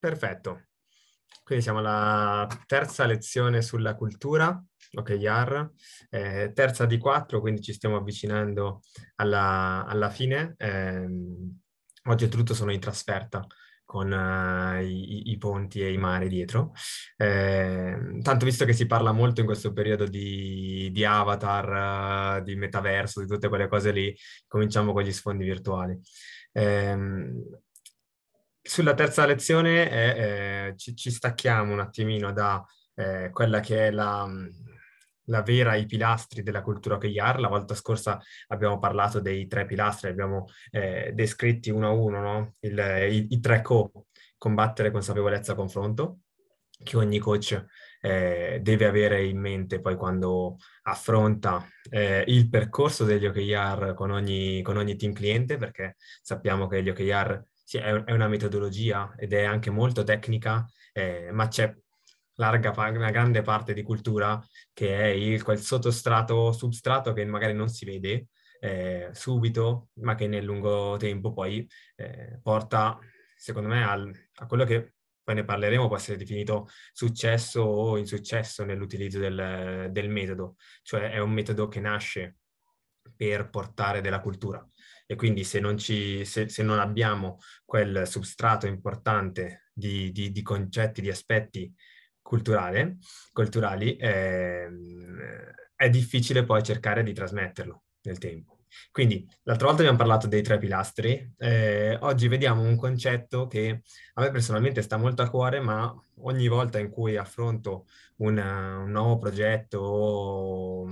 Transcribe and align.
Perfetto. 0.00 0.68
Quindi 1.44 1.62
siamo 1.62 1.80
alla 1.80 2.48
terza 2.66 3.04
lezione 3.04 3.60
sulla 3.60 3.94
cultura, 3.94 4.62
OKR, 4.92 5.70
eh, 6.08 6.52
terza 6.54 6.86
di 6.86 6.96
quattro, 6.96 7.40
quindi 7.40 7.60
ci 7.60 7.74
stiamo 7.74 7.96
avvicinando 7.96 8.80
alla, 9.16 9.84
alla 9.86 10.08
fine. 10.08 10.54
Eh, 10.56 11.06
oggi 12.04 12.28
tutto 12.28 12.54
sono 12.54 12.72
in 12.72 12.80
trasferta 12.80 13.46
con 13.84 14.10
uh, 14.12 14.80
i, 14.80 15.32
i, 15.32 15.36
ponti 15.36 15.80
e 15.82 15.92
i 15.92 15.98
mari 15.98 16.28
dietro. 16.28 16.72
Eh, 17.16 18.20
tanto 18.22 18.44
visto 18.44 18.64
che 18.64 18.72
si 18.72 18.86
parla 18.86 19.10
molto 19.10 19.40
in 19.40 19.46
questo 19.46 19.72
periodo 19.72 20.06
di, 20.06 20.88
di 20.92 21.04
avatar, 21.04 22.38
uh, 22.38 22.42
di 22.44 22.54
metaverso, 22.54 23.20
di 23.20 23.26
tutte 23.26 23.48
quelle 23.48 23.66
cose 23.66 23.90
lì, 23.90 24.16
cominciamo 24.46 24.92
con 24.92 25.02
gli 25.02 25.12
sfondi 25.12 25.44
virtuali. 25.44 25.98
Eh, 28.70 28.72
sulla 28.72 28.94
terza 28.94 29.26
lezione 29.26 29.90
è, 29.90 30.68
eh, 30.68 30.76
ci, 30.76 30.94
ci, 30.94 31.10
stacchiamo 31.10 31.72
un 31.72 31.80
attimino 31.80 32.32
da 32.32 32.64
eh, 32.94 33.30
quella 33.32 33.60
che 33.60 33.88
è 33.88 33.90
la, 33.90 34.28
la, 35.24 35.42
vera, 35.42 35.74
i 35.74 35.86
pilastri 35.86 36.42
della 36.42 36.62
cultura 36.62 36.94
OKR. 36.94 37.40
La 37.40 37.48
volta 37.48 37.74
scorsa 37.74 38.20
abbiamo 38.48 38.78
parlato 38.78 39.20
dei 39.20 39.46
tre 39.48 39.66
pilastri, 39.66 40.10
abbiamo 40.10 40.46
eh, 40.70 41.10
descritti 41.14 41.70
uno 41.70 41.88
a 41.88 41.92
uno 41.92 42.20
no? 42.20 42.54
Il, 42.60 42.78
i, 43.10 43.26
i, 43.30 43.40
tre 43.40 43.60
co, 43.62 44.06
combattere, 44.38 44.90
consapevolezza, 44.90 45.54
confronto, 45.54 46.20
che 46.82 46.96
ogni 46.96 47.18
coach 47.18 47.64
eh, 48.00 48.60
deve 48.62 48.86
avere 48.86 49.24
in 49.24 49.38
mente 49.38 49.80
poi 49.80 49.96
quando 49.96 50.56
affronta 50.82 51.66
eh, 51.90 52.24
il 52.28 52.48
percorso 52.48 53.04
degli 53.04 53.26
OKR 53.26 53.94
con 53.94 54.10
ogni, 54.10 54.62
con 54.62 54.76
ogni 54.76 54.96
team 54.96 55.12
cliente, 55.12 55.56
perché 55.58 55.96
sappiamo 56.22 56.66
che 56.68 56.82
gli 56.82 56.88
OKR 56.88 57.44
sì, 57.70 57.76
è, 57.76 58.02
è, 58.02 58.10
una 58.12 58.26
metodologia 58.26 59.14
ed 59.16 59.32
è 59.32 59.44
anche 59.44 59.70
molto 59.70 60.02
tecnica, 60.02 60.66
eh, 60.92 61.30
ma 61.30 61.46
c'è 61.46 61.72
larga, 62.34 62.72
una 62.90 63.12
grande 63.12 63.42
parte 63.42 63.74
di 63.74 63.82
cultura 63.84 64.44
che 64.72 64.98
è 64.98 65.06
il, 65.06 65.44
quel 65.44 65.60
sottostrato, 65.60 66.50
substrato 66.50 67.12
che 67.12 67.24
magari 67.24 67.52
non 67.52 67.68
si 67.68 67.84
vede 67.84 68.26
eh, 68.58 69.10
subito, 69.12 69.90
ma 70.00 70.16
che 70.16 70.26
nel 70.26 70.44
lungo 70.44 70.96
tempo 70.98 71.32
poi 71.32 71.64
eh, 71.94 72.40
porta, 72.42 72.98
secondo 73.36 73.68
me, 73.68 73.84
al, 73.84 74.12
a 74.34 74.46
quello 74.46 74.64
che 74.64 74.94
poi 75.22 75.36
ne 75.36 75.44
parleremo, 75.44 75.86
può 75.86 75.96
essere 75.96 76.16
definito 76.16 76.66
successo 76.92 77.62
o 77.62 77.96
insuccesso 77.98 78.64
nell'utilizzo 78.64 79.20
del, 79.20 79.90
del 79.92 80.08
metodo, 80.08 80.56
cioè 80.82 81.12
è 81.12 81.18
un 81.20 81.30
metodo 81.30 81.68
che 81.68 81.78
nasce 81.78 82.38
per 83.14 83.48
portare 83.48 84.00
della 84.00 84.20
cultura 84.20 84.68
e 85.10 85.16
quindi 85.16 85.42
se 85.42 85.58
non, 85.58 85.76
ci, 85.76 86.24
se, 86.24 86.48
se 86.48 86.62
non 86.62 86.78
abbiamo 86.78 87.40
quel 87.64 88.06
substrato 88.06 88.68
importante 88.68 89.64
di, 89.72 90.12
di, 90.12 90.30
di 90.30 90.40
concetti, 90.40 91.00
di 91.00 91.10
aspetti 91.10 91.74
culturali, 92.22 93.96
eh, 93.96 94.68
è 95.74 95.90
difficile 95.90 96.44
poi 96.44 96.62
cercare 96.62 97.02
di 97.02 97.12
trasmetterlo 97.12 97.82
nel 98.02 98.18
tempo. 98.18 98.60
Quindi, 98.92 99.28
l'altra 99.42 99.66
volta 99.66 99.80
abbiamo 99.80 99.98
parlato 99.98 100.28
dei 100.28 100.42
tre 100.42 100.58
pilastri, 100.58 101.34
eh, 101.38 101.98
oggi 102.02 102.28
vediamo 102.28 102.62
un 102.62 102.76
concetto 102.76 103.48
che 103.48 103.82
a 104.14 104.20
me 104.22 104.30
personalmente 104.30 104.80
sta 104.80 104.96
molto 104.96 105.22
a 105.22 105.28
cuore, 105.28 105.58
ma 105.58 105.92
ogni 106.18 106.46
volta 106.46 106.78
in 106.78 106.88
cui 106.88 107.16
affronto 107.16 107.88
una, 108.18 108.76
un 108.76 108.92
nuovo 108.92 109.18
progetto 109.18 109.80
o 109.80 110.88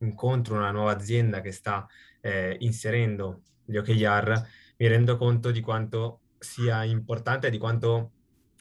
incontro 0.00 0.56
una 0.56 0.72
nuova 0.72 0.92
azienda 0.92 1.40
che 1.40 1.52
sta 1.52 1.86
eh, 2.20 2.56
inserendo 2.60 3.42
gli 3.64 3.76
OKR, 3.76 4.46
mi 4.78 4.86
rendo 4.86 5.16
conto 5.16 5.50
di 5.50 5.60
quanto 5.60 6.20
sia 6.38 6.84
importante 6.84 7.50
di 7.50 7.58
quanto 7.58 8.12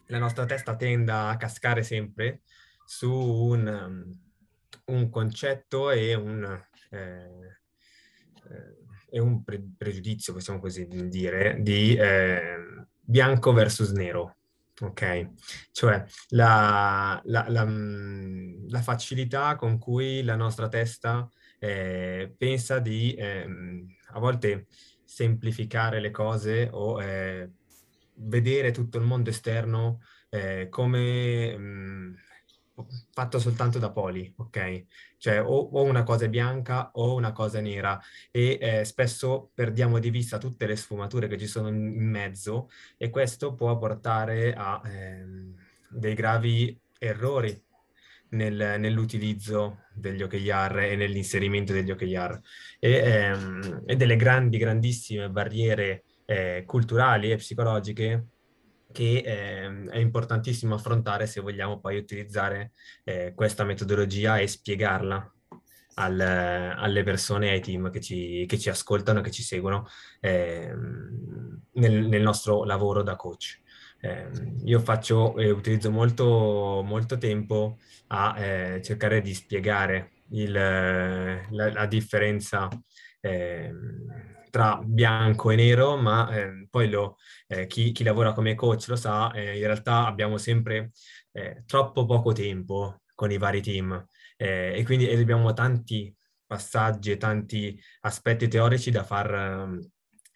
la 0.07 0.17
nostra 0.17 0.45
testa 0.45 0.75
tenda 0.75 1.29
a 1.29 1.37
cascare 1.37 1.83
sempre 1.83 2.41
su 2.85 3.11
un, 3.11 3.67
um, 3.67 4.95
un 4.95 5.09
concetto 5.09 5.91
e 5.91 6.15
un, 6.15 6.43
eh, 6.89 7.57
eh, 8.49 8.77
e 9.09 9.19
un 9.19 9.43
pre- 9.43 9.63
pregiudizio, 9.77 10.33
possiamo 10.33 10.59
così 10.59 10.87
dire, 10.87 11.57
di 11.59 11.95
eh, 11.95 12.85
bianco 13.01 13.53
versus 13.53 13.91
nero. 13.91 14.35
Ok, 14.79 15.29
cioè 15.71 16.03
la, 16.29 17.19
la, 17.25 17.45
la, 17.49 17.65
mm, 17.65 18.67
la, 18.67 18.81
facilità 18.81 19.55
con 19.55 19.79
cui 19.79 20.21
la 20.21 20.35
nostra 20.35 20.67
testa 20.67 21.27
eh, 21.59 22.33
pensa 22.37 22.79
di 22.79 23.13
eh, 23.13 23.47
a 24.09 24.19
volte 24.19 24.67
semplificare 25.03 25.99
le 25.99 26.11
cose 26.11 26.69
o 26.71 27.01
eh, 27.01 27.49
vedere 28.15 28.71
tutto 28.71 28.97
il 28.97 29.05
mondo 29.05 29.29
esterno 29.29 30.01
eh, 30.29 30.67
come 30.69 31.57
mh, 31.57 31.61
mm, 31.61 32.13
fatto 33.11 33.39
soltanto 33.39 33.79
da 33.79 33.91
poli, 33.91 34.31
ok? 34.37 34.85
Cioè 35.17 35.41
o, 35.41 35.47
o, 35.47 35.83
una 35.83 36.03
cosa 36.03 36.25
è 36.25 36.29
bianca 36.29 36.91
o 36.93 37.15
una 37.15 37.31
cosa 37.31 37.57
è 37.59 37.61
nera 37.61 37.99
e 38.31 38.57
eh, 38.61 38.85
spesso 38.85 39.49
perdiamo 39.53 39.99
di 39.99 40.09
vista 40.09 40.37
tutte 40.37 40.67
le 40.67 40.75
sfumature 40.75 41.27
che 41.27 41.37
ci 41.37 41.47
sono 41.47 41.69
in 41.69 42.09
mezzo 42.09 42.69
e 42.97 43.09
questo 43.09 43.55
può 43.55 43.75
portare 43.77 44.53
a 44.53 44.81
ehm, 44.85 45.55
dei 45.89 46.13
gravi 46.13 46.79
errori 46.99 47.65
nel, 48.29 48.75
nell'utilizzo 48.79 49.85
degli 49.93 50.21
OKR 50.21 50.79
e 50.79 50.95
nell'inserimento 50.95 51.73
degli 51.73 51.91
OKR 51.91 52.39
e, 52.79 52.91
ehm, 52.91 53.83
e 53.85 53.95
delle 53.95 54.15
grandi, 54.15 54.57
grandissime 54.57 55.29
barriere 55.29 56.03
eh, 56.25 56.63
culturali 56.65 57.31
e 57.31 57.37
psicologiche 57.37 58.27
che 58.91 59.17
eh, 59.25 59.89
è 59.89 59.97
importantissimo 59.97 60.75
affrontare 60.75 61.27
se 61.27 61.41
vogliamo 61.41 61.79
poi 61.79 61.97
utilizzare 61.97 62.71
eh, 63.03 63.33
questa 63.35 63.63
metodologia 63.63 64.37
e 64.37 64.47
spiegarla 64.47 65.31
al, 65.95 66.19
alle 66.19 67.03
persone 67.03 67.47
e 67.47 67.51
ai 67.51 67.61
team 67.61 67.89
che 67.89 68.01
ci, 68.01 68.45
che 68.47 68.57
ci 68.57 68.69
ascoltano, 68.69 69.21
che 69.21 69.31
ci 69.31 69.43
seguono 69.43 69.87
eh, 70.19 70.73
nel, 71.73 72.07
nel, 72.07 72.21
nostro 72.21 72.63
lavoro 72.63 73.03
da 73.03 73.15
coach. 73.15 73.61
Eh, 74.07 74.29
io 74.63 74.79
faccio 74.79 75.35
e 75.37 75.51
utilizzo 75.51 75.91
molto, 75.91 76.81
molto 76.85 77.17
tempo 77.17 77.77
a 78.07 78.39
eh, 78.39 78.81
cercare 78.81 79.21
di 79.21 79.33
spiegare 79.33 80.11
il, 80.29 80.51
la, 80.53 81.45
la, 81.49 81.85
differenza 81.87 82.69
eh, 83.19 83.69
tra 84.49 84.79
bianco 84.81 85.51
e 85.51 85.55
nero, 85.57 85.97
ma 85.97 86.29
eh, 86.33 86.67
poi 86.69 86.89
lo, 86.89 87.17
eh, 87.47 87.67
chi, 87.67 87.91
chi, 87.91 88.03
lavora 88.03 88.31
come 88.31 88.55
coach 88.55 88.87
lo 88.87 88.95
sa, 88.95 89.31
eh, 89.33 89.57
in 89.57 89.65
realtà 89.65 90.05
abbiamo 90.05 90.37
sempre 90.37 90.91
eh, 91.33 91.63
troppo 91.65 92.05
poco 92.05 92.31
tempo 92.31 93.01
con 93.13 93.31
i 93.31 93.37
vari 93.37 93.61
team 93.61 94.05
e 94.39 94.83
quindi 94.85 95.09
abbiamo 95.09 95.51
tanti 95.53 96.15
passaggi 96.45 97.11
e 97.11 97.17
tanti 97.17 97.81
aspetti 98.01 98.47
teorici 98.47 98.91
da 98.91 99.03
far 99.03 99.33
ehm, 99.33 99.79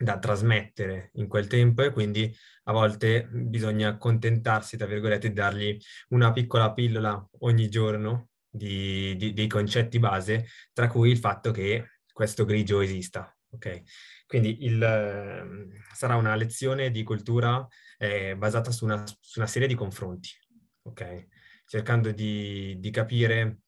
da 0.02 0.18
trasmettere 0.18 1.12
in 1.14 1.28
quel 1.28 1.48
tempo 1.48 1.84
e 1.84 1.92
quindi 1.92 2.36
a 2.64 2.72
volte 2.72 3.28
bisogna 3.32 3.90
accontentarsi, 3.90 4.78
tra 4.78 4.86
virgolette, 4.86 5.30
di 5.30 5.34
dargli 5.34 5.78
una 6.10 6.32
piccola 6.32 6.74
pillola 6.74 7.30
ogni 7.40 7.70
giorno 7.70 8.30
di, 8.50 9.16
di, 9.16 9.34
dei 9.34 9.48
concetti 9.48 10.00
base, 10.00 10.48
tra 10.74 10.88
cui 10.88 11.10
il 11.12 11.18
fatto 11.18 11.52
che 11.52 12.00
questo 12.12 12.46
grigio 12.46 12.82
esista. 12.82 13.36
Ok, 13.54 13.82
quindi 14.28 14.64
il, 14.64 14.82
eh, 14.82 15.84
sarà 15.94 16.16
una 16.16 16.36
lezione 16.36 16.90
di 16.90 17.04
cultura 17.04 17.68
eh, 17.98 18.36
basata 18.38 18.72
su 18.72 18.86
una, 18.86 19.04
su 19.06 19.40
una, 19.40 19.48
serie 19.48 19.68
di 19.68 19.76
confronti, 19.76 20.30
ok? 20.84 21.28
Cercando 21.66 22.12
di, 22.12 22.78
di 22.80 22.90
capire 22.92 23.60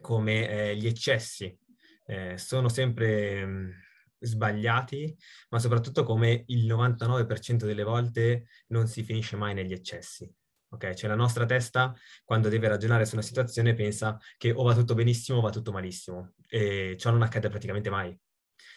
come 0.00 0.48
eh, 0.48 0.76
gli 0.76 0.86
eccessi 0.86 1.56
eh, 2.06 2.38
sono 2.38 2.68
sempre 2.68 3.44
mh, 3.44 3.72
sbagliati, 4.18 5.16
ma 5.50 5.58
soprattutto 5.58 6.02
come 6.02 6.44
il 6.46 6.66
99% 6.66 7.64
delle 7.64 7.82
volte 7.82 8.48
non 8.68 8.86
si 8.86 9.02
finisce 9.02 9.36
mai 9.36 9.54
negli 9.54 9.72
eccessi. 9.72 10.30
Ok, 10.68 10.94
cioè 10.94 11.08
la 11.08 11.14
nostra 11.14 11.46
testa 11.46 11.94
quando 12.24 12.48
deve 12.48 12.68
ragionare 12.68 13.06
su 13.06 13.14
una 13.14 13.22
situazione 13.22 13.74
pensa 13.74 14.18
che 14.36 14.50
o 14.50 14.62
va 14.64 14.74
tutto 14.74 14.94
benissimo 14.94 15.38
o 15.38 15.40
va 15.40 15.50
tutto 15.50 15.70
malissimo 15.70 16.34
e 16.48 16.96
ciò 16.98 17.10
non 17.10 17.22
accade 17.22 17.48
praticamente 17.48 17.88
mai. 17.88 18.18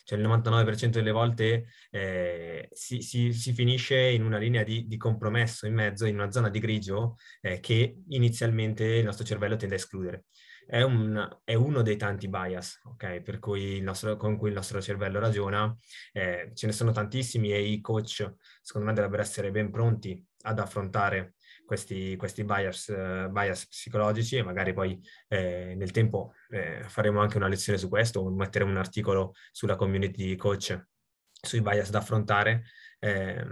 cioè 0.03 0.19
il 0.19 0.27
99% 0.27 0.89
delle 0.89 1.11
volte 1.11 1.65
eh, 1.89 2.69
si, 2.71 3.01
si, 3.01 3.33
si, 3.33 3.53
finisce 3.53 3.97
in 3.97 4.23
una 4.23 4.37
linea 4.37 4.63
di, 4.63 4.87
di, 4.87 4.97
compromesso 4.97 5.65
in 5.67 5.73
mezzo, 5.73 6.05
in 6.05 6.15
una 6.15 6.31
zona 6.31 6.49
di 6.49 6.59
grigio 6.59 7.15
eh, 7.41 7.59
che 7.59 8.03
inizialmente 8.09 8.83
il 8.85 9.05
nostro 9.05 9.25
cervello 9.25 9.55
tende 9.55 9.75
a 9.75 9.77
escludere. 9.77 10.25
È, 10.71 10.83
un, 10.83 11.27
è 11.43 11.55
uno 11.55 11.81
dei 11.81 11.97
tanti 11.97 12.27
bias 12.27 12.81
okay, 12.83 13.23
cui 13.39 13.81
nostro, 13.81 14.17
con 14.17 14.37
cui 14.37 14.49
il 14.49 14.55
nostro 14.55 14.79
cervello 14.79 15.17
ragiona, 15.17 15.75
eh, 16.13 16.51
ce 16.53 16.67
ne 16.67 16.71
sono 16.73 16.91
tantissimi 16.91 17.51
e 17.51 17.59
i 17.59 17.81
coach 17.81 18.35
secondo 18.61 18.87
me 18.87 18.93
dovrebbero 18.93 19.23
essere 19.23 19.49
ben 19.49 19.71
pronti 19.71 20.23
ad 20.43 20.59
affrontare 20.59 21.33
questi, 21.65 22.15
questi 22.17 22.43
bias, 22.43 22.87
uh, 22.87 23.31
bias, 23.31 23.67
psicologici 23.67 24.37
e 24.37 24.43
magari 24.43 24.73
poi 24.73 24.99
eh, 25.27 25.73
nel 25.75 25.89
tempo 25.89 26.33
eh, 26.49 26.83
faremo 26.87 27.19
anche 27.19 27.37
una 27.37 27.47
lezione 27.47 27.79
su 27.79 27.89
questo, 27.89 28.19
o 28.19 28.29
metteremo 28.29 28.69
un 28.69 28.77
articolo 28.77 29.33
sulla 29.51 29.75
community 29.75 30.35
coach 30.35 30.87
sui 31.31 31.61
bias 31.61 31.89
da 31.89 31.97
affrontare. 31.97 32.65
Eh, 32.99 33.43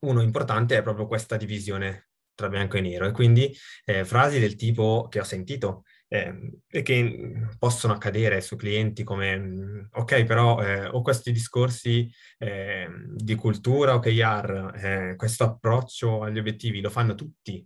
uno 0.00 0.22
importante 0.22 0.76
è 0.76 0.82
proprio 0.82 1.06
questa 1.06 1.36
divisione 1.36 2.10
tra 2.34 2.48
bianco 2.48 2.76
e 2.76 2.80
nero 2.80 3.06
e 3.06 3.12
quindi 3.12 3.54
eh, 3.84 4.04
frasi 4.04 4.38
del 4.38 4.56
tipo 4.56 5.08
che 5.08 5.20
ho 5.20 5.24
sentito 5.24 5.84
eh, 6.12 6.34
e 6.68 6.82
che 6.82 7.46
possono 7.56 7.92
accadere 7.92 8.40
su 8.40 8.56
clienti 8.56 9.04
come, 9.04 9.38
mm, 9.38 9.80
ok, 9.92 10.24
però 10.24 10.60
eh, 10.60 10.86
ho 10.86 11.02
questi 11.02 11.30
discorsi 11.30 12.12
eh, 12.38 12.88
di 13.14 13.36
cultura 13.36 13.94
OKR, 13.94 14.72
eh, 14.74 15.14
questo 15.16 15.44
approccio 15.44 16.22
agli 16.22 16.38
obiettivi 16.38 16.80
lo 16.80 16.90
fanno 16.90 17.14
tutti 17.14 17.64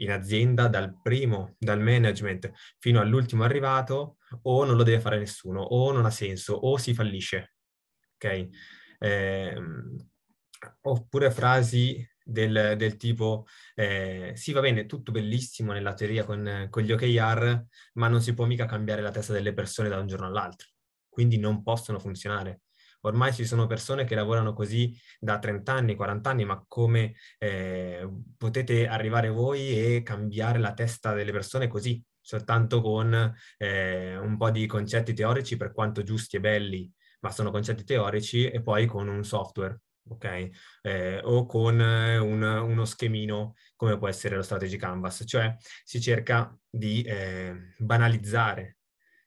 in 0.00 0.10
azienda 0.10 0.68
dal 0.68 1.00
primo, 1.02 1.54
dal 1.58 1.80
management 1.80 2.52
fino 2.78 3.00
all'ultimo 3.00 3.44
arrivato, 3.44 4.18
o 4.42 4.64
non 4.66 4.76
lo 4.76 4.82
deve 4.82 5.00
fare 5.00 5.18
nessuno, 5.18 5.62
o 5.62 5.90
non 5.90 6.04
ha 6.04 6.10
senso, 6.10 6.52
o 6.52 6.76
si 6.76 6.92
fallisce. 6.92 7.54
Ok? 8.16 8.48
Ehm, 8.98 9.96
oppure 10.82 11.30
frasi 11.30 12.06
del, 12.26 12.74
del 12.76 12.96
tipo 12.96 13.46
eh, 13.74 14.32
sì 14.34 14.52
va 14.52 14.60
bene, 14.60 14.86
tutto 14.86 15.12
bellissimo 15.12 15.72
nella 15.72 15.94
teoria 15.94 16.24
con, 16.24 16.66
con 16.70 16.82
gli 16.82 16.90
OKR, 16.92 17.64
ma 17.94 18.08
non 18.08 18.20
si 18.20 18.34
può 18.34 18.44
mica 18.46 18.66
cambiare 18.66 19.00
la 19.00 19.12
testa 19.12 19.32
delle 19.32 19.52
persone 19.52 19.88
da 19.88 19.98
un 19.98 20.08
giorno 20.08 20.26
all'altro, 20.26 20.68
quindi 21.08 21.38
non 21.38 21.62
possono 21.62 21.98
funzionare. 22.00 22.62
Ormai 23.02 23.32
ci 23.32 23.44
sono 23.44 23.66
persone 23.66 24.04
che 24.04 24.16
lavorano 24.16 24.52
così 24.52 24.92
da 25.20 25.38
30 25.38 25.72
anni, 25.72 25.94
40 25.94 26.28
anni, 26.28 26.44
ma 26.44 26.64
come 26.66 27.14
eh, 27.38 28.08
potete 28.36 28.88
arrivare 28.88 29.28
voi 29.28 29.94
e 29.94 30.02
cambiare 30.02 30.58
la 30.58 30.72
testa 30.74 31.12
delle 31.14 31.30
persone 31.30 31.68
così, 31.68 32.02
soltanto 32.20 32.80
con 32.80 33.34
eh, 33.58 34.16
un 34.16 34.36
po' 34.36 34.50
di 34.50 34.66
concetti 34.66 35.14
teorici, 35.14 35.56
per 35.56 35.72
quanto 35.72 36.02
giusti 36.02 36.36
e 36.36 36.40
belli, 36.40 36.92
ma 37.20 37.30
sono 37.30 37.52
concetti 37.52 37.84
teorici, 37.84 38.48
e 38.48 38.60
poi 38.60 38.86
con 38.86 39.06
un 39.06 39.22
software 39.22 39.78
ok? 40.08 40.50
Eh, 40.82 41.20
o 41.22 41.46
con 41.46 41.78
un, 41.78 42.42
uno 42.42 42.84
schemino 42.84 43.54
come 43.74 43.98
può 43.98 44.08
essere 44.08 44.36
lo 44.36 44.42
Strategy 44.42 44.76
Canvas, 44.76 45.24
cioè 45.26 45.54
si 45.84 46.00
cerca 46.00 46.56
di 46.68 47.02
eh, 47.02 47.74
banalizzare 47.78 48.78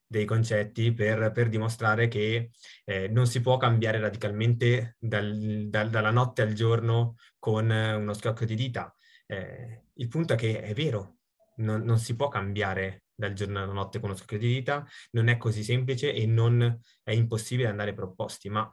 dei 0.05 0.25
concetti 0.25 0.91
per, 0.91 1.31
per 1.31 1.49
dimostrare 1.49 2.07
che 2.07 2.49
eh, 2.83 3.07
non 3.09 3.27
si 3.27 3.41
può 3.41 3.57
cambiare 3.57 3.99
radicalmente 3.99 4.95
dal, 4.97 5.67
dal, 5.69 5.89
dalla 5.91 6.09
notte 6.09 6.41
al 6.41 6.53
giorno 6.53 7.15
con 7.37 7.69
uno 7.69 8.13
scocco 8.13 8.43
di 8.45 8.55
dita. 8.55 8.93
Eh, 9.27 9.83
il 9.93 10.07
punto 10.07 10.33
è 10.33 10.35
che 10.35 10.61
è 10.61 10.73
vero, 10.73 11.17
non, 11.57 11.83
non 11.83 11.99
si 11.99 12.15
può 12.15 12.27
cambiare 12.27 13.03
dal 13.13 13.33
giorno 13.33 13.61
alla 13.61 13.71
notte 13.71 13.99
con 13.99 14.09
uno 14.09 14.17
scocco 14.17 14.37
di 14.37 14.47
dita, 14.47 14.83
non 15.11 15.27
è 15.27 15.37
così 15.37 15.63
semplice 15.63 16.11
e 16.11 16.25
non 16.25 16.79
è 17.03 17.11
impossibile 17.11 17.67
andare 17.67 17.93
proposti, 17.93 18.49
ma 18.49 18.67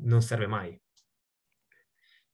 non 0.00 0.20
serve 0.20 0.46
mai 0.46 0.81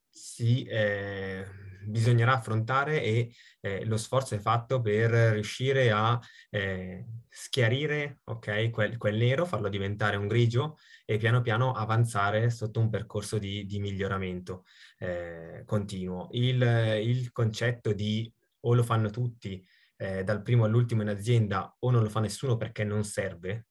si, 0.08 0.64
eh, 0.64 1.44
bisognerà 1.84 2.34
affrontare 2.34 3.02
e 3.02 3.32
eh, 3.60 3.84
lo 3.84 3.96
sforzo 3.96 4.34
è 4.34 4.38
fatto 4.38 4.80
per 4.80 5.10
riuscire 5.10 5.90
a 5.90 6.18
eh, 6.50 7.06
schiarire 7.28 8.20
okay, 8.24 8.70
quel, 8.70 8.96
quel, 8.96 9.16
nero, 9.16 9.44
farlo 9.46 9.68
diventare 9.68 10.16
un 10.16 10.26
grigio 10.26 10.76
e 11.04 11.16
piano 11.18 11.40
piano 11.40 11.72
avanzare 11.72 12.50
sotto 12.50 12.80
un 12.80 12.90
percorso 12.90 13.38
di, 13.38 13.64
di 13.64 13.80
miglioramento 13.80 14.64
eh, 14.98 15.62
continuo. 15.64 16.28
Il, 16.32 16.60
il, 17.02 17.32
concetto 17.32 17.92
di 17.92 18.30
o 18.60 18.74
lo 18.74 18.82
fanno 18.82 19.10
tutti 19.10 19.64
eh, 19.96 20.24
dal 20.24 20.42
primo 20.42 20.64
all'ultimo 20.64 21.02
in 21.02 21.08
azienda 21.08 21.74
o 21.78 21.90
non 21.90 22.02
lo 22.02 22.08
fa 22.08 22.20
nessuno 22.20 22.56
perché 22.56 22.84
non 22.84 23.04
serve, 23.04 23.67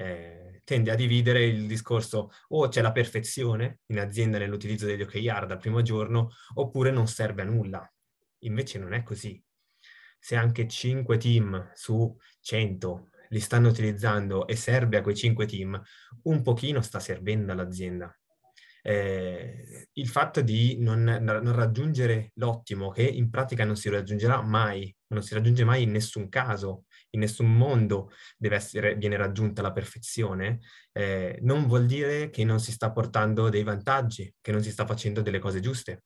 eh, 0.00 0.62
tende 0.64 0.90
a 0.90 0.94
dividere 0.94 1.44
il 1.44 1.66
discorso 1.66 2.30
o 2.48 2.68
c'è 2.68 2.80
la 2.80 2.92
perfezione 2.92 3.80
in 3.86 3.98
azienda 3.98 4.38
nell'utilizzo 4.38 4.86
degli 4.86 5.02
OKR 5.02 5.46
dal 5.46 5.58
primo 5.58 5.82
giorno 5.82 6.30
oppure 6.54 6.90
non 6.90 7.06
serve 7.06 7.42
a 7.42 7.44
nulla. 7.44 7.92
Invece 8.44 8.78
non 8.78 8.94
è 8.94 9.02
così. 9.02 9.42
Se 10.18 10.36
anche 10.36 10.66
5 10.66 11.18
team 11.18 11.70
su 11.74 12.16
100 12.40 13.10
li 13.28 13.40
stanno 13.40 13.68
utilizzando 13.68 14.46
e 14.46 14.56
serve 14.56 14.96
a 14.96 15.02
quei 15.02 15.14
5 15.14 15.46
team, 15.46 15.80
un 16.22 16.42
pochino 16.42 16.80
sta 16.80 16.98
servendo 16.98 17.52
all'azienda. 17.52 18.14
Eh, 18.82 19.88
il 19.92 20.08
fatto 20.08 20.40
di 20.40 20.78
non, 20.80 21.02
non, 21.02 21.52
raggiungere 21.54 22.32
l'ottimo, 22.34 22.90
che 22.90 23.02
in 23.02 23.28
pratica 23.28 23.64
non 23.64 23.76
si 23.76 23.90
raggiungerà 23.90 24.40
mai, 24.42 24.94
non 25.08 25.22
si 25.22 25.34
raggiunge 25.34 25.64
mai 25.64 25.82
in 25.82 25.90
nessun 25.90 26.28
caso, 26.28 26.84
in 27.10 27.20
nessun 27.20 27.52
mondo 27.52 28.10
essere, 28.38 28.94
viene 28.96 29.16
raggiunta 29.16 29.62
la 29.62 29.72
perfezione, 29.72 30.60
eh, 30.92 31.38
non 31.42 31.66
vuol 31.66 31.86
dire 31.86 32.30
che 32.30 32.44
non 32.44 32.60
si 32.60 32.72
sta 32.72 32.90
portando 32.92 33.48
dei 33.48 33.62
vantaggi, 33.62 34.32
che 34.40 34.52
non 34.52 34.62
si 34.62 34.70
sta 34.70 34.86
facendo 34.86 35.22
delle 35.22 35.38
cose 35.38 35.60
giuste. 35.60 36.04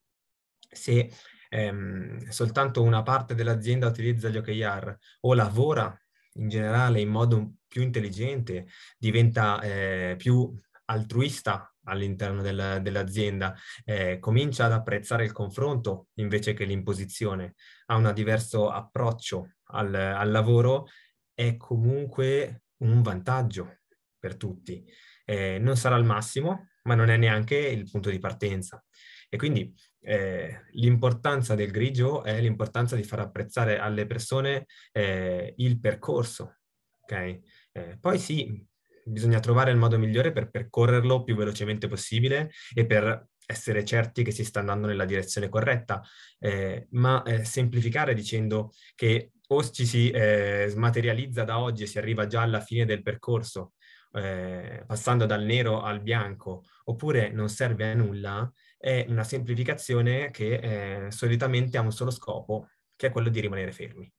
Se 0.57 1.11
ehm, 1.49 2.27
soltanto 2.29 2.81
una 2.81 3.03
parte 3.03 3.35
dell'azienda 3.35 3.87
utilizza 3.87 4.29
gli 4.29 4.37
OKR 4.37 4.97
o 5.21 5.33
lavora 5.33 5.97
in 6.37 6.49
generale 6.49 6.99
in 6.99 7.09
modo 7.09 7.53
più 7.67 7.81
intelligente, 7.81 8.67
diventa 8.97 9.61
eh, 9.61 10.15
più 10.17 10.53
altruista 10.85 11.73
all'interno 11.85 12.41
del, 12.41 12.79
dell'azienda, 12.81 13.55
eh, 13.83 14.19
comincia 14.19 14.65
ad 14.65 14.71
apprezzare 14.71 15.23
il 15.23 15.31
confronto 15.31 16.07
invece 16.15 16.53
che 16.53 16.65
l'imposizione, 16.65 17.55
ha 17.87 17.95
un 17.95 18.11
diverso 18.13 18.69
approccio 18.69 19.55
al, 19.69 19.93
al 19.93 20.31
lavoro, 20.31 20.87
è 21.35 21.57
comunque 21.57 22.63
un 22.77 23.03
vantaggio 23.03 23.81
per 24.17 24.35
tutti. 24.37 24.83
Eh, 25.23 25.59
non 25.59 25.77
sarà 25.77 25.97
il 25.97 26.05
massimo, 26.05 26.69
ma 26.83 26.95
non 26.95 27.09
è 27.09 27.17
neanche 27.17 27.57
il 27.57 27.89
punto 27.89 28.09
di 28.09 28.17
partenza. 28.17 28.83
E 29.29 29.37
quindi 29.37 29.73
eh, 30.01 30.65
l'importanza 30.71 31.55
del 31.55 31.71
grigio 31.71 32.23
è 32.23 32.39
l'importanza 32.39 32.95
di 32.95 33.03
far 33.03 33.19
apprezzare 33.19 33.77
alle 33.77 34.07
persone 34.07 34.65
eh, 34.91 35.53
il 35.57 35.79
percorso. 35.79 36.59
Okay? 37.01 37.41
Eh, 37.71 37.97
poi 37.99 38.17
sì, 38.17 38.65
bisogna 39.03 39.39
trovare 39.39 39.71
il 39.71 39.77
modo 39.77 39.99
migliore 39.99 40.31
per 40.31 40.49
percorrerlo 40.49 41.23
più 41.23 41.35
velocemente 41.35 41.87
possibile 41.87 42.51
e 42.73 42.85
per 42.85 43.27
essere 43.45 43.85
certi 43.85 44.23
che 44.23 44.31
si 44.31 44.43
sta 44.43 44.59
andando 44.59 44.87
nella 44.87 45.05
direzione 45.05 45.49
corretta, 45.49 46.01
eh, 46.39 46.87
ma 46.91 47.21
eh, 47.23 47.43
semplificare 47.43 48.13
dicendo 48.13 48.71
che 48.95 49.31
o 49.47 49.63
ci 49.69 49.85
si 49.85 50.09
eh, 50.09 50.67
smaterializza 50.69 51.43
da 51.43 51.59
oggi 51.59 51.83
e 51.83 51.87
si 51.87 51.97
arriva 51.97 52.27
già 52.27 52.41
alla 52.41 52.59
fine 52.59 52.85
del 52.85 53.01
percorso, 53.01 53.73
eh, 54.13 54.83
passando 54.87 55.25
dal 55.25 55.43
nero 55.43 55.81
al 55.81 56.01
bianco, 56.01 56.63
oppure 56.85 57.29
non 57.29 57.49
serve 57.49 57.91
a 57.91 57.93
nulla, 57.93 58.51
è 58.77 59.05
una 59.07 59.23
semplificazione 59.23 60.31
che 60.31 61.05
eh, 61.05 61.11
solitamente 61.11 61.77
ha 61.77 61.81
un 61.81 61.91
solo 61.91 62.11
scopo, 62.11 62.69
che 62.95 63.07
è 63.07 63.11
quello 63.11 63.29
di 63.29 63.39
rimanere 63.39 63.71
fermi. 63.71 64.11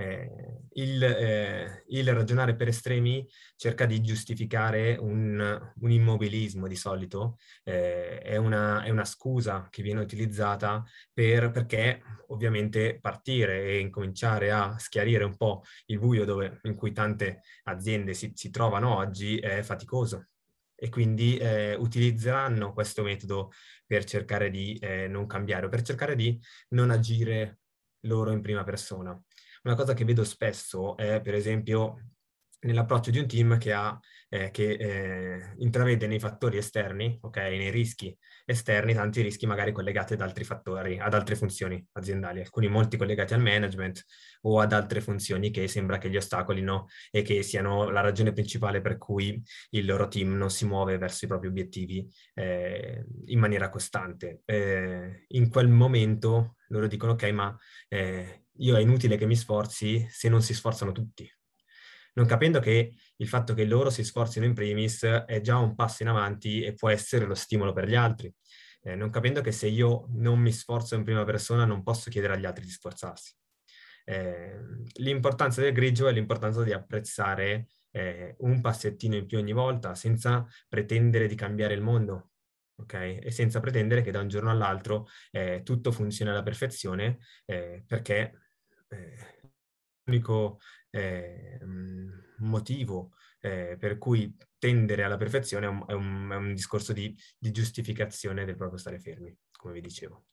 Eh, 0.00 0.30
il, 0.74 1.02
eh, 1.02 1.84
il, 1.88 2.14
ragionare 2.14 2.56
per 2.56 2.68
estremi 2.68 3.28
cerca 3.56 3.84
di 3.84 4.00
giustificare 4.00 4.96
un, 4.98 5.72
un 5.80 5.90
immobilismo 5.90 6.66
di 6.66 6.76
solito, 6.76 7.36
eh, 7.64 8.18
è, 8.20 8.36
una, 8.36 8.82
è, 8.82 8.88
una, 8.88 9.04
scusa 9.04 9.68
che 9.68 9.82
viene 9.82 10.00
utilizzata 10.00 10.82
per, 11.12 11.50
perché 11.50 12.00
ovviamente 12.28 12.98
partire 12.98 13.62
e 13.64 13.78
incominciare 13.80 14.50
a 14.50 14.78
schiarire 14.78 15.24
un 15.24 15.36
po' 15.36 15.62
il 15.86 15.98
buio 15.98 16.24
dove, 16.24 16.60
in 16.62 16.74
cui 16.74 16.92
tante 16.92 17.42
aziende 17.64 18.14
si, 18.14 18.32
si 18.34 18.48
trovano 18.48 18.96
oggi 18.96 19.38
è 19.38 19.62
faticoso 19.62 20.28
e 20.74 20.88
quindi 20.88 21.36
eh, 21.36 21.74
utilizzeranno 21.74 22.72
questo 22.72 23.02
metodo 23.02 23.50
per 23.86 24.04
cercare 24.04 24.48
di 24.48 24.78
eh, 24.80 25.08
non 25.08 25.26
cambiare 25.26 25.66
o 25.66 25.68
per 25.68 25.82
cercare 25.82 26.16
di 26.16 26.40
non 26.70 26.90
agire 26.90 27.58
loro 28.04 28.30
in 28.30 28.40
prima 28.40 28.64
persona. 28.64 29.20
Una 29.62 29.74
cosa 29.74 29.94
che 29.94 30.04
vedo 30.04 30.24
spesso 30.24 30.96
è, 30.96 31.20
per 31.20 31.34
esempio, 31.34 31.96
nell'approccio 32.60 33.10
di 33.10 33.18
un 33.18 33.26
team 33.26 33.58
che, 33.58 33.72
ha, 33.72 33.98
eh, 34.28 34.50
che 34.50 34.72
eh, 34.72 35.54
intravede 35.58 36.06
nei 36.06 36.18
fattori 36.18 36.58
esterni, 36.58 37.18
ok, 37.20 37.36
nei 37.36 37.70
rischi 37.70 38.16
esterni, 38.44 38.94
tanti 38.94 39.22
rischi 39.22 39.46
magari 39.46 39.72
collegati 39.72 40.14
ad 40.14 40.20
altri 40.20 40.44
fattori, 40.44 40.98
ad 40.98 41.14
altre 41.14 41.36
funzioni 41.36 41.84
aziendali, 41.92 42.40
alcuni 42.40 42.68
molti 42.68 42.96
collegati 42.96 43.34
al 43.34 43.40
management 43.40 44.04
o 44.42 44.60
ad 44.60 44.72
altre 44.72 45.00
funzioni 45.00 45.50
che 45.50 45.68
sembra 45.68 45.98
che 45.98 46.10
gli 46.10 46.16
ostacolino 46.16 46.86
e 47.10 47.22
che 47.22 47.42
siano 47.42 47.90
la 47.90 48.00
ragione 48.00 48.32
principale 48.32 48.80
per 48.80 48.98
cui 48.98 49.42
il 49.70 49.86
loro 49.86 50.08
team 50.08 50.36
non 50.36 50.50
si 50.50 50.66
muove 50.66 50.98
verso 50.98 51.24
i 51.24 51.28
propri 51.28 51.48
obiettivi 51.48 52.06
eh, 52.34 53.04
in 53.26 53.38
maniera 53.38 53.68
costante. 53.68 54.42
Eh, 54.44 55.24
in 55.28 55.48
quel 55.48 55.68
momento 55.68 56.56
loro 56.68 56.86
dicono 56.86 57.12
ok, 57.12 57.22
ma 57.30 57.56
eh, 57.88 58.44
io 58.60 58.76
è 58.76 58.80
inutile 58.80 59.16
che 59.16 59.26
mi 59.26 59.36
sforzi 59.36 60.06
se 60.10 60.28
non 60.28 60.42
si 60.42 60.54
sforzano 60.54 60.92
tutti 60.92 61.30
non 62.14 62.26
capendo 62.26 62.60
che 62.60 62.94
il 63.16 63.28
fatto 63.28 63.54
che 63.54 63.64
loro 63.64 63.90
si 63.90 64.02
sforzino 64.02 64.44
in 64.44 64.54
primis 64.54 65.04
è 65.04 65.40
già 65.40 65.58
un 65.58 65.74
passo 65.74 66.02
in 66.02 66.08
avanti 66.08 66.62
e 66.62 66.74
può 66.74 66.88
essere 66.88 67.24
lo 67.26 67.34
stimolo 67.34 67.72
per 67.72 67.88
gli 67.88 67.94
altri. 67.94 68.32
Eh, 68.82 68.94
non 68.94 69.10
capendo 69.10 69.42
che 69.42 69.52
se 69.52 69.66
io 69.68 70.06
non 70.14 70.38
mi 70.38 70.52
sforzo 70.52 70.94
in 70.94 71.04
prima 71.04 71.24
persona 71.24 71.64
non 71.64 71.82
posso 71.82 72.10
chiedere 72.10 72.34
agli 72.34 72.46
altri 72.46 72.64
di 72.64 72.70
sforzarsi. 72.70 73.34
Eh, 74.04 74.58
l'importanza 74.94 75.60
del 75.60 75.72
grigio 75.72 76.08
è 76.08 76.12
l'importanza 76.12 76.62
di 76.62 76.72
apprezzare 76.72 77.68
eh, 77.90 78.34
un 78.38 78.60
passettino 78.60 79.16
in 79.16 79.26
più 79.26 79.38
ogni 79.38 79.52
volta 79.52 79.94
senza 79.94 80.46
pretendere 80.68 81.26
di 81.26 81.34
cambiare 81.34 81.74
il 81.74 81.82
mondo, 81.82 82.30
ok? 82.76 83.18
E 83.22 83.30
senza 83.30 83.60
pretendere 83.60 84.00
che 84.00 84.10
da 84.10 84.20
un 84.20 84.28
giorno 84.28 84.50
all'altro 84.50 85.06
eh, 85.30 85.60
tutto 85.62 85.92
funzioni 85.92 86.30
alla 86.30 86.42
perfezione 86.42 87.18
eh, 87.44 87.84
perché 87.86 88.49
l'unico 90.04 90.58
eh, 90.90 91.58
motivo 92.38 93.12
eh, 93.40 93.76
per 93.78 93.98
cui 93.98 94.36
tendere 94.58 95.04
alla 95.04 95.16
perfezione 95.16 95.66
è 95.66 95.68
un, 95.68 95.84
è 95.86 95.92
un, 95.92 96.28
è 96.30 96.36
un 96.36 96.54
discorso 96.54 96.92
di, 96.92 97.16
di, 97.38 97.50
giustificazione 97.50 98.44
del 98.44 98.56
proprio 98.56 98.78
stare 98.78 98.98
fermi, 98.98 99.34
come 99.52 99.74
vi 99.74 99.80
dicevo. 99.80 100.26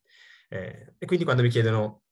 Eh, 0.50 0.96
e 0.98 1.06
quindi 1.06 1.24
quando 1.24 1.44
mi 1.44 1.50
chiedono, 1.50 2.04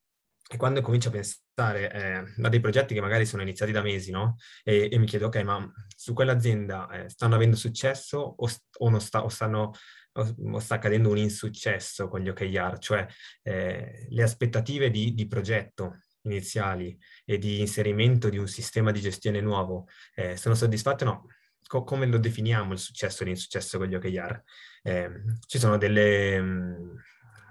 e 0.48 0.58
quando 0.58 0.82
comincio 0.82 1.10
a 1.10 1.12
pensare 1.12 1.92
eh, 1.92 2.44
a 2.44 2.50
dei 2.50 2.60
progetti 2.60 2.94
che 2.94 3.02
magari 3.02 3.25
sono 3.25 3.42
iniziati 3.42 3.72
da 3.72 3.82
mesi, 3.82 4.12
no? 4.12 4.38
E, 4.64 4.90
e 4.92 4.98
mi 4.98 5.06
chiedo, 5.06 5.25
ok, 5.25 5.38
ma 5.42 5.70
su 5.88 6.14
quell'azienda 6.14 6.88
eh, 6.90 7.10
stanno 7.10 7.36
avendo 7.36 7.56
successo 7.56 8.20
o, 8.20 8.50
o, 8.78 9.00
sta, 9.00 9.24
o 9.24 9.30
stanno 9.30 9.72
o 10.18 10.60
sta 10.60 10.75
accadendo 10.75 11.10
un 11.10 11.18
insuccesso 11.18 12.08
con 12.08 12.22
gli 12.22 12.30
OKR, 12.30 12.78
cioè 12.78 13.06
eh, 13.44 14.08
le 14.10 14.24
aspettative 14.24 14.90
di, 14.90 15.14
di, 15.14 15.28
progetto 15.28 16.00
iniziali 16.25 16.98
e 17.24 17.38
di 17.38 17.60
inserimento 17.60 18.29
di 18.29 18.38
un 18.38 18.48
sistema 18.48 18.91
di 18.91 19.01
gestione 19.01 19.41
nuovo, 19.41 19.88
eh, 20.15 20.38
sono 20.38 20.55
soddisfatto 20.55 21.03
o 21.03 21.08
no? 21.08 21.27
Co- 21.67 21.84
come 21.84 22.05
lo 22.05 22.17
definiamo 22.17 22.74
il 22.74 22.79
successo 22.79 23.24
e 23.24 23.27
l'insuccesso 23.27 23.77
con 23.77 23.88
gli 23.88 23.96
OKR? 23.96 24.44
Eh, 24.84 25.10
ci 25.48 25.58
sono 25.58 25.77
delle, 25.77 26.39
mh, 26.39 27.01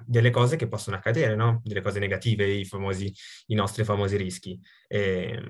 delle, 0.07 0.31
cose 0.31 0.57
che 0.57 0.69
possono 0.69 0.97
accadere, 0.97 1.35
no? 1.35 1.61
Delle 1.65 1.81
cose 1.81 1.99
negative, 1.99 2.47
i, 2.47 2.65
famosi, 2.65 3.13
i 3.47 3.55
nostri 3.55 3.85
famosi 3.85 4.17
rischi. 4.17 4.61
E, 4.87 5.41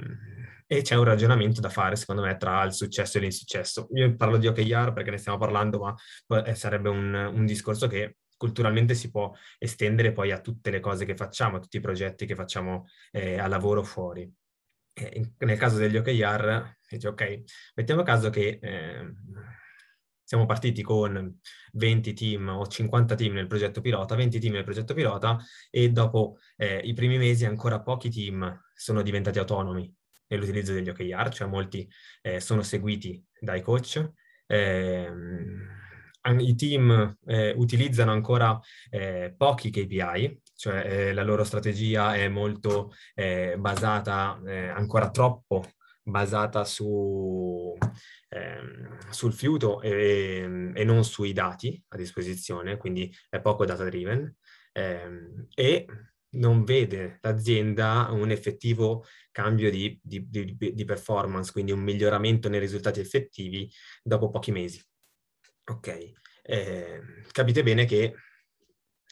e 0.67 0.83
c'è 0.83 0.95
un 0.97 1.05
ragionamento 1.05 1.61
da 1.61 1.69
fare, 1.69 1.97
secondo 1.97 2.23
me, 2.23 2.37
tra 2.37 2.63
il 2.65 2.73
successo 2.73 3.19
e 3.19 3.21
l'insuccesso. 3.21 3.89
Io 3.95 4.15
parlo 4.17 4.39
di 4.39 4.47
OKR 4.47 4.93
perché 4.93 5.11
ne 5.11 5.19
stiamo 5.19 5.39
parlando, 5.39 5.79
ma 5.79 6.43
eh, 6.45 6.55
sarebbe 6.55 6.89
un, 6.89 7.13
un 7.13 7.45
discorso 7.45 7.87
che 7.87 8.17
culturalmente 8.37 8.95
si 8.95 9.11
può 9.11 9.33
estendere 9.59 10.13
poi 10.13 10.31
a 10.33 10.41
tutte 10.41 10.71
le 10.71 10.81
cose 10.81 11.05
che 11.05 11.17
facciamo, 11.17 11.57
a 11.57 11.61
tutti 11.61 11.77
i 11.77 11.81
progetti 11.81 12.27
che 12.27 12.35
facciamo 12.35 12.87
eh, 13.13 13.39
a 13.39 13.47
lavoro 13.47 13.83
fuori. 13.83 14.31
Eh, 14.93 15.33
nel 15.39 15.59
caso 15.59 15.77
degli 15.77 15.97
OKR, 15.97 16.77
dice 16.89 17.09
ok, 17.09 17.43
mettiamo 17.75 18.03
caso 18.03 18.31
che 18.31 18.59
eh, 18.63 19.13
siamo 20.25 20.47
partiti 20.47 20.83
con 20.83 21.39
20 21.73 22.13
team 22.15 22.49
o 22.49 22.67
50 22.67 23.15
team 23.15 23.35
nel 23.35 23.47
progetto 23.47 23.81
pilota, 23.81 24.15
20 24.15 24.41
team 24.41 24.55
nel 24.55 24.65
progetto 24.65 24.95
pilota 24.95 25.39
e 25.71 25.91
dopo 25.91 26.39
eh, 26.57 26.79
i 26.79 26.95
primi 26.95 27.19
mesi 27.19 27.45
ancora 27.45 27.81
pochi 27.81 28.09
team 28.09 28.63
sono 28.75 29.03
diventati 29.03 29.39
autonomi 29.39 29.93
nell'utilizzo 30.29 30.73
degli 30.73 30.89
OKR, 30.89 31.29
cioè 31.29 31.47
molti 31.47 31.89
eh, 32.23 32.41
sono 32.41 32.63
seguiti 32.63 33.23
dai 33.39 33.61
coach. 33.61 34.11
Eh, 34.47 35.13
i 36.39 36.55
team 36.55 37.17
eh, 37.27 37.53
utilizzano 37.57 38.13
ancora 38.13 38.59
eh, 38.91 39.35
pochi 39.37 39.71
KPI, 39.71 40.43
cioè 40.57 40.85
eh, 40.87 41.13
la 41.13 41.23
loro 41.23 41.45
strategia 41.45 42.15
è 42.15 42.29
molto 42.29 42.93
eh, 43.15 43.57
basata, 43.59 44.41
eh, 44.47 44.69
ancora 44.69 45.11
troppo 45.11 45.65
basata 46.03 46.65
su, 46.65 47.75
ehm, 48.29 49.11
sul 49.11 49.33
fiuto 49.33 49.81
e, 49.81 50.73
e, 50.75 50.85
non 50.85 51.05
sui 51.05 51.33
dati 51.33 51.83
a 51.89 51.97
disposizione, 51.97 52.77
quindi 52.77 53.13
è 53.31 53.41
poco 53.41 53.65
data 53.65 53.85
driven 53.85 54.37
ehm, 54.73 55.47
e 55.55 55.87
non 56.35 56.65
vede 56.65 57.19
l'azienda 57.23 58.09
un 58.11 58.31
effettivo 58.31 59.05
cambio 59.31 59.71
di, 59.71 59.99
di, 60.03 60.27
di, 60.29 60.57
di 60.75 60.85
performance, 60.85 61.53
quindi 61.53 61.73
un 61.73 61.81
miglioramento 61.81 62.49
nei 62.49 62.61
risultati 62.61 63.01
effettivi 63.01 63.71
dopo 64.03 64.31
pochi 64.31 64.51
mesi. 64.51 64.85
Ok, 65.67 66.13
eh, 66.43 67.01
capite 67.33 67.63
bene 67.63 67.87
che 67.87 68.15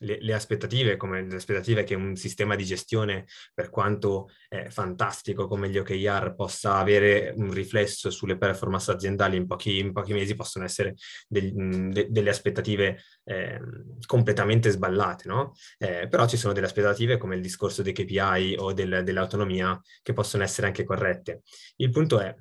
le, 0.02 0.18
le, 0.20 0.34
aspettative, 0.34 0.96
come 0.96 1.22
le 1.22 1.36
aspettative 1.36 1.84
che 1.84 1.94
un 1.94 2.14
sistema 2.16 2.54
di 2.54 2.64
gestione, 2.64 3.26
per 3.54 3.70
quanto 3.70 4.28
eh, 4.48 4.70
fantastico 4.70 5.46
come 5.46 5.68
gli 5.70 5.78
OKR, 5.78 6.34
possa 6.34 6.76
avere 6.76 7.32
un 7.36 7.50
riflesso 7.52 8.10
sulle 8.10 8.36
performance 8.36 8.90
aziendali 8.90 9.36
in 9.36 9.46
pochi, 9.46 9.78
in 9.78 9.92
pochi 9.92 10.12
mesi, 10.12 10.34
possono 10.34 10.64
essere 10.64 10.94
del, 11.26 11.52
de, 11.90 12.08
delle 12.10 12.30
aspettative 12.30 13.02
eh, 13.24 13.60
completamente 14.06 14.70
sballate, 14.70 15.28
no? 15.28 15.54
Eh, 15.78 16.06
però 16.08 16.26
ci 16.26 16.36
sono 16.36 16.52
delle 16.52 16.66
aspettative 16.66 17.16
come 17.16 17.36
il 17.36 17.42
discorso 17.42 17.82
dei 17.82 17.92
KPI 17.92 18.56
o 18.58 18.72
del, 18.72 19.02
dell'autonomia 19.04 19.80
che 20.02 20.12
possono 20.12 20.42
essere 20.42 20.66
anche 20.66 20.84
corrette. 20.84 21.42
Il 21.76 21.90
punto 21.90 22.20
è, 22.20 22.34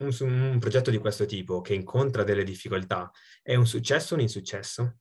un, 0.00 0.16
un, 0.20 0.58
progetto 0.58 0.90
di 0.90 0.98
questo 0.98 1.26
tipo 1.26 1.60
che 1.60 1.74
incontra 1.74 2.24
delle 2.24 2.44
difficoltà 2.44 3.10
è 3.42 3.54
un 3.54 3.66
successo 3.66 4.14
o 4.14 4.16
un 4.16 4.22
insuccesso? 4.22 4.98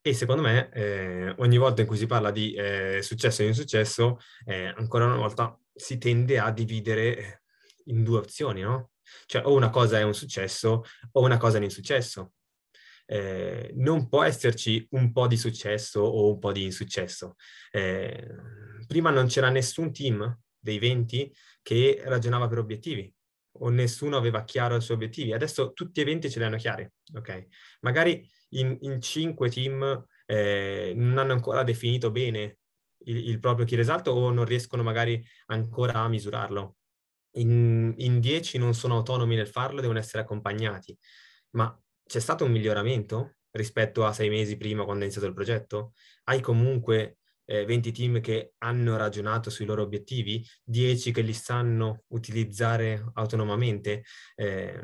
E 0.00 0.12
secondo 0.12 0.42
me 0.42 0.70
eh, 0.72 1.34
ogni 1.38 1.56
volta 1.56 1.80
in 1.80 1.86
cui 1.86 1.96
si 1.96 2.06
parla 2.06 2.30
di 2.30 2.52
eh, 2.52 3.00
successo 3.02 3.42
e 3.42 3.46
insuccesso, 3.46 4.18
eh, 4.44 4.66
ancora 4.66 5.06
una 5.06 5.16
volta 5.16 5.58
si 5.72 5.96
tende 5.98 6.38
a 6.38 6.50
dividere 6.50 7.44
in 7.86 8.04
due 8.04 8.18
opzioni, 8.18 8.60
no? 8.60 8.90
Cioè 9.26 9.46
o 9.46 9.54
una 9.54 9.70
cosa 9.70 9.98
è 9.98 10.02
un 10.02 10.14
successo 10.14 10.84
o 11.12 11.22
una 11.22 11.38
cosa 11.38 11.54
è 11.56 11.58
un 11.58 11.64
insuccesso. 11.64 12.34
Eh, 13.06 13.72
non 13.76 14.08
può 14.08 14.22
esserci 14.22 14.86
un 14.90 15.12
po' 15.12 15.26
di 15.26 15.36
successo 15.36 16.00
o 16.00 16.32
un 16.32 16.38
po' 16.38 16.52
di 16.52 16.64
insuccesso. 16.64 17.36
Eh, 17.70 18.26
prima 18.86 19.10
non 19.10 19.26
c'era 19.26 19.48
nessun 19.48 19.92
team 19.92 20.38
dei 20.58 20.78
20 20.78 21.34
che 21.62 22.02
ragionava 22.04 22.46
per 22.46 22.58
obiettivi 22.58 23.12
o 23.58 23.68
nessuno 23.68 24.16
aveva 24.16 24.44
chiaro 24.44 24.76
i 24.76 24.80
suoi 24.80 24.96
obiettivi. 24.96 25.32
Adesso 25.32 25.72
tutti 25.72 26.00
e 26.00 26.04
20 26.04 26.30
ce 26.30 26.38
li 26.38 26.44
hanno 26.44 26.56
chiari, 26.56 26.88
ok? 27.14 27.46
Magari 27.80 28.28
in, 28.50 28.76
in 28.80 29.00
5 29.00 29.50
team 29.50 30.06
eh, 30.26 30.92
non 30.96 31.18
hanno 31.18 31.32
ancora 31.32 31.62
definito 31.62 32.10
bene 32.10 32.58
il, 33.06 33.28
il, 33.28 33.38
proprio 33.38 33.66
key 33.66 33.76
result 33.76 34.08
o 34.08 34.30
non 34.30 34.44
riescono 34.44 34.82
magari 34.82 35.24
ancora 35.46 35.94
a 35.94 36.08
misurarlo. 36.08 36.76
In, 37.36 37.92
in 37.98 38.20
10 38.20 38.58
non 38.58 38.74
sono 38.74 38.96
autonomi 38.96 39.34
nel 39.34 39.48
farlo, 39.48 39.80
devono 39.80 39.98
essere 39.98 40.22
accompagnati. 40.22 40.96
Ma 41.50 41.76
c'è 42.06 42.20
stato 42.20 42.44
un 42.44 42.52
miglioramento 42.52 43.36
rispetto 43.50 44.04
a 44.04 44.12
sei 44.12 44.28
mesi 44.28 44.56
prima 44.56 44.84
quando 44.84 45.02
è 45.02 45.04
iniziato 45.04 45.28
il 45.28 45.34
progetto? 45.34 45.92
Hai 46.24 46.40
comunque 46.40 47.18
eh, 47.46 47.64
20 47.64 47.92
team 47.92 48.20
che 48.20 48.54
hanno 48.58 48.96
ragionato 48.96 49.50
sui 49.50 49.66
loro 49.66 49.82
obiettivi, 49.82 50.46
10 50.64 51.12
che 51.12 51.22
li 51.22 51.32
sanno 51.32 52.04
utilizzare 52.08 53.04
autonomamente. 53.14 54.04
Eh, 54.34 54.80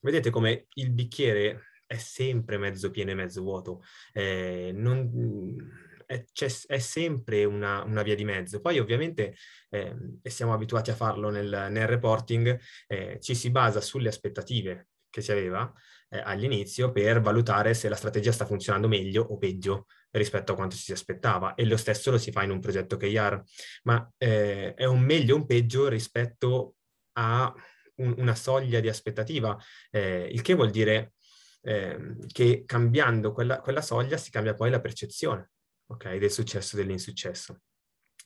vedete 0.00 0.30
come 0.30 0.66
il 0.74 0.90
bicchiere 0.90 1.62
è 1.86 1.96
sempre 1.96 2.58
mezzo 2.58 2.90
pieno 2.90 3.10
e 3.10 3.14
mezzo 3.14 3.42
vuoto. 3.42 3.82
Eh, 4.12 4.72
non, 4.74 5.54
è, 6.06 6.24
è, 6.66 6.78
sempre 6.78 7.44
una, 7.44 7.82
una, 7.82 8.02
via 8.02 8.14
di 8.14 8.24
mezzo. 8.24 8.60
Poi 8.60 8.78
ovviamente, 8.78 9.36
eh, 9.70 9.94
e 10.22 10.30
siamo 10.30 10.52
abituati 10.52 10.90
a 10.90 10.94
farlo 10.94 11.30
nel, 11.30 11.68
nel 11.70 11.86
reporting, 11.86 12.58
eh, 12.86 13.18
ci 13.20 13.34
si 13.34 13.50
basa 13.50 13.80
sulle 13.80 14.08
aspettative 14.08 14.88
che 15.10 15.20
si 15.20 15.32
aveva 15.32 15.72
eh, 16.10 16.18
all'inizio 16.18 16.92
per 16.92 17.20
valutare 17.20 17.74
se 17.74 17.88
la 17.88 17.96
strategia 17.96 18.32
sta 18.32 18.46
funzionando 18.46 18.88
meglio 18.88 19.22
o 19.22 19.38
peggio 19.38 19.86
rispetto 20.18 20.52
a 20.52 20.54
quanto 20.54 20.76
ci 20.76 20.82
si 20.82 20.92
aspettava 20.92 21.54
e 21.54 21.64
lo 21.64 21.76
stesso 21.76 22.10
lo 22.10 22.18
si 22.18 22.30
fa 22.30 22.42
in 22.42 22.50
un 22.50 22.60
progetto 22.60 22.96
KR, 22.96 23.42
ma 23.84 24.10
eh, 24.16 24.74
è 24.74 24.84
un 24.84 25.00
meglio 25.00 25.34
o 25.34 25.38
un 25.38 25.46
peggio 25.46 25.88
rispetto 25.88 26.76
a 27.12 27.52
un, 27.96 28.14
una 28.18 28.34
soglia 28.34 28.80
di 28.80 28.88
aspettativa, 28.88 29.56
eh, 29.90 30.28
il 30.30 30.42
che 30.42 30.54
vuol 30.54 30.70
dire 30.70 31.14
eh, 31.62 32.16
che 32.32 32.64
cambiando 32.64 33.32
quella, 33.32 33.60
quella, 33.60 33.82
soglia 33.82 34.16
si 34.16 34.30
cambia 34.30 34.54
poi 34.54 34.70
la 34.70 34.80
percezione 34.80 35.50
okay, 35.86 36.18
del 36.18 36.30
successo 36.30 36.76
e 36.76 36.80
dell'insuccesso. 36.80 37.60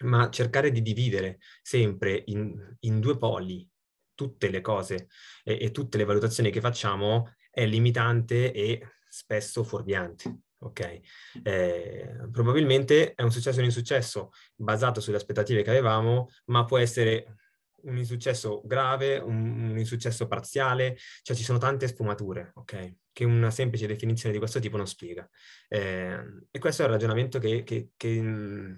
Ma 0.00 0.30
cercare 0.30 0.70
di 0.70 0.80
dividere 0.80 1.38
sempre 1.62 2.23
in, 2.26 2.76
in 2.80 3.00
due 3.00 3.18
poli 3.18 3.68
tutte 4.14 4.50
le 4.50 4.61
cose 4.61 5.09
e, 5.42 5.59
e 5.61 5.70
tutte 5.70 5.99
le 5.99 6.04
valutazioni 6.04 6.50
che 6.50 6.61
facciamo 6.61 7.35
è 7.50 7.66
limitante 7.66 8.52
e 8.52 8.87
spesso 9.09 9.64
fuorviante. 9.64 10.40
Ok, 10.62 11.00
eh, 11.42 12.16
probabilmente 12.30 13.14
è 13.14 13.22
un 13.22 13.32
successo 13.32 13.56
o 13.56 13.60
un 13.60 13.66
insuccesso 13.68 14.30
basato 14.54 15.00
sulle 15.00 15.16
aspettative 15.16 15.62
che 15.62 15.70
avevamo, 15.70 16.28
ma 16.46 16.66
può 16.66 16.76
essere 16.76 17.36
un 17.82 17.96
insuccesso 17.96 18.60
grave, 18.64 19.16
un, 19.16 19.70
un, 19.70 19.78
insuccesso 19.78 20.26
parziale, 20.26 20.98
cioè 21.22 21.36
ci 21.36 21.44
sono 21.44 21.58
tante 21.58 21.88
sfumature, 21.88 22.52
ok? 22.54 22.94
Che 23.12 23.24
una 23.24 23.50
semplice 23.50 23.86
definizione 23.86 24.32
di 24.32 24.38
questo 24.38 24.60
tipo 24.60 24.76
non 24.76 24.86
spiega. 24.86 25.28
Eh, 25.68 26.18
e 26.50 26.58
questo 26.58 26.82
è 26.82 26.84
un 26.84 26.90
ragionamento 26.90 27.38
che, 27.38 27.62
che, 27.62 27.90
che 27.96 28.20
mm, 28.20 28.74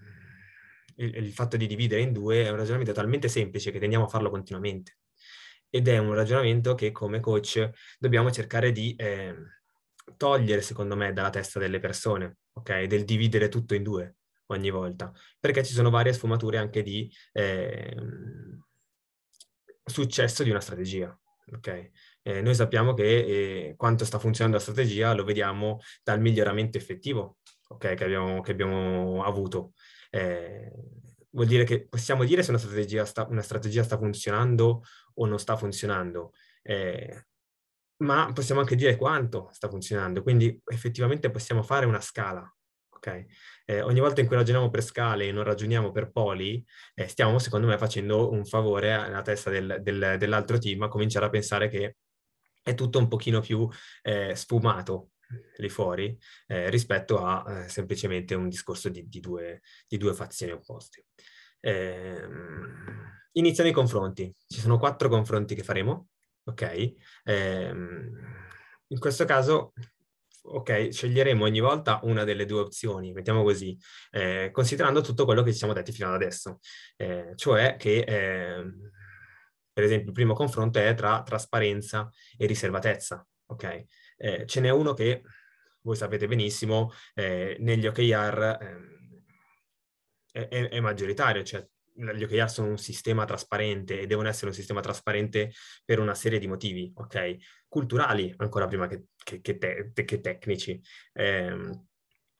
il, 0.96 1.16
il, 1.16 1.32
fatto 1.32 1.56
di 1.56 1.66
dividere 1.66 2.02
in 2.02 2.12
due 2.12 2.44
è 2.44 2.50
un 2.50 2.56
ragionamento 2.56 2.92
talmente 2.92 3.28
semplice 3.28 3.70
che 3.70 3.78
tendiamo 3.78 4.04
a 4.04 4.08
farlo 4.08 4.30
continuamente. 4.30 4.98
Ed 5.68 5.88
è 5.88 5.98
un 5.98 6.14
ragionamento 6.14 6.74
che 6.74 6.92
come 6.92 7.18
coach 7.20 7.70
dobbiamo 7.98 8.30
cercare 8.30 8.72
di 8.72 8.94
eh, 8.96 9.34
togliere, 10.16 10.62
secondo 10.62 10.97
me, 10.97 11.12
dalla 11.12 11.31
testa 11.31 11.59
delle 11.59 11.78
persone, 11.78 12.38
ok? 12.52 12.83
Del 12.85 13.04
dividere 13.04 13.49
tutto 13.49 13.75
in 13.75 13.83
due 13.83 14.16
ogni 14.47 14.71
volta, 14.71 15.12
perché 15.40 15.64
ci 15.64 15.73
sono 15.73 15.90
varie 15.90 16.12
sfumature 16.12 16.59
anche 16.59 16.83
di... 16.83 17.11
Eh, 17.33 17.97
successo 19.85 20.42
di 20.42 20.50
una 20.50 20.61
strategia. 20.61 21.16
Okay? 21.57 21.90
Eh, 22.23 22.40
noi 22.40 22.54
sappiamo 22.54 22.95
che 22.95 23.04
eh, 23.69 23.75
quanto 23.76 24.04
sta 24.04 24.19
funzionando 24.19 24.59
la 24.59 24.62
strategia 24.62 25.12
lo 25.12 25.25
vediamo 25.25 25.81
dal 26.02 26.21
miglioramento 26.21 26.78
effettivo 26.78 27.38
okay, 27.69 27.97
che, 27.97 28.04
abbiamo, 28.04 28.40
che, 28.40 28.52
abbiamo, 28.52 29.25
avuto. 29.25 29.73
Eh, 30.11 30.71
vuol 31.31 31.47
dire 31.47 31.64
che 31.64 31.87
possiamo 31.87 32.25
dire 32.25 32.42
se 32.42 32.50
una 32.50 32.59
strategia 32.59 33.04
sta, 33.04 33.26
una 33.28 33.42
strategia 33.42 33.83
sta 33.83 33.99
funzionando 33.99 34.85
o 35.14 35.26
non 35.26 35.38
sta 35.38 35.57
funzionando, 35.57 36.33
eh, 36.62 37.26
ma 38.02 38.30
possiamo 38.32 38.61
anche 38.61 38.76
dire 38.76 38.97
quanto 38.97 39.49
sta 39.52 39.68
funzionando. 39.68 40.23
Quindi 40.23 40.61
effettivamente 40.66 41.30
possiamo 41.30 41.62
fare 41.62 41.87
una 41.87 42.00
scala 42.00 42.52
ok? 43.02 43.26
Eh, 43.64 43.80
ogni 43.82 43.99
volta 43.99 44.21
in 44.21 44.28
cui 44.28 44.37
ragioniamo 44.37 44.71
per 44.71 44.82
scale 44.82 45.26
e 45.26 45.32
non 45.32 45.42
ragioniamo 45.42 45.90
per 45.90 46.12
poli, 46.12 46.64
eh, 46.94 47.09
stiamo 47.09 47.38
secondo 47.40 47.66
me 47.66 47.76
facendo 47.76 48.30
un 48.30 48.44
favore 48.44 48.92
alla 48.92 49.23
testa 49.23 49.50
del, 49.50 49.80
del, 49.82 50.16
dell'altro 50.18 50.59
team 50.59 50.82
a 50.82 50.88
cominciare 50.88 51.26
a 51.26 51.30
pensare 51.30 51.68
che 51.68 51.97
è 52.62 52.75
tutto 52.75 52.99
un 52.99 53.09
pochino 53.09 53.40
più 53.40 53.68
eh, 54.02 54.37
sfumato 54.37 55.11
lì 55.56 55.68
fuori 55.68 56.16
eh, 56.47 56.68
rispetto 56.71 57.25
a 57.25 57.64
eh, 57.64 57.68
semplicemente 57.68 58.35
un 58.35 58.49
discorso 58.49 58.88
di, 58.88 59.09
di, 59.09 59.18
due, 59.18 59.62
di 59.88 59.97
due, 59.97 60.14
fazioni 60.14 60.52
opposte. 60.52 61.06
Ehm, 61.61 63.21
iniziano 63.32 63.71
i 63.71 63.73
confronti. 63.73 64.32
Ci 64.47 64.61
sono 64.61 64.78
quattro 64.78 65.09
confronti 65.09 65.54
che 65.54 65.62
faremo, 65.62 66.09
ok? 66.44 66.94
Ehm, 67.25 68.11
in 68.88 68.99
questo 68.99 69.25
caso 69.25 69.72
ok, 70.44 70.88
sceglieremo 70.90 71.44
ogni 71.44 71.61
volta 71.61 72.00
una 72.02 72.25
delle 72.25 72.44
due 72.46 72.61
opzioni, 72.61 73.12
mettiamo 73.12 73.42
così, 73.42 73.76
eh, 74.11 74.50
considerando 74.52 75.00
tutto 75.00 75.25
quello 75.25 75.42
che 75.42 75.52
ci 75.52 75.58
siamo 75.58 75.72
detti 75.72 75.92
fino 75.92 76.08
ad 76.08 76.14
adesso, 76.14 76.58
eh, 76.96 77.32
cioè 77.37 77.76
che, 77.76 77.99
eh, 78.00 78.64
per 79.72 79.84
esempio, 79.84 80.08
il 80.08 80.12
primo 80.12 80.34
confronto 80.34 80.78
è 80.78 80.94
tra 80.94 81.22
trasparenza 81.22 82.11
e 82.37 82.46
riservatezza, 82.46 83.26
ok? 83.46 83.84
Eh, 84.16 84.46
ce 84.46 84.61
n'è 84.61 84.70
uno 84.70 84.94
che, 84.94 85.22
voi 85.82 85.96
sapete 85.96 86.26
benissimo, 86.26 86.92
eh, 87.14 87.56
negli 87.61 87.87
OKR 87.87 88.58
ehm, 88.61 88.90
è, 90.32 90.49
è, 90.49 90.80
maggioritario, 90.80 91.42
cioè 91.42 91.66
gli 91.94 92.22
OKR 92.22 92.50
sono 92.50 92.68
un 92.68 92.78
sistema 92.78 93.25
trasparente 93.25 94.00
e 94.00 94.06
devono 94.06 94.28
essere 94.28 94.49
un 94.49 94.54
sistema 94.54 94.80
trasparente 94.80 95.52
per 95.84 95.99
una 95.99 96.14
serie 96.14 96.38
di 96.38 96.46
motivi, 96.46 96.90
ok? 96.94 97.37
Culturali, 97.68 98.32
ancora 98.38 98.66
prima 98.66 98.87
che, 98.87 99.04
che, 99.22 99.40
che, 99.40 99.58
te, 99.58 100.04
che 100.04 100.20
tecnici. 100.20 100.80
Eh, 101.12 101.70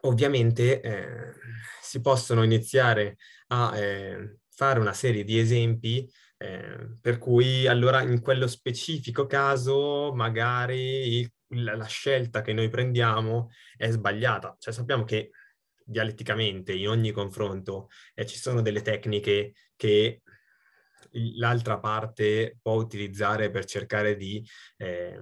ovviamente 0.03 0.81
eh, 0.81 1.33
si 1.81 2.01
possono 2.01 2.43
iniziare 2.43 3.17
a 3.49 3.77
eh, 3.77 4.39
fare 4.49 4.81
una 4.81 4.93
serie 4.93 5.25
di 5.25 5.39
esempi 5.39 6.11
eh, 6.39 6.97
per 7.01 7.19
cui 7.19 7.67
allora 7.67 8.03
in 8.03 8.21
quello 8.21 8.47
specifico 8.47 9.27
caso 9.27 10.13
magari 10.15 11.21
il, 11.21 11.33
la, 11.63 11.77
la 11.77 11.87
scelta 11.87 12.41
che 12.43 12.53
noi 12.53 12.69
prendiamo 12.69 13.51
è 13.77 13.91
sbagliata. 13.91 14.57
Cioè 14.59 14.73
sappiamo 14.73 15.05
che 15.05 15.31
dialetticamente 15.85 16.73
in 16.73 16.89
ogni 16.89 17.11
confronto 17.13 17.89
e 18.15 18.27
ci 18.27 18.39
sono 18.39 18.63
delle 18.63 18.83
tecniche 18.83 19.55
che 19.77 20.23
l'altra 21.37 21.79
parte 21.79 22.59
può 22.61 22.75
utilizzare 22.75 23.51
per 23.51 23.65
cercare 23.65 24.17
di 24.17 24.47
eh, 24.79 25.19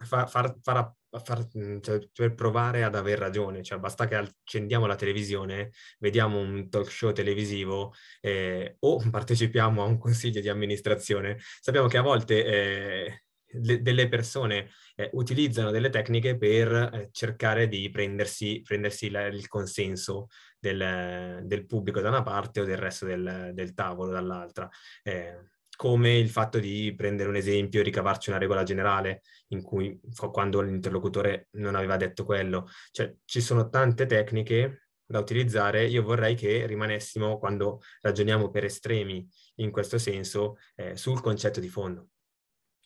far, 0.00 0.28
far, 0.28 0.56
far, 0.62 0.92
far 1.22 1.48
cioè, 1.80 2.08
per 2.12 2.34
provare 2.34 2.84
ad 2.84 2.94
aver 2.94 3.18
ragione, 3.18 3.62
cioè 3.62 3.78
basta 3.78 4.06
che 4.06 4.16
accendiamo 4.16 4.86
la 4.86 4.96
televisione, 4.96 5.70
vediamo 5.98 6.38
un 6.38 6.68
talk 6.68 6.90
show 6.90 7.12
televisivo 7.12 7.92
eh, 8.20 8.76
o 8.80 9.02
partecipiamo 9.10 9.82
a 9.82 9.86
un 9.86 9.98
consiglio 9.98 10.40
di 10.40 10.48
amministrazione, 10.48 11.38
sappiamo 11.60 11.88
che 11.88 11.98
a 11.98 12.02
volte 12.02 12.44
eh, 12.44 13.22
le, 13.50 13.82
delle 13.82 14.08
persone 14.08 14.70
eh, 14.96 15.10
utilizzano 15.12 15.70
delle 15.70 15.90
tecniche 15.90 16.36
per 16.36 16.72
eh, 16.72 17.08
cercare 17.12 17.68
di 17.68 17.88
prendersi, 17.90 18.62
prendersi 18.62 19.10
la, 19.10 19.26
il 19.26 19.48
consenso 19.48 20.28
del, 20.58 21.42
del, 21.44 21.66
pubblico 21.66 22.00
da 22.00 22.08
una 22.08 22.22
parte 22.22 22.60
o 22.60 22.64
del 22.64 22.76
resto 22.76 23.06
del, 23.06 23.52
del 23.54 23.74
tavolo 23.74 24.10
dall'altra. 24.10 24.68
Eh, 25.02 25.50
come 25.76 26.18
il 26.18 26.28
fatto 26.28 26.58
di 26.58 26.92
prendere 26.96 27.28
un 27.28 27.36
esempio 27.36 27.78
e 27.78 27.84
ricavarci 27.84 28.30
una 28.30 28.38
regola 28.40 28.64
generale 28.64 29.22
in 29.48 29.62
cui 29.62 30.00
quando 30.32 30.60
l'interlocutore 30.60 31.46
non 31.52 31.76
aveva 31.76 31.96
detto 31.96 32.24
quello. 32.24 32.68
Cioè 32.90 33.14
ci 33.24 33.40
sono 33.40 33.68
tante 33.68 34.06
tecniche 34.06 34.88
da 35.06 35.20
utilizzare, 35.20 35.86
io 35.86 36.02
vorrei 36.02 36.34
che 36.34 36.66
rimanessimo, 36.66 37.38
quando 37.38 37.80
ragioniamo 38.00 38.50
per 38.50 38.64
estremi 38.64 39.26
in 39.56 39.70
questo 39.70 39.98
senso, 39.98 40.56
eh, 40.74 40.96
sul 40.96 41.20
concetto 41.20 41.60
di 41.60 41.68
fondo 41.68 42.08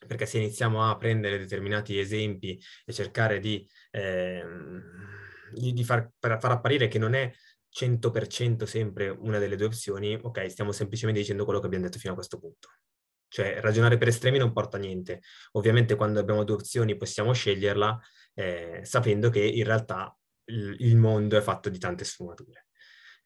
perché 0.07 0.27
se 0.27 0.39
iniziamo 0.39 0.89
a 0.89 0.97
prendere 0.97 1.39
determinati 1.39 1.99
esempi 1.99 2.61
e 2.85 2.93
cercare 2.93 3.39
di, 3.39 3.67
eh, 3.91 4.45
di, 5.53 5.73
di 5.73 5.85
far, 5.85 6.11
far, 6.19 6.51
apparire 6.51 6.89
che 6.89 6.99
non 6.99 7.15
è 7.15 7.33
100% 7.75 8.65
sempre 8.65 9.09
una 9.09 9.39
delle 9.39 9.57
due 9.57 9.67
opzioni, 9.67 10.19
ok, 10.21 10.51
stiamo 10.51 10.73
semplicemente 10.73 11.21
dicendo 11.21 11.45
quello 11.45 11.61
che 11.61 11.67
abbiamo 11.67 11.85
detto 11.85 11.99
fino 11.99 12.13
a 12.13 12.17
questo 12.17 12.39
punto. 12.39 12.69
Cioè, 13.29 13.61
ragionare 13.61 13.97
per 13.97 14.09
estremi 14.09 14.37
non 14.37 14.53
porta 14.53 14.77
a 14.77 14.81
niente. 14.81 15.23
Ovviamente 15.53 15.95
quando 15.95 16.21
abbiamo 16.21 16.45
due 16.45 16.57
opzioni 16.57 16.97
possiamo 16.97 17.33
sceglierla 17.33 17.99
eh, 18.35 18.81
sapendo 18.83 19.31
che 19.31 19.41
in 19.41 19.65
realtà 19.65 20.15
il, 20.47 20.77
il 20.81 20.97
mondo 20.97 21.39
è 21.39 21.41
fatto 21.41 21.71
di 21.71 21.79
tante 21.79 22.05
sfumature. 22.05 22.67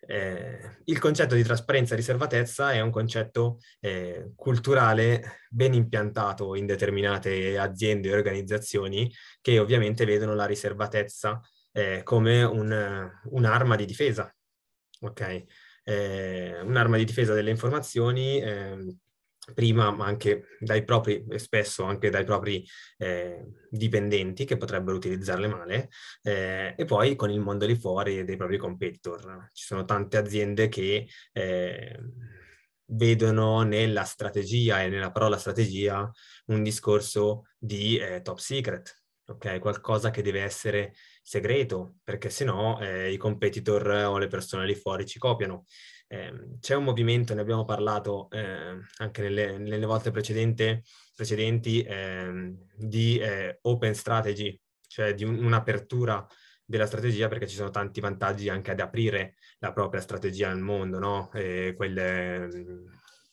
Eh, 0.01 0.79
il 0.85 0.99
concetto 0.99 1.35
di 1.35 1.43
trasparenza 1.43 1.95
e 1.95 1.97
riservatezza 1.97 2.73
è 2.73 2.81
un 2.81 2.91
concetto 2.91 3.59
eh, 3.81 4.33
culturale 4.37 5.41
ben 5.51 5.75
impiantato 5.75 6.55
in 6.55 6.67
determinate 6.67 7.59
aziende 7.59 8.11
e 8.11 8.15
organizzazioni 8.15 9.13
che 9.41 9.59
ovviamente 9.59 10.05
vedono 10.05 10.35
la 10.35 10.47
riservatezza 10.47 11.41
eh, 11.73 12.03
come 12.05 12.43
un, 12.43 13.11
un'arma 13.25 13.77
di 13.77 13.85
difesa, 13.85 14.33
ok? 15.01 15.45
Eh, 15.85 16.61
un'arma 16.63 16.97
di 16.97 17.05
difesa 17.05 17.35
delle 17.35 17.51
informazioni 17.51 18.41
ehm, 18.41 18.99
prima 19.55 19.91
ma 19.91 20.07
anche 20.07 20.49
dai 20.59 20.85
propri, 20.85 21.25
e 21.31 21.39
spesso 21.39 21.85
anche 21.85 22.11
dai 22.11 22.25
propri 22.25 22.67
eh, 22.99 23.45
dipendenti 23.71 24.45
che 24.45 24.57
potrebbero 24.57 24.97
utilizzarle 24.97 25.47
male, 25.49 25.89
eh, 26.23 26.75
e 26.77 26.85
poi 26.85 27.15
con 27.15 27.31
il 27.31 27.41
mondo 27.41 27.67
di 27.67 27.77
fuori 27.77 28.25
dei 28.25 28.37
propri 28.37 28.59
competitor. 28.59 29.51
Ci 29.53 29.65
sono 29.65 29.85
tante 29.85 30.17
aziende 30.17 30.69
che 30.69 31.09
eh, 31.33 31.99
vedono 32.87 33.63
nella 33.63 34.05
strategia 34.05 34.83
e 34.83 34.89
nella 34.89 35.11
parola 35.11 35.39
strategia 35.39 36.11
un 36.47 36.63
discorso 36.63 37.45
di 37.59 37.99
eh, 37.99 38.23
top 38.23 38.39
secret, 38.39 39.03
ok? 39.27 39.59
Qualcosa 39.59 40.11
che 40.11 40.23
deve 40.23 40.43
essere 40.43 40.95
segreto, 41.23 41.97
perché 42.05 42.31
se 42.31 42.45
no 42.45 42.81
eh, 42.81 43.13
i 43.13 43.17
competitor 43.17 43.89
o 43.89 44.19
le 44.19 44.29
persone 44.29 44.65
lì 44.67 44.75
fuori 44.75 45.05
ci 45.07 45.19
copiano. 45.19 45.65
Eh, 46.09 46.59
c'è 46.61 46.75
un 46.75 46.85
movimento, 46.85 47.35
ne 47.35 47.41
abbiamo 47.41 47.65
parlato 47.65 48.31
eh, 48.31 48.79
anche 48.99 49.23
nelle, 49.23 49.59
nelle, 49.59 49.87
volte 49.87 50.11
precedenti, 50.11 51.83
eh, 51.83 52.55
di 52.77 53.21
open 53.63 53.95
strategy, 53.95 54.59
cioè 54.87 55.15
di 55.15 55.25
un, 55.25 55.43
un'apertura 55.45 56.27
della 56.65 56.87
strategia 56.87 57.29
perché 57.29 57.47
ci 57.47 57.57
sono 57.57 57.71
tanti 57.71 58.01
vantaggi 58.01 58.49
anche 58.49 58.73
ad 58.73 58.81
aprire 58.81 59.35
la 59.59 59.73
propria 59.73 60.01
strategia 60.01 60.49
nel 60.49 60.63
mondo, 60.63 60.99
no? 60.99 61.29
Quelle, 61.31 62.49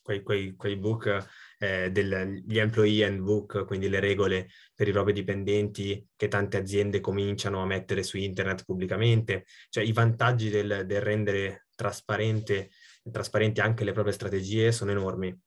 quei, 0.02 0.22
quei, 0.22 0.56
quei, 0.56 0.78
book 0.78 1.26
eh, 1.58 1.90
degli 1.92 2.60
employee 2.60 3.06
handbook, 3.06 3.66
quindi 3.66 3.90
le 3.90 4.00
regole 4.00 4.50
per 4.76 4.88
i 4.88 4.92
propri 4.92 5.14
dipendenti 5.14 6.08
che 6.16 6.28
tante 6.28 6.58
aziende 6.58 7.00
cominciano 7.00 7.62
a 7.62 7.66
mettere 7.66 8.04
su 8.04 8.18
internet 8.18 8.66
pubblicamente, 8.66 9.46
cioè 9.70 9.84
i 9.84 9.94
vantaggi 9.94 10.50
del, 10.50 10.84
del 10.86 11.02
rendere 11.02 11.63
trasparente, 11.76 12.72
trasparenti 13.12 13.62
anche 13.62 13.84
le 13.84 13.92
proprie 13.92 14.14
strategie 14.14 14.72
sono 14.72 14.92
enormi. 14.92 15.38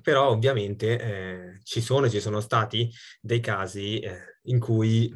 però 0.00 0.30
ovviamente 0.30 0.98
eh, 0.98 1.60
ci 1.64 1.82
sono 1.82 2.08
ci 2.08 2.20
sono 2.20 2.40
stati 2.40 2.90
dei 3.20 3.40
casi 3.40 3.98
eh, 4.00 4.38
in 4.44 4.58
cui 4.58 5.12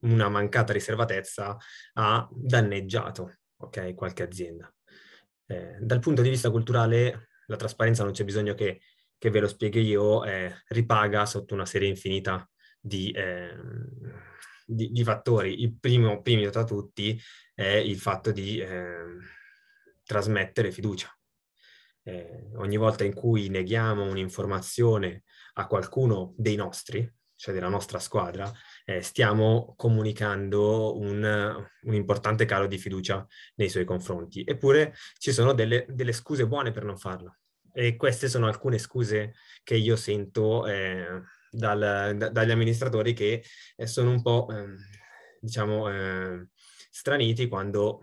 una 0.00 0.28
mancata 0.28 0.72
riservatezza 0.72 1.56
ha 1.94 2.28
danneggiato 2.30 3.38
okay, 3.58 3.94
qualche 3.94 4.22
azienda. 4.22 4.72
Eh, 5.46 5.76
dal 5.80 6.00
punto 6.00 6.22
di 6.22 6.28
vista 6.28 6.50
culturale 6.50 7.28
la 7.46 7.56
trasparenza 7.56 8.04
non 8.04 8.12
c'è 8.12 8.24
bisogno 8.24 8.54
che, 8.54 8.80
che 9.16 9.30
ve 9.30 9.40
lo 9.40 9.48
spieghi 9.48 9.80
io, 9.80 10.24
eh, 10.24 10.62
ripaga 10.68 11.26
sotto 11.26 11.54
una 11.54 11.66
serie 11.66 11.88
infinita 11.88 12.48
di, 12.78 13.10
ehm, 13.14 13.88
di, 14.66 14.90
di 14.90 15.04
fattori. 15.04 15.62
Il 15.62 15.76
primo, 15.78 16.20
primo 16.20 16.48
tra 16.50 16.64
tutti 16.64 17.18
è 17.54 17.66
il 17.66 17.98
fatto 17.98 18.30
di 18.30 18.60
ehm, 18.60 19.20
trasmettere 20.08 20.72
fiducia. 20.72 21.14
Eh, 22.02 22.48
ogni 22.56 22.78
volta 22.78 23.04
in 23.04 23.12
cui 23.12 23.50
neghiamo 23.50 24.04
un'informazione 24.04 25.24
a 25.54 25.66
qualcuno 25.66 26.32
dei 26.38 26.56
nostri, 26.56 27.06
cioè 27.36 27.52
della 27.52 27.68
nostra 27.68 27.98
squadra, 27.98 28.50
eh, 28.86 29.02
stiamo 29.02 29.74
comunicando 29.76 30.96
un, 30.98 31.22
un, 31.82 31.94
importante 31.94 32.46
calo 32.46 32.66
di 32.66 32.78
fiducia 32.78 33.26
nei 33.56 33.68
suoi 33.68 33.84
confronti. 33.84 34.42
Eppure 34.44 34.94
ci 35.18 35.30
sono 35.30 35.52
delle, 35.52 35.84
delle, 35.90 36.12
scuse 36.12 36.46
buone 36.46 36.70
per 36.70 36.84
non 36.84 36.96
farlo. 36.96 37.36
E 37.70 37.96
queste 37.96 38.28
sono 38.28 38.46
alcune 38.46 38.78
scuse 38.78 39.34
che 39.62 39.76
io 39.76 39.94
sento 39.96 40.66
eh, 40.66 41.20
dal, 41.50 42.14
da, 42.16 42.30
dagli 42.30 42.50
amministratori 42.50 43.12
che 43.12 43.44
eh, 43.76 43.86
sono 43.86 44.10
un 44.10 44.22
po', 44.22 44.48
ehm, 44.50 44.74
diciamo, 45.38 45.90
eh, 45.90 46.46
straniti 46.88 47.46
quando 47.46 48.00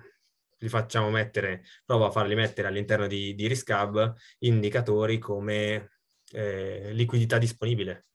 li 0.65 0.69
facciamo 0.69 1.09
mettere, 1.09 1.63
provo 1.85 2.05
a 2.05 2.11
farli 2.11 2.35
mettere 2.35 2.67
all'interno 2.67 3.07
di, 3.07 3.33
di 3.35 3.47
Riscab 3.47 4.13
indicatori 4.39 5.17
come 5.19 5.91
eh, 6.31 6.91
liquidità 6.93 7.37
disponibile, 7.37 8.07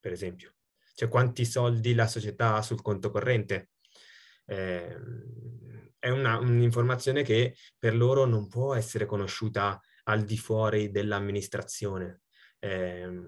per 0.00 0.12
esempio 0.12 0.54
cioè 0.94 1.08
quanti 1.08 1.44
soldi 1.44 1.94
la 1.94 2.06
società 2.06 2.54
ha 2.54 2.62
sul 2.62 2.80
conto 2.80 3.10
corrente. 3.10 3.70
Eh, 4.46 4.96
è 5.98 6.08
una, 6.10 6.38
un'informazione 6.38 7.22
che 7.22 7.56
per 7.78 7.96
loro 7.96 8.24
non 8.24 8.48
può 8.48 8.74
essere 8.74 9.06
conosciuta 9.06 9.80
al 10.04 10.22
di 10.24 10.38
fuori 10.38 10.90
dell'amministrazione. 10.90 12.22
Eh, 12.58 13.26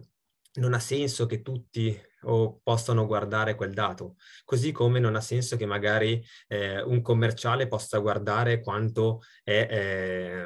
non 0.56 0.74
ha 0.74 0.78
senso 0.78 1.26
che 1.26 1.42
tutti 1.42 1.98
o 2.22 2.60
possano 2.62 3.06
guardare 3.06 3.54
quel 3.54 3.72
dato, 3.72 4.16
così 4.44 4.72
come 4.72 4.98
non 4.98 5.14
ha 5.14 5.20
senso 5.20 5.56
che 5.56 5.66
magari 5.66 6.24
eh, 6.48 6.82
un 6.82 7.00
commerciale 7.02 7.68
possa 7.68 7.98
guardare 7.98 8.60
quanto, 8.60 9.22
è, 9.44 9.68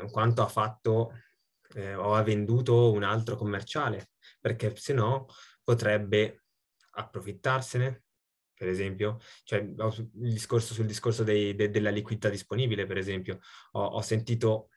eh, 0.03 0.11
quanto 0.11 0.43
ha 0.43 0.49
fatto 0.49 1.13
eh, 1.75 1.95
o 1.95 2.15
ha 2.15 2.23
venduto 2.23 2.93
un 2.93 3.03
altro 3.03 3.37
commerciale, 3.37 4.11
perché 4.41 4.75
se 4.77 4.93
no 4.93 5.27
potrebbe 5.63 6.45
approfittarsene, 6.93 8.03
per 8.53 8.69
esempio, 8.69 9.19
cioè 9.45 9.61
il 9.61 10.11
discorso 10.13 10.75
sul 10.75 10.85
discorso 10.85 11.25
dei, 11.25 11.55
de, 11.55 11.71
della 11.71 11.91
liquidità 11.91 12.29
disponibile, 12.29 12.85
per 12.87 12.99
esempio, 12.99 13.41
ho, 13.73 13.83
ho 13.83 14.03
sentito 14.03 14.69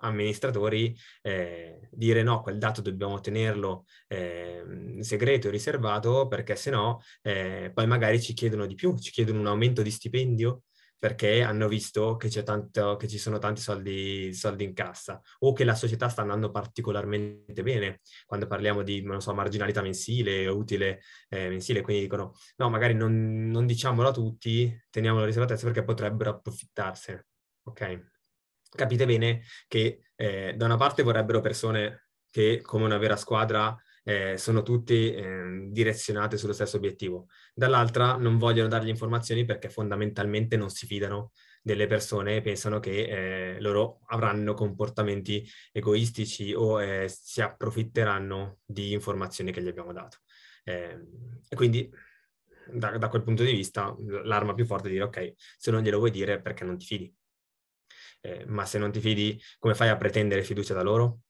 amministratori 0.00 0.96
eh, 1.22 1.88
dire 1.90 2.22
no, 2.22 2.42
quel 2.42 2.58
dato 2.58 2.80
dobbiamo 2.82 3.20
tenerlo 3.20 3.84
eh, 4.06 4.98
segreto 5.00 5.48
e 5.48 5.50
riservato 5.50 6.26
perché 6.28 6.56
se 6.56 6.70
no 6.70 7.00
eh, 7.22 7.70
poi 7.72 7.86
magari 7.86 8.20
ci 8.20 8.32
chiedono 8.32 8.66
di 8.66 8.74
più, 8.74 8.96
ci 8.98 9.10
chiedono 9.10 9.40
un 9.40 9.46
aumento 9.46 9.82
di 9.82 9.90
stipendio 9.90 10.62
perché 10.98 11.42
hanno 11.42 11.68
visto 11.68 12.16
che, 12.16 12.28
tanto, 12.42 12.96
che 12.96 13.06
ci 13.06 13.18
sono 13.18 13.38
tanti 13.38 13.60
soldi, 13.60 14.34
soldi, 14.34 14.64
in 14.64 14.74
cassa 14.74 15.20
o 15.40 15.52
che 15.52 15.64
la 15.64 15.74
società 15.74 16.08
sta 16.08 16.22
andando 16.22 16.50
particolarmente 16.50 17.62
bene 17.62 18.00
quando 18.26 18.46
parliamo 18.46 18.82
di, 18.82 19.06
so, 19.18 19.32
marginalità 19.32 19.80
mensile, 19.80 20.46
utile 20.48 21.00
eh, 21.28 21.48
mensile, 21.48 21.82
quindi 21.82 22.02
dicono 22.02 22.34
no, 22.56 22.68
magari 22.68 22.94
non, 22.94 23.48
non 23.48 23.64
diciamolo 23.66 24.08
a 24.08 24.12
tutti, 24.12 24.76
teniamolo 24.90 25.24
riservatezza 25.24 25.64
perché 25.66 25.84
potrebbero 25.84 26.30
approfittarsene, 26.30 27.26
ok? 27.62 28.17
Capite 28.68 29.06
bene 29.06 29.42
che 29.66 30.02
eh, 30.14 30.54
da 30.56 30.64
una 30.66 30.76
parte 30.76 31.02
vorrebbero 31.02 31.40
persone 31.40 32.08
che 32.30 32.60
come 32.62 32.84
una 32.84 32.98
vera 32.98 33.16
squadra 33.16 33.76
eh, 34.04 34.38
sono 34.38 34.62
tutti 34.62 35.12
eh, 35.12 35.68
direzionate 35.70 36.36
sullo 36.36 36.52
stesso 36.52 36.76
obiettivo. 36.76 37.28
Dall'altra 37.54 38.16
non 38.16 38.38
vogliono 38.38 38.68
dargli 38.68 38.88
informazioni 38.88 39.44
perché 39.44 39.68
fondamentalmente 39.68 40.56
non 40.56 40.70
si 40.70 40.86
fidano 40.86 41.32
delle 41.62 41.86
persone 41.86 42.36
e 42.36 42.40
pensano 42.40 42.80
che 42.80 43.56
eh, 43.56 43.60
loro 43.60 44.00
avranno 44.06 44.54
comportamenti 44.54 45.46
egoistici 45.72 46.54
o 46.54 46.80
eh, 46.82 47.08
si 47.08 47.42
approfitteranno 47.42 48.60
di 48.64 48.92
informazioni 48.92 49.52
che 49.52 49.62
gli 49.62 49.68
abbiamo 49.68 49.92
dato. 49.92 50.18
Ehm, 50.64 51.42
e 51.48 51.56
quindi 51.56 51.90
da, 52.72 52.96
da, 52.96 53.08
quel 53.08 53.22
punto 53.22 53.42
di 53.42 53.52
vista 53.52 53.94
l'arma 54.24 54.54
più 54.54 54.64
forte 54.64 54.88
è 54.88 54.90
dire 54.90 55.04
ok, 55.04 55.34
se 55.36 55.70
non 55.70 55.82
glielo 55.82 55.98
vuoi 55.98 56.10
dire 56.10 56.40
perché 56.40 56.64
non 56.64 56.78
ti 56.78 56.86
fidi. 56.86 57.14
Eh, 58.20 58.44
ma 58.46 58.64
se 58.64 58.78
non 58.78 58.90
ti 58.92 59.00
fidi, 59.00 59.40
come 59.58 59.74
fai 59.74 59.88
a 59.88 59.96
pretendere 59.96 60.42
fiducia 60.42 60.74
da 60.74 60.82
loro? 60.82 61.20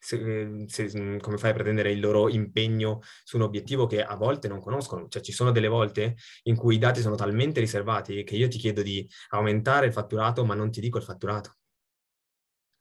se, 0.00 0.16
ehm, 0.16 0.66
se, 0.66 0.90
mm, 0.98 1.18
come 1.18 1.36
fai 1.38 1.50
a 1.50 1.52
pretendere 1.54 1.92
il 1.92 2.00
loro 2.00 2.28
impegno 2.28 3.00
su 3.22 3.36
un 3.36 3.42
obiettivo 3.42 3.86
che 3.86 4.02
a 4.02 4.16
volte 4.16 4.48
non 4.48 4.60
conoscono. 4.60 5.08
Cioè 5.08 5.22
ci 5.22 5.32
sono 5.32 5.52
delle 5.52 5.68
volte 5.68 6.16
in 6.44 6.56
cui 6.56 6.76
i 6.76 6.78
dati 6.78 7.00
sono 7.00 7.14
talmente 7.16 7.60
riservati 7.60 8.24
che 8.24 8.36
io 8.36 8.48
ti 8.48 8.58
chiedo 8.58 8.82
di 8.82 9.08
aumentare 9.30 9.86
il 9.86 9.92
fatturato 9.92 10.44
ma 10.44 10.54
non 10.54 10.70
ti 10.70 10.80
dico 10.80 10.98
il 10.98 11.04
fatturato. 11.04 11.56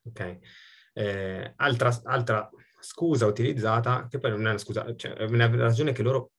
Ok? 0.05 0.39
Eh, 0.93 1.53
altra, 1.57 2.01
altra, 2.05 2.49
scusa 2.79 3.25
utilizzata, 3.25 4.07
che 4.09 4.19
poi 4.19 4.31
non 4.31 4.45
è 4.47 4.49
una 4.49 4.57
scusa, 4.57 4.95
cioè 4.95 5.13
è 5.13 5.23
una 5.25 5.47
ragione 5.55 5.91
che 5.91 6.01
loro 6.03 6.31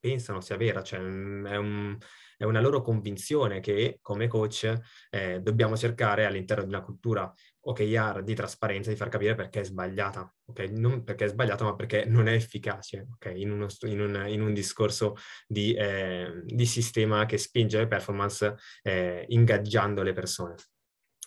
pensano 0.00 0.40
sia 0.40 0.56
vera, 0.56 0.82
cioè 0.82 0.98
mm, 0.98 1.46
è 1.46 1.56
un, 1.56 1.98
è 2.36 2.44
una 2.44 2.60
loro 2.60 2.80
convinzione 2.80 3.60
che 3.60 3.98
come 4.00 4.26
coach 4.26 4.74
eh, 5.10 5.40
dobbiamo 5.40 5.76
cercare 5.76 6.24
all'interno 6.24 6.64
di 6.64 6.70
una 6.70 6.82
cultura 6.82 7.32
OKR 7.62 8.22
di 8.22 8.34
trasparenza 8.34 8.88
di 8.90 8.96
far 8.96 9.10
capire 9.10 9.34
perché 9.34 9.60
è 9.60 9.64
sbagliata, 9.64 10.34
ok? 10.46 10.60
Non 10.70 11.04
perché 11.04 11.26
è 11.26 11.28
sbagliata, 11.28 11.64
ma 11.64 11.74
perché 11.74 12.06
non 12.06 12.28
è 12.28 12.32
efficace, 12.32 13.08
ok? 13.12 13.32
In, 13.36 13.50
uno, 13.50 13.66
in, 13.82 14.00
un, 14.00 14.24
in 14.28 14.40
un, 14.40 14.54
discorso 14.54 15.16
di, 15.46 15.74
eh, 15.74 16.40
di, 16.44 16.64
sistema 16.64 17.26
che 17.26 17.36
spinge 17.36 17.78
le 17.78 17.86
performance 17.86 18.56
eh, 18.82 19.26
ingaggiando 19.28 20.02
le 20.02 20.14
persone. 20.14 20.54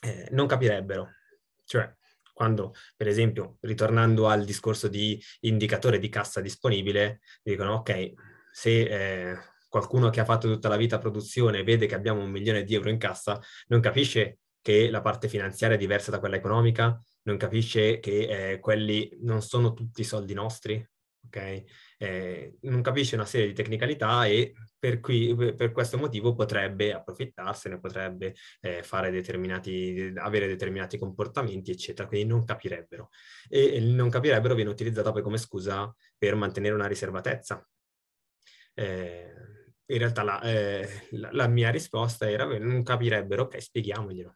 Eh, 0.01 0.27
non 0.31 0.47
capirebbero, 0.47 1.09
cioè 1.63 1.95
quando, 2.33 2.73
per 2.97 3.07
esempio, 3.07 3.57
ritornando 3.61 4.27
al 4.27 4.43
discorso 4.43 4.87
di 4.87 5.21
indicatore 5.41 5.99
di 5.99 6.09
cassa 6.09 6.41
disponibile, 6.41 7.19
dicono 7.43 7.75
ok, 7.75 8.13
se 8.53 9.31
eh, 9.31 9.37
qualcuno 9.67 10.11
che 10.11 10.19
ha 10.19 10.25
fatto 10.25 10.47
tutta 10.47 10.69
la 10.69 10.77
vita 10.77 10.99
produzione 10.99 11.63
vede 11.63 11.87
che 11.87 11.95
abbiamo 11.95 12.21
un 12.21 12.29
milione 12.29 12.63
di 12.63 12.75
euro 12.75 12.89
in 12.89 12.99
cassa, 12.99 13.39
non 13.67 13.81
capisce 13.81 14.37
che 14.61 14.91
la 14.91 15.01
parte 15.01 15.27
finanziaria 15.27 15.75
è 15.75 15.79
diversa 15.79 16.11
da 16.11 16.19
quella 16.19 16.35
economica, 16.35 17.01
non 17.23 17.37
capisce 17.37 17.99
che 17.99 18.51
eh, 18.51 18.59
quelli 18.59 19.17
non 19.21 19.41
sono 19.41 19.73
tutti 19.73 20.03
soldi 20.03 20.35
nostri, 20.35 20.87
ok? 21.25 21.63
Eh, 21.97 22.57
non 22.61 22.83
capisce 22.83 23.15
una 23.15 23.25
serie 23.25 23.47
di 23.47 23.53
tecnicalità 23.53 24.25
e 24.25 24.53
per, 24.77 24.99
cui, 24.99 25.33
per 25.35 25.71
questo 25.71 25.97
motivo 25.97 26.35
potrebbe 26.35 26.93
approfittarsene, 26.93 27.79
potrebbe 27.79 28.35
eh, 28.61 28.83
determinati, 29.09 30.13
avere 30.17 30.45
determinati 30.45 30.99
comportamenti, 30.99 31.71
eccetera, 31.71 32.07
quindi 32.07 32.27
non 32.27 32.45
capirebbero. 32.45 33.09
E 33.49 33.59
il 33.59 33.87
non 33.87 34.11
capirebbero 34.11 34.53
viene 34.53 34.69
utilizzata 34.69 35.11
poi 35.11 35.23
come 35.23 35.37
scusa 35.37 35.93
per 36.15 36.35
mantenere 36.35 36.75
una 36.75 36.87
riservatezza. 36.87 37.65
Eh, 38.73 39.33
in 39.85 39.97
realtà 39.97 40.23
la, 40.23 40.41
eh, 40.41 41.07
la, 41.11 41.29
la, 41.31 41.47
mia 41.47 41.69
risposta 41.69 42.29
era 42.29 42.45
non 42.57 42.83
capirebbero, 42.83 43.43
ok, 43.43 43.61
spieghiamoglielo. 43.61 44.35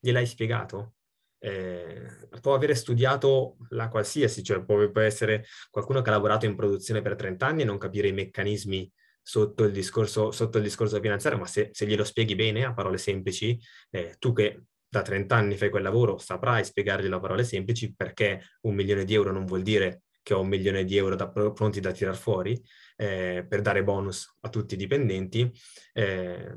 Gliel'hai 0.00 0.26
spiegato? 0.26 0.94
Eh, 1.38 2.28
può 2.40 2.54
avere 2.54 2.74
studiato 2.74 3.56
la 3.70 3.88
qualsiasi, 3.88 4.42
cioè 4.42 4.64
può, 4.64 4.90
può, 4.90 5.00
essere 5.00 5.44
qualcuno 5.70 6.02
che 6.02 6.08
ha 6.10 6.12
lavorato 6.12 6.46
in 6.46 6.56
produzione 6.56 7.02
per 7.02 7.14
30 7.14 7.46
anni 7.46 7.62
e 7.62 7.64
non 7.64 7.78
capire 7.78 8.08
i 8.08 8.12
meccanismi 8.12 8.90
sotto 9.22 9.64
il 9.64 9.72
discorso, 9.72 10.30
sotto 10.30 10.58
il 10.58 10.64
discorso 10.64 11.00
finanziario, 11.00 11.38
ma 11.38 11.46
se, 11.46 11.70
se 11.72 11.86
glielo 11.86 12.04
spieghi 12.04 12.34
bene 12.34 12.64
a 12.64 12.72
parole 12.74 12.98
semplici, 12.98 13.58
eh, 13.90 14.16
tu 14.18 14.32
che 14.32 14.62
da 14.88 15.02
30 15.02 15.34
anni 15.34 15.56
fai 15.56 15.68
quel 15.68 15.82
lavoro 15.82 16.16
saprai 16.16 16.64
spiegarglielo 16.64 17.16
a 17.16 17.20
parole 17.20 17.44
semplici 17.44 17.94
perché 17.94 18.40
un 18.62 18.74
milione 18.74 19.04
di 19.04 19.14
euro 19.14 19.32
non 19.32 19.44
vuol 19.44 19.62
dire 19.62 20.02
che 20.26 20.34
ho 20.34 20.40
un 20.40 20.48
milione 20.48 20.84
di 20.84 20.96
euro 20.96 21.14
da, 21.14 21.28
pronti 21.28 21.78
da 21.78 21.92
tirar 21.92 22.16
fuori 22.16 22.60
eh, 22.96 23.46
per 23.48 23.60
dare 23.60 23.84
bonus 23.84 24.38
a 24.40 24.48
tutti 24.48 24.74
i 24.74 24.76
dipendenti, 24.76 25.48
eh, 25.92 26.52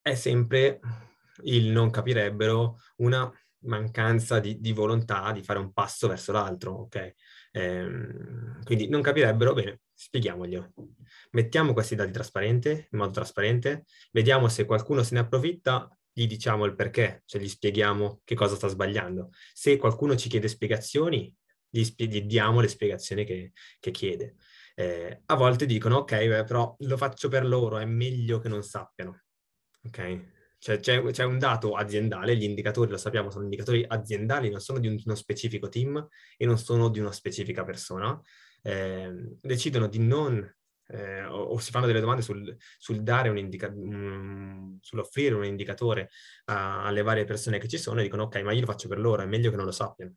è 0.00 0.14
sempre 0.14 0.78
il 1.42 1.72
non 1.72 1.90
capirebbero 1.90 2.78
una 2.98 3.28
mancanza 3.62 4.38
di, 4.38 4.60
di, 4.60 4.70
volontà 4.70 5.32
di 5.32 5.42
fare 5.42 5.58
un 5.58 5.72
passo 5.72 6.06
verso 6.06 6.30
l'altro, 6.30 6.72
ok? 6.82 7.14
Eh, 7.50 7.88
quindi 8.62 8.88
non 8.88 9.02
capirebbero, 9.02 9.52
bene, 9.52 9.80
spieghiamoglielo. 9.92 10.72
Mettiamo 11.32 11.72
questi 11.72 11.96
dati 11.96 12.12
trasparenti, 12.12 12.68
in 12.68 12.96
modo 12.96 13.10
trasparente, 13.10 13.86
vediamo 14.12 14.46
se 14.46 14.66
qualcuno 14.66 15.02
se 15.02 15.14
ne 15.14 15.20
approfitta, 15.20 15.88
gli 16.12 16.28
diciamo 16.28 16.64
il 16.64 16.76
perché, 16.76 17.22
cioè 17.24 17.40
gli 17.40 17.48
spieghiamo 17.48 18.20
che 18.22 18.36
cosa 18.36 18.54
sta 18.54 18.68
sbagliando. 18.68 19.30
Se 19.52 19.76
qualcuno 19.78 20.14
ci 20.14 20.28
chiede 20.28 20.46
spiegazioni, 20.46 21.34
gli, 21.70 21.84
spie- 21.84 22.06
gli 22.06 22.22
diamo 22.22 22.60
le 22.60 22.68
spiegazioni 22.68 23.24
che, 23.24 23.52
che 23.78 23.90
chiede. 23.90 24.36
Eh, 24.74 25.22
a 25.26 25.34
volte 25.34 25.66
dicono, 25.66 25.98
ok, 25.98 26.26
beh, 26.26 26.44
però 26.44 26.74
lo 26.78 26.96
faccio 26.96 27.28
per 27.28 27.46
loro, 27.46 27.78
è 27.78 27.84
meglio 27.84 28.38
che 28.38 28.48
non 28.48 28.62
sappiano. 28.62 29.22
Ok? 29.84 30.38
Cioè, 30.58 30.78
c'è, 30.78 31.02
c'è, 31.10 31.24
un 31.24 31.38
dato 31.38 31.74
aziendale, 31.74 32.36
gli 32.36 32.42
indicatori, 32.42 32.90
lo 32.90 32.98
sappiamo, 32.98 33.30
sono 33.30 33.44
indicatori 33.44 33.84
aziendali, 33.86 34.50
non 34.50 34.60
sono 34.60 34.78
di 34.78 34.88
uno 34.88 35.14
specifico 35.14 35.68
team 35.70 36.06
e 36.36 36.44
non 36.44 36.58
sono 36.58 36.88
di 36.90 37.00
una 37.00 37.12
specifica 37.12 37.64
persona. 37.64 38.20
Eh, 38.62 39.38
decidono 39.40 39.86
di 39.88 39.98
non 39.98 40.54
eh, 40.90 41.24
o, 41.24 41.36
o, 41.42 41.58
si 41.58 41.70
fanno 41.70 41.86
delle 41.86 42.00
domande 42.00 42.22
sul, 42.22 42.54
sul 42.78 43.02
dare 43.02 43.28
un 43.28 43.38
indica- 43.38 43.72
um, 43.72 44.78
sull'offrire 44.80 45.34
un 45.34 45.44
indicatore 45.44 46.10
a, 46.46 46.84
alle 46.84 47.02
varie 47.02 47.24
persone 47.24 47.58
che 47.58 47.68
ci 47.68 47.78
sono 47.78 48.00
e 48.00 48.02
dicono 48.02 48.24
ok, 48.24 48.42
ma 48.42 48.52
io 48.52 48.60
lo 48.60 48.66
faccio 48.66 48.88
per 48.88 48.98
loro, 48.98 49.22
è 49.22 49.26
meglio 49.26 49.50
che 49.50 49.56
non 49.56 49.64
lo 49.66 49.72
sappiano. 49.72 50.14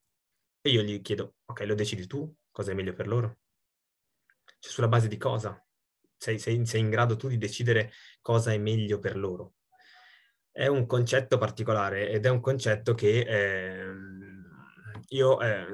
E 0.65 0.69
io 0.69 0.81
gli 0.81 1.01
chiedo, 1.01 1.35
ok, 1.43 1.59
lo 1.65 1.75
decidi 1.75 2.07
tu? 2.07 2.33
Cosa 2.49 2.71
è 2.71 2.73
meglio 2.73 2.93
per 2.93 3.07
loro? 3.07 3.39
Cioè, 4.59 4.71
sulla 4.71 4.87
base 4.87 5.09
di 5.09 5.17
cosa? 5.17 5.61
Sei, 6.15 6.39
sei, 6.39 6.65
sei 6.65 6.79
in 6.79 6.89
grado 6.89 7.17
tu 7.17 7.27
di 7.27 7.37
decidere 7.37 7.91
cosa 8.21 8.53
è 8.53 8.57
meglio 8.57 8.97
per 8.97 9.17
loro? 9.17 9.55
È 10.49 10.67
un 10.67 10.85
concetto 10.85 11.37
particolare 11.37 12.09
ed 12.09 12.25
è 12.25 12.29
un 12.29 12.39
concetto 12.39 12.93
che 12.93 13.19
eh, 13.19 13.93
io... 15.09 15.41
Eh, 15.41 15.65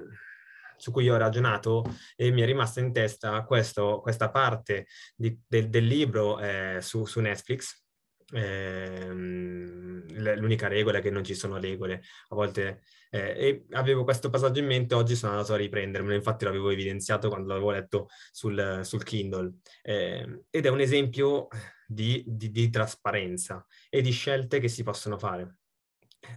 su 0.80 0.91
cui 0.91 1.10
ho 1.10 1.17
ragionato 1.17 1.84
e 2.15 2.32
mi 2.32 2.41
è 2.41 2.45
rimasta 2.45 2.80
in 2.80 2.93
testa 2.93 3.43
questo, 3.43 3.99
questa 3.99 4.30
parte 4.30 4.88
di, 5.13 5.38
del, 5.45 5.69
del, 5.69 5.86
libro 5.86 6.39
eh, 6.39 6.78
su, 6.80 7.04
su, 7.04 7.19
Netflix. 7.19 7.84
Eh, 8.32 9.08
l'unica 9.10 10.68
regola 10.68 11.00
è 11.00 11.02
che 11.02 11.10
non 11.10 11.24
ci 11.24 11.34
sono 11.34 11.58
regole, 11.58 12.04
a 12.30 12.36
volte 12.36 12.84
eh, 13.10 13.36
e 13.38 13.65
avevo 13.72 14.04
questo 14.04 14.30
passaggio 14.30 14.60
in 14.60 14.68
mente, 14.68 14.94
oggi 14.94 15.15
sono 15.15 15.34
andato 15.34 15.54
a 15.54 15.58
riprendermelo, 15.58 16.13
infatti 16.13 16.46
l'avevo 16.46 16.70
evidenziato 16.70 17.30
quando 17.30 17.48
l'avevo 17.48 17.72
letto 17.72 18.08
sul, 18.32 18.82
sul 18.84 19.04
Kindle, 19.04 19.54
eh, 19.82 20.44
ed 20.50 20.65
è 20.65 20.70
un 20.70 20.80
esempio 20.80 21.48
di, 21.88 22.24
di, 22.28 22.52
di 22.52 22.70
trasparenza 22.70 23.65
e 23.89 24.02
di 24.02 24.12
scelte 24.12 24.60
che 24.60 24.68
si 24.68 24.84
possono 24.84 25.18
fare. 25.18 25.56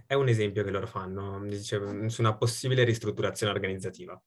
È 0.07 0.13
un 0.13 0.29
esempio 0.29 0.63
che 0.63 0.71
loro 0.71 0.87
fanno 0.87 1.45
dice, 1.45 2.09
su 2.09 2.21
una 2.21 2.37
possibile 2.37 2.83
ristrutturazione 2.83 3.51
organizzativa. 3.51 4.19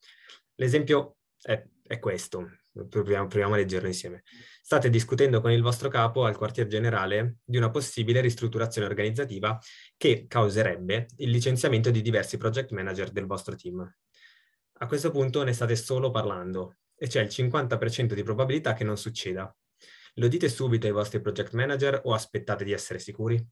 L'esempio 0.56 1.16
è, 1.46 1.64
è 1.86 2.00
questo, 2.00 2.58
proviamo, 2.88 3.28
proviamo, 3.28 3.54
a 3.54 3.56
leggerlo 3.56 3.86
insieme. 3.86 4.24
State 4.60 4.90
discutendo 4.90 5.40
con 5.40 5.52
il 5.52 5.62
vostro 5.62 5.88
capo 5.88 6.24
al 6.24 6.36
quartier 6.36 6.66
generale 6.66 7.36
di 7.44 7.56
una 7.56 7.70
possibile 7.70 8.20
ristrutturazione 8.20 8.88
organizzativa 8.88 9.56
che 9.96 10.26
causerebbe 10.26 11.06
il 11.18 11.30
licenziamento 11.30 11.92
di 11.92 12.02
diversi 12.02 12.36
project 12.36 12.72
manager 12.72 13.10
del 13.10 13.26
vostro 13.26 13.54
team. 13.54 13.88
A 14.78 14.86
questo 14.86 15.12
punto 15.12 15.44
ne 15.44 15.52
state 15.52 15.76
solo 15.76 16.10
parlando 16.10 16.78
e 16.96 17.06
c'è 17.06 17.22
il 17.22 17.28
50% 17.28 18.12
di 18.12 18.24
probabilità 18.24 18.72
che 18.74 18.82
non 18.82 18.96
succeda. 18.96 19.54
Lo 20.14 20.26
dite 20.26 20.48
subito 20.48 20.86
ai 20.86 20.92
vostri 20.92 21.20
project 21.20 21.52
manager 21.52 22.00
o 22.04 22.12
aspettate 22.12 22.64
di 22.64 22.72
essere 22.72 22.98
sicuri? 22.98 23.46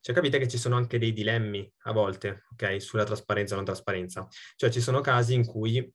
Cioè 0.00 0.14
capite 0.14 0.38
che 0.38 0.46
ci 0.46 0.58
sono 0.58 0.76
anche 0.76 0.98
dei 0.98 1.12
dilemmi 1.12 1.68
a 1.78 1.92
volte, 1.92 2.44
ok, 2.52 2.80
sulla 2.80 3.02
trasparenza 3.02 3.54
o 3.54 3.56
non 3.56 3.64
trasparenza. 3.64 4.28
Cioè 4.54 4.70
ci 4.70 4.80
sono 4.80 5.00
casi 5.00 5.34
in 5.34 5.44
cui, 5.44 5.92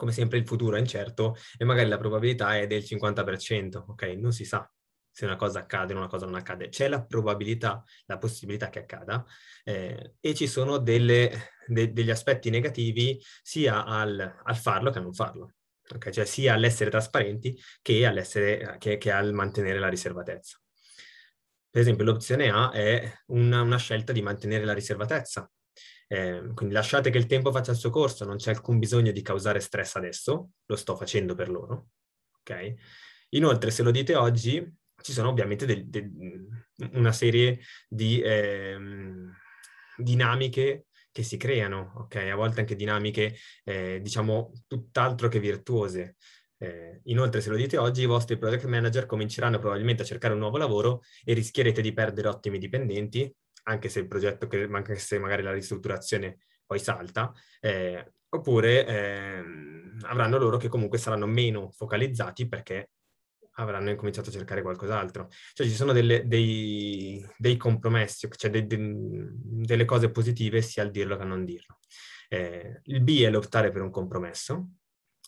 come 0.00 0.12
sempre, 0.12 0.38
il 0.38 0.46
futuro 0.46 0.76
è 0.76 0.78
incerto 0.80 1.36
e 1.58 1.64
magari 1.64 1.88
la 1.88 1.98
probabilità 1.98 2.56
è 2.58 2.66
del 2.66 2.82
50%, 2.82 3.84
ok? 3.88 4.02
Non 4.16 4.32
si 4.32 4.46
sa 4.46 4.68
se 5.10 5.26
una 5.26 5.36
cosa 5.36 5.58
accade 5.60 5.92
o 5.92 5.98
una 5.98 6.06
cosa 6.06 6.24
non 6.24 6.36
accade. 6.36 6.70
C'è 6.70 6.88
la 6.88 7.04
probabilità, 7.04 7.84
la 8.06 8.16
possibilità 8.16 8.70
che 8.70 8.78
accada 8.78 9.24
eh, 9.62 10.14
e 10.18 10.34
ci 10.34 10.46
sono 10.46 10.78
delle, 10.78 11.50
de, 11.66 11.92
degli 11.92 12.10
aspetti 12.10 12.48
negativi 12.48 13.22
sia 13.42 13.84
al, 13.84 14.40
al 14.42 14.56
farlo 14.56 14.90
che 14.90 14.98
a 14.98 15.02
non 15.02 15.12
farlo. 15.12 15.56
Okay? 15.94 16.12
Cioè 16.12 16.24
sia 16.24 16.54
all'essere 16.54 16.88
trasparenti 16.88 17.60
che, 17.82 18.06
all'essere, 18.06 18.76
che, 18.78 18.96
che 18.96 19.10
al 19.12 19.34
mantenere 19.34 19.78
la 19.78 19.88
riservatezza. 19.88 20.58
Per 21.68 21.82
esempio, 21.82 22.04
l'opzione 22.04 22.48
A 22.48 22.70
è 22.70 23.12
una, 23.26 23.60
una 23.60 23.76
scelta 23.76 24.12
di 24.12 24.22
mantenere 24.22 24.64
la 24.64 24.72
riservatezza. 24.72 25.48
Eh, 26.12 26.50
quindi 26.54 26.74
lasciate 26.74 27.10
che 27.10 27.18
il 27.18 27.26
tempo 27.26 27.52
faccia 27.52 27.70
il 27.70 27.76
suo 27.76 27.90
corso, 27.90 28.24
non 28.24 28.36
c'è 28.36 28.50
alcun 28.50 28.80
bisogno 28.80 29.12
di 29.12 29.22
causare 29.22 29.60
stress 29.60 29.94
adesso, 29.94 30.50
lo 30.66 30.76
sto 30.76 30.96
facendo 30.96 31.36
per 31.36 31.48
loro. 31.48 31.90
Ok? 32.40 32.74
Inoltre, 33.30 33.70
se 33.70 33.84
lo 33.84 33.92
dite 33.92 34.16
oggi, 34.16 34.76
ci 35.00 35.12
sono 35.12 35.28
ovviamente 35.28 35.66
del, 35.66 35.86
del, 35.86 36.10
una 36.94 37.12
serie 37.12 37.60
di 37.88 38.20
eh, 38.20 38.76
dinamiche 39.96 40.86
che 41.12 41.22
si 41.22 41.36
creano, 41.36 41.92
ok? 41.98 42.16
A 42.16 42.34
volte 42.34 42.60
anche 42.60 42.74
dinamiche, 42.74 43.36
eh, 43.64 44.00
diciamo, 44.02 44.52
tutt'altro 44.66 45.28
che 45.28 45.38
virtuose. 45.38 46.16
Eh, 46.58 47.00
inoltre, 47.04 47.40
se 47.40 47.50
lo 47.50 47.56
dite 47.56 47.78
oggi, 47.78 48.02
i 48.02 48.06
vostri 48.06 48.36
project 48.36 48.64
manager 48.64 49.06
cominceranno 49.06 49.60
probabilmente 49.60 50.02
a 50.02 50.06
cercare 50.06 50.34
un 50.34 50.40
nuovo 50.40 50.56
lavoro 50.56 51.02
e 51.24 51.34
rischierete 51.34 51.80
di 51.80 51.92
perdere 51.92 52.28
ottimi 52.28 52.58
dipendenti, 52.58 53.32
anche 53.70 53.88
se 53.88 54.00
il 54.00 54.06
progetto, 54.06 54.46
che, 54.46 54.68
anche 54.70 54.96
se 54.96 55.18
magari 55.18 55.42
la 55.42 55.52
ristrutturazione 55.52 56.38
poi 56.66 56.78
salta, 56.78 57.32
eh, 57.60 58.12
oppure 58.28 58.86
eh, 58.86 59.44
avranno 60.02 60.38
loro 60.38 60.56
che 60.56 60.68
comunque 60.68 60.98
saranno 60.98 61.26
meno 61.26 61.70
focalizzati 61.70 62.48
perché 62.48 62.90
avranno 63.54 63.90
incominciato 63.90 64.30
a 64.30 64.32
cercare 64.32 64.62
qualcos'altro. 64.62 65.28
Cioè 65.52 65.66
ci 65.66 65.74
sono 65.74 65.92
delle, 65.92 66.26
dei, 66.26 67.24
dei, 67.36 67.56
compromessi, 67.56 68.28
cioè 68.36 68.50
de, 68.50 68.66
de, 68.66 68.78
delle 68.78 69.84
cose 69.84 70.10
positive 70.10 70.62
sia 70.62 70.82
al 70.82 70.90
dirlo 70.90 71.16
che 71.16 71.22
a 71.22 71.26
non 71.26 71.44
dirlo. 71.44 71.78
Eh, 72.28 72.80
il 72.84 73.00
B 73.00 73.22
è 73.22 73.30
l'optare 73.30 73.70
per 73.70 73.82
un 73.82 73.90
compromesso, 73.90 74.68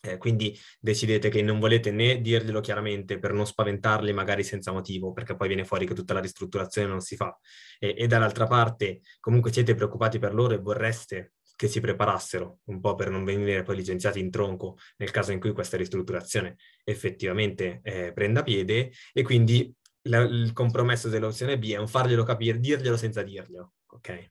eh, 0.05 0.19
quindi 0.19 0.59
decidete 0.81 1.29
che 1.29 1.43
non 1.43 1.61
volete 1.61 1.93
né 1.93 2.21
dirglielo 2.21 2.61
chiaramente 2.61 3.19
per 3.19 3.33
non 3.33 3.47
spaventarli 3.47 4.13
magari 4.13 4.43
senza 4.43 4.73
motivo, 4.73 5.13
perché 5.13 5.37
poi 5.37 5.47
viene 5.49 5.65
fuori 5.65 5.87
che 5.87 5.95
tutta 5.95 6.13
la 6.13 6.21
ristrutturazione 6.21 6.89
non 6.89 7.01
si 7.01 7.15
fa. 7.15 7.39
E, 7.79 7.95
e 7.97 8.07
dall'altra 8.09 8.47
parte 8.47 9.01
comunque 9.21 9.53
siete 9.53 9.75
preoccupati 9.75 10.19
per 10.19 10.35
loro 10.35 10.55
e 10.55 10.59
vorreste 10.59 11.35
che 11.55 11.69
si 11.69 11.81
preparassero 11.81 12.59
un 12.65 12.81
po' 12.81 12.97
per 12.97 13.11
non 13.11 13.25
venire 13.25 13.63
poi 13.63 13.77
licenziati 13.77 14.19
in 14.19 14.31
tronco 14.31 14.79
nel 14.97 15.13
caso 15.13 15.31
in 15.31 15.39
cui 15.39 15.53
questa 15.53 15.77
ristrutturazione 15.77 16.57
effettivamente 16.83 17.81
eh, 17.85 18.13
prenda 18.13 18.43
piede 18.43 18.91
e 19.13 19.23
quindi 19.23 19.73
la, 20.09 20.23
il 20.23 20.53
compromesso 20.53 21.09
dell'opzione 21.09 21.59
B 21.59 21.71
è 21.71 21.77
un 21.77 21.87
farglielo 21.87 22.25
capire, 22.25 22.59
dirglielo 22.59 22.97
senza 22.97 23.23
dirglielo, 23.23 23.75
ok? 23.87 24.29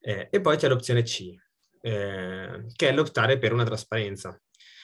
Eh, 0.00 0.28
e 0.30 0.40
poi 0.40 0.56
c'è 0.56 0.66
l'opzione 0.66 1.02
C, 1.02 1.32
eh, 1.80 2.64
che 2.74 2.88
è 2.88 2.92
l'optare 2.92 3.38
per 3.38 3.52
una 3.52 3.64
trasparenza. 3.64 4.36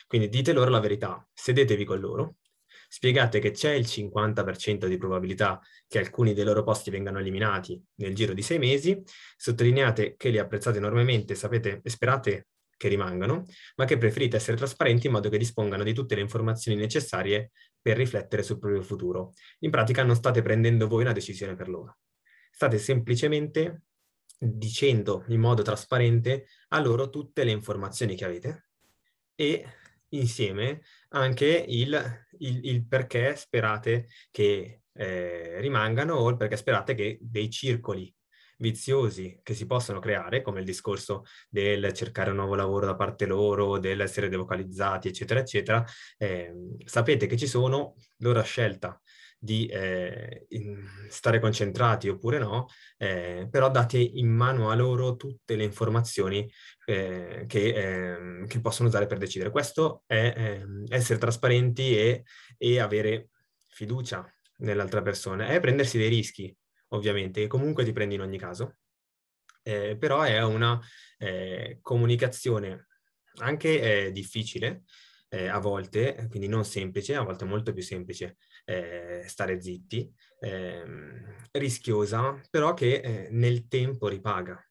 Quindi 0.08 0.30
dite 0.30 0.54
loro 0.54 0.70
la 0.70 0.80
verità, 0.80 1.24
sedetevi 1.32 1.84
con 1.84 2.00
loro, 2.00 2.36
spiegate 2.88 3.40
che 3.40 3.50
c'è 3.50 3.72
il 3.72 3.84
50% 3.84 4.86
di 4.86 4.96
probabilità 4.96 5.60
che 5.86 5.98
alcuni 5.98 6.32
dei 6.32 6.44
loro 6.44 6.62
posti 6.62 6.90
vengano 6.90 7.18
eliminati 7.18 7.80
nel 7.96 8.14
giro 8.14 8.32
di 8.32 8.40
sei 8.40 8.58
mesi, 8.58 9.00
sottolineate 9.36 10.16
che 10.16 10.30
li 10.30 10.38
apprezzate 10.38 10.78
enormemente 10.78 11.34
sapete, 11.34 11.82
e 11.84 11.90
sperate 11.90 12.48
che 12.78 12.88
rimangano, 12.88 13.44
ma 13.76 13.84
che 13.84 13.98
preferite 13.98 14.36
essere 14.36 14.56
trasparenti 14.56 15.08
in 15.08 15.12
modo 15.12 15.28
che 15.28 15.36
dispongano 15.36 15.82
di 15.82 15.92
tutte 15.92 16.14
le 16.14 16.22
informazioni 16.22 16.78
necessarie 16.78 17.50
per 17.78 17.98
riflettere 17.98 18.42
sul 18.42 18.58
proprio 18.58 18.82
futuro. 18.82 19.34
In 19.58 19.70
pratica 19.70 20.02
non 20.02 20.16
state 20.16 20.40
prendendo 20.40 20.88
voi 20.88 21.02
una 21.02 21.12
decisione 21.12 21.54
per 21.54 21.68
loro. 21.68 21.98
State 22.50 22.78
semplicemente 22.78 23.82
dicendo 24.38 25.24
in 25.28 25.40
modo 25.40 25.62
trasparente 25.62 26.46
a 26.68 26.80
loro 26.80 27.10
tutte 27.10 27.44
le 27.44 27.50
informazioni 27.50 28.14
che 28.14 28.24
avete 28.24 28.68
e 29.34 29.66
insieme 30.10 30.82
anche 31.10 31.64
il, 31.68 32.26
il, 32.38 32.64
il 32.64 32.86
perché 32.86 33.36
sperate 33.36 34.08
che 34.30 34.82
eh, 34.92 35.60
rimangano 35.60 36.14
o 36.14 36.28
il 36.28 36.36
perché 36.36 36.56
sperate 36.56 36.94
che 36.94 37.18
dei 37.20 37.50
circoli 37.50 38.12
viziosi 38.58 39.40
che 39.42 39.54
si 39.54 39.66
possono 39.66 40.00
creare, 40.00 40.42
come 40.42 40.60
il 40.60 40.64
discorso 40.64 41.24
del 41.48 41.92
cercare 41.92 42.30
un 42.30 42.36
nuovo 42.36 42.54
lavoro 42.54 42.86
da 42.86 42.96
parte 42.96 43.26
loro, 43.26 43.78
dell'essere 43.78 44.28
delocalizzati, 44.28 45.08
eccetera, 45.08 45.40
eccetera, 45.40 45.84
eh, 46.16 46.52
sapete 46.84 47.26
che 47.26 47.36
ci 47.36 47.46
sono, 47.46 47.94
loro 48.18 48.42
scelta 48.42 49.00
di 49.40 49.66
eh, 49.66 50.48
stare 51.08 51.38
concentrati 51.38 52.08
oppure 52.08 52.38
no, 52.38 52.66
eh, 52.96 53.46
però 53.48 53.70
date 53.70 53.98
in 53.98 54.28
mano 54.28 54.70
a 54.70 54.74
loro 54.74 55.14
tutte 55.14 55.54
le 55.54 55.62
informazioni 55.62 56.50
eh, 56.88 57.44
che, 57.46 57.74
ehm, 57.74 58.46
che, 58.46 58.60
possono 58.60 58.88
usare 58.88 59.06
per 59.06 59.18
decidere. 59.18 59.50
Questo 59.50 60.04
è 60.06 60.32
ehm, 60.34 60.86
essere 60.88 61.18
trasparenti 61.18 61.94
e, 61.94 62.24
e 62.56 62.80
avere 62.80 63.28
fiducia 63.66 64.26
nell'altra 64.58 65.02
persona, 65.02 65.48
è 65.48 65.60
prendersi 65.60 65.98
dei 65.98 66.08
rischi, 66.08 66.54
ovviamente, 66.88 67.42
che 67.42 67.46
comunque 67.46 67.84
ti 67.84 67.92
prendi 67.92 68.14
in 68.14 68.22
ogni 68.22 68.38
caso, 68.38 68.78
eh, 69.62 69.98
però 69.98 70.22
è 70.22 70.42
una 70.42 70.80
eh, 71.18 71.78
comunicazione 71.82 72.86
anche 73.40 74.06
eh, 74.06 74.12
difficile, 74.12 74.84
eh, 75.28 75.46
a 75.46 75.58
volte, 75.58 76.26
quindi 76.30 76.48
non 76.48 76.64
semplice, 76.64 77.14
a 77.16 77.22
volte 77.22 77.44
molto 77.44 77.74
più 77.74 77.82
semplice 77.82 78.38
eh, 78.64 79.24
stare 79.26 79.60
zitti, 79.60 80.10
eh, 80.40 80.84
rischiosa, 81.50 82.40
però 82.48 82.72
che 82.72 83.28
nel 83.30 83.68
tempo 83.68 84.08
ripaga. 84.08 84.67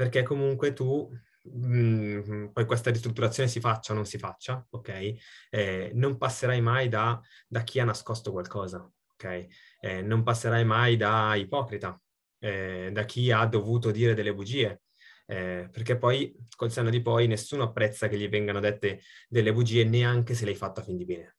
Perché 0.00 0.22
comunque 0.22 0.72
tu 0.72 1.10
mh, 1.42 2.52
poi 2.54 2.64
questa 2.64 2.90
ristrutturazione 2.90 3.50
si 3.50 3.60
faccia 3.60 3.92
o 3.92 3.96
non 3.96 4.06
si 4.06 4.16
faccia, 4.16 4.66
ok? 4.70 5.14
Eh, 5.50 5.90
non 5.92 6.16
passerai 6.16 6.62
mai 6.62 6.88
da, 6.88 7.20
da, 7.46 7.60
chi 7.60 7.80
ha 7.80 7.84
nascosto 7.84 8.32
qualcosa, 8.32 8.78
ok? 9.12 9.46
Eh, 9.78 10.00
non 10.00 10.22
passerai 10.22 10.64
mai 10.64 10.96
da 10.96 11.34
ipocrita, 11.34 12.00
eh, 12.38 12.88
da 12.90 13.04
chi 13.04 13.30
ha 13.30 13.44
dovuto 13.44 13.90
dire 13.90 14.14
delle 14.14 14.32
bugie, 14.32 14.84
eh, 15.26 15.68
perché 15.70 15.98
poi 15.98 16.34
col 16.56 16.72
senno 16.72 16.88
di 16.88 17.02
poi 17.02 17.26
nessuno 17.26 17.64
apprezza 17.64 18.08
che 18.08 18.16
gli 18.16 18.30
vengano 18.30 18.58
dette 18.58 19.02
delle 19.28 19.52
bugie 19.52 19.84
neanche 19.84 20.32
se 20.32 20.46
le 20.46 20.52
hai 20.52 20.56
fatto 20.56 20.80
a 20.80 20.82
fin 20.82 20.96
di 20.96 21.04
bene. 21.04 21.36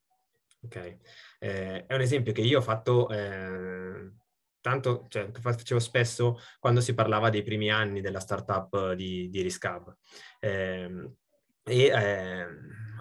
Ok? 0.66 0.98
Eh, 1.40 1.86
è 1.88 1.94
un 1.96 2.02
esempio 2.02 2.32
che 2.32 2.42
io 2.42 2.60
ho 2.60 2.62
fatto 2.62 3.10
eh, 3.10 4.12
tanto, 4.62 5.06
cioè, 5.10 5.30
facevo 5.32 5.80
spesso 5.80 6.40
quando 6.60 6.82
si 6.82 6.94
parlava 6.94 7.30
dei 7.30 7.44
primi 7.44 7.70
anni 7.70 8.02
della 8.02 8.20
startup 8.20 8.94
di, 8.94 9.30
di 9.30 9.42
Riscab. 9.42 9.96
Eh, 10.40 11.12
e 11.64 11.86
eh, 11.86 12.46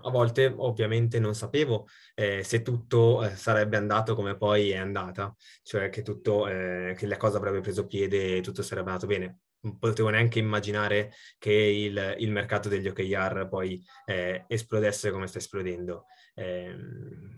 a 0.02 0.10
volte 0.10 0.52
ovviamente 0.54 1.18
non 1.18 1.34
sapevo 1.34 1.86
eh, 2.14 2.42
se 2.44 2.62
tutto 2.62 3.24
eh, 3.24 3.34
sarebbe 3.36 3.76
andato 3.76 4.14
come 4.14 4.36
poi 4.36 4.70
è 4.70 4.76
andata, 4.76 5.34
cioè 5.62 5.88
che, 5.88 6.02
tutto, 6.02 6.46
eh, 6.46 6.94
che 6.96 7.06
la 7.06 7.16
cosa 7.16 7.38
avrebbe 7.38 7.60
preso 7.60 7.86
piede 7.86 8.36
e 8.36 8.40
tutto 8.40 8.62
sarebbe 8.62 8.88
andato 8.90 9.06
bene. 9.06 9.38
Non 9.62 9.78
potevo 9.78 10.08
neanche 10.08 10.38
immaginare 10.38 11.12
che 11.38 11.52
il, 11.52 12.16
il 12.18 12.30
mercato 12.30 12.70
degli 12.70 12.88
OKR 12.88 13.46
poi 13.48 13.82
eh, 14.06 14.44
esplodesse 14.46 15.10
come 15.10 15.26
sta 15.26 15.38
esplodendo. 15.38 16.06
Ehm, 16.34 17.34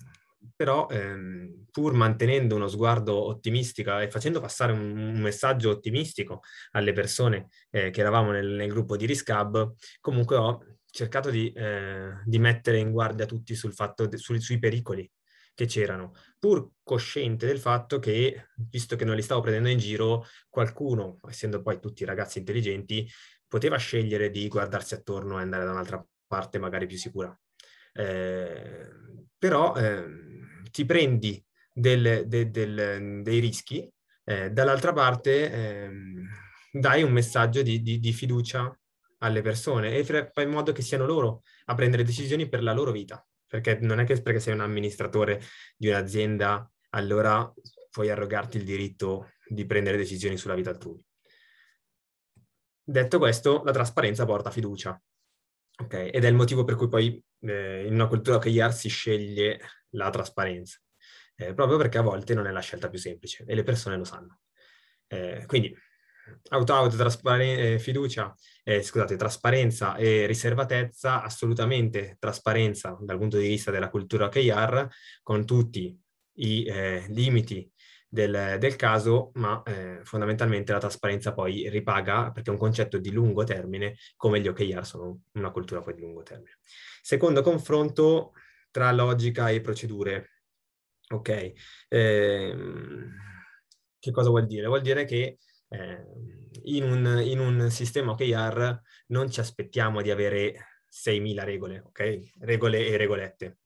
però 0.55 0.89
ehm, 0.89 1.67
pur 1.71 1.93
mantenendo 1.95 2.55
uno 2.57 2.69
sguardo 2.69 3.27
ottimistico 3.27 3.99
e 3.99 4.11
facendo 4.11 4.41
passare 4.41 4.73
un, 4.73 4.97
un 4.97 5.21
messaggio 5.21 5.71
ottimistico 5.71 6.41
alle 6.73 6.93
persone 6.93 7.49
eh, 7.71 7.91
che 7.91 8.01
eravamo 8.01 8.31
nel, 8.31 8.49
nel, 8.49 8.69
gruppo 8.69 8.97
di 8.97 9.07
Riscab, 9.07 9.75
comunque 10.01 10.37
ho 10.37 10.65
cercato 10.91 11.31
di, 11.31 11.51
eh, 11.53 12.21
di 12.25 12.39
mettere 12.39 12.79
in 12.79 12.91
guardia 12.91 13.27
tutti 13.27 13.55
sul 13.55 13.73
fatto 13.73 14.07
de, 14.07 14.19
su, 14.19 14.37
sui 14.39 14.59
pericoli 14.59 15.11
che 15.55 15.67
c'erano, 15.67 16.15
pur 16.39 16.71
cosciente 16.83 17.47
del 17.47 17.59
fatto 17.59 17.99
che, 17.99 18.49
visto 18.71 18.97
che 18.97 19.05
non 19.05 19.17
li 19.17 19.23
stavo 19.23 19.41
prendendo 19.41 19.69
in 19.69 19.79
giro, 19.79 20.25
qualcuno, 20.49 21.19
essendo 21.29 21.61
poi 21.61 21.79
tutti 21.79 22.05
ragazzi 22.05 22.39
intelligenti, 22.39 23.07
poteva 23.47 23.77
scegliere 23.77 24.31
di 24.31 24.49
guardarsi 24.49 24.95
attorno 24.95 25.39
e 25.39 25.43
andare 25.43 25.65
da 25.65 25.73
un'altra 25.73 26.05
parte 26.27 26.59
magari 26.59 26.87
più 26.87 26.97
sicura. 26.97 27.39
Eh, 27.93 28.89
però 29.39 29.75
eh, 29.77 30.22
ti 30.73 30.85
prendi 30.85 31.43
del, 31.73 32.25
de, 32.27 32.51
del, 32.51 33.23
dei 33.23 33.39
rischi, 33.39 33.89
eh, 34.25 34.51
dall'altra 34.51 34.93
parte 34.93 35.53
ehm, 35.53 36.29
dai 36.73 37.05
un 37.05 37.13
messaggio 37.13 37.63
di, 37.63 37.81
di, 37.83 38.01
di 38.01 38.13
fiducia 38.13 38.77
alle 39.19 39.43
persone 39.43 39.95
e 39.95 40.05
fai 40.05 40.45
in 40.45 40.51
modo 40.51 40.73
che 40.73 40.83
siano 40.83 41.07
loro 41.07 41.43
a 41.67 41.75
prendere 41.75 42.03
decisioni 42.03 42.49
per 42.49 42.63
la 42.63 42.73
loro 42.73 42.91
vita. 42.91 43.25
Perché 43.47 43.79
non 43.81 44.01
è 44.01 44.05
che 44.05 44.21
perché 44.21 44.41
sei 44.41 44.55
un 44.55 44.61
amministratore 44.61 45.41
di 45.77 45.89
un'azienda 45.89 46.69
allora 46.91 47.53
puoi 47.91 48.11
arrogarti 48.11 48.57
il 48.57 48.65
diritto 48.65 49.33
di 49.47 49.67
prendere 49.67 49.99
decisioni 49.99 50.37
sulla 50.37 50.55
vita 50.55 50.71
altrui. 50.71 51.05
Detto 52.85 53.19
questo, 53.19 53.63
la 53.65 53.73
trasparenza 53.73 54.25
porta 54.25 54.51
fiducia. 54.51 55.01
Okay? 55.85 56.11
Ed 56.11 56.25
è 56.25 56.29
il 56.29 56.35
motivo 56.35 56.65
per 56.65 56.77
cui 56.77 56.89
poi 56.89 57.23
eh, 57.41 57.87
in 57.87 57.95
una 57.95 58.07
cultura 58.07 58.37
OKR 58.37 58.73
si 58.73 58.89
sceglie 58.89 59.61
la 59.91 60.11
trasparenza, 60.11 60.79
eh, 61.37 61.55
proprio 61.55 61.77
perché 61.77 61.99
a 61.99 62.03
volte 62.03 62.35
non 62.35 62.47
è 62.47 62.51
la 62.51 62.61
scelta 62.61 62.89
più 62.89 62.99
semplice 62.99 63.45
e 63.47 63.55
le 63.55 63.63
persone 63.63 63.97
lo 63.97 64.05
sanno. 64.05 64.41
Eh, 65.07 65.45
quindi 65.47 65.75
auto-auto, 66.51 66.97
trasparen- 66.97 67.59
eh, 67.59 67.79
fiducia, 67.79 68.35
eh, 68.63 68.83
scusate, 68.83 69.17
trasparenza 69.17 69.97
e 69.97 70.27
riservatezza, 70.27 71.23
assolutamente 71.23 72.17
trasparenza 72.19 72.97
dal 73.01 73.19
punto 73.19 73.39
di 73.39 73.49
vista 73.49 73.71
della 73.71 73.91
cultura 73.91 74.27
OKR, 74.27 74.89
con 75.23 75.45
tutti 75.45 75.99
i 76.37 76.65
eh, 76.65 77.07
limiti 77.09 77.71
del, 78.13 78.59
del, 78.59 78.77
caso, 78.77 79.31
ma 79.37 79.63
eh, 79.65 80.01
fondamentalmente 80.03 80.71
la 80.71 80.79
trasparenza 80.79 81.33
poi 81.33 81.71
ripaga 81.71 82.31
perché 82.31 82.51
è 82.51 82.53
un 82.53 82.59
concetto 82.59 82.99
di 82.99 83.11
lungo 83.11 83.43
termine, 83.43 83.97
come 84.17 84.39
gli 84.39 84.49
OKR 84.49 84.85
sono 84.85 85.23
una 85.33 85.51
cultura 85.51 85.81
poi 85.81 85.95
di 85.95 86.03
lungo 86.03 86.23
termine. 86.23 86.59
Secondo 87.01 87.41
confronto 87.41 88.33
tra 88.71 88.93
logica 88.93 89.49
e 89.49 89.63
procedure. 89.63 90.43
Ok, 91.09 91.53
eh, 91.89 92.57
che 93.99 94.11
cosa 94.11 94.29
vuol 94.29 94.47
dire? 94.47 94.67
Vuol 94.67 94.83
dire 94.83 95.07
che 95.07 95.39
eh, 95.69 96.05
in, 96.65 96.85
un, 96.85 97.19
in, 97.25 97.39
un, 97.39 97.71
sistema 97.71 98.13
OKR 98.13 98.79
non 99.07 99.31
ci 99.31 99.41
aspettiamo 99.41 100.03
di 100.03 100.11
avere 100.11 100.83
6.000 100.91 101.45
regole, 101.45 101.81
ok? 101.87 102.33
Regole 102.41 102.87
e 102.87 102.97
regolette. 102.99 103.59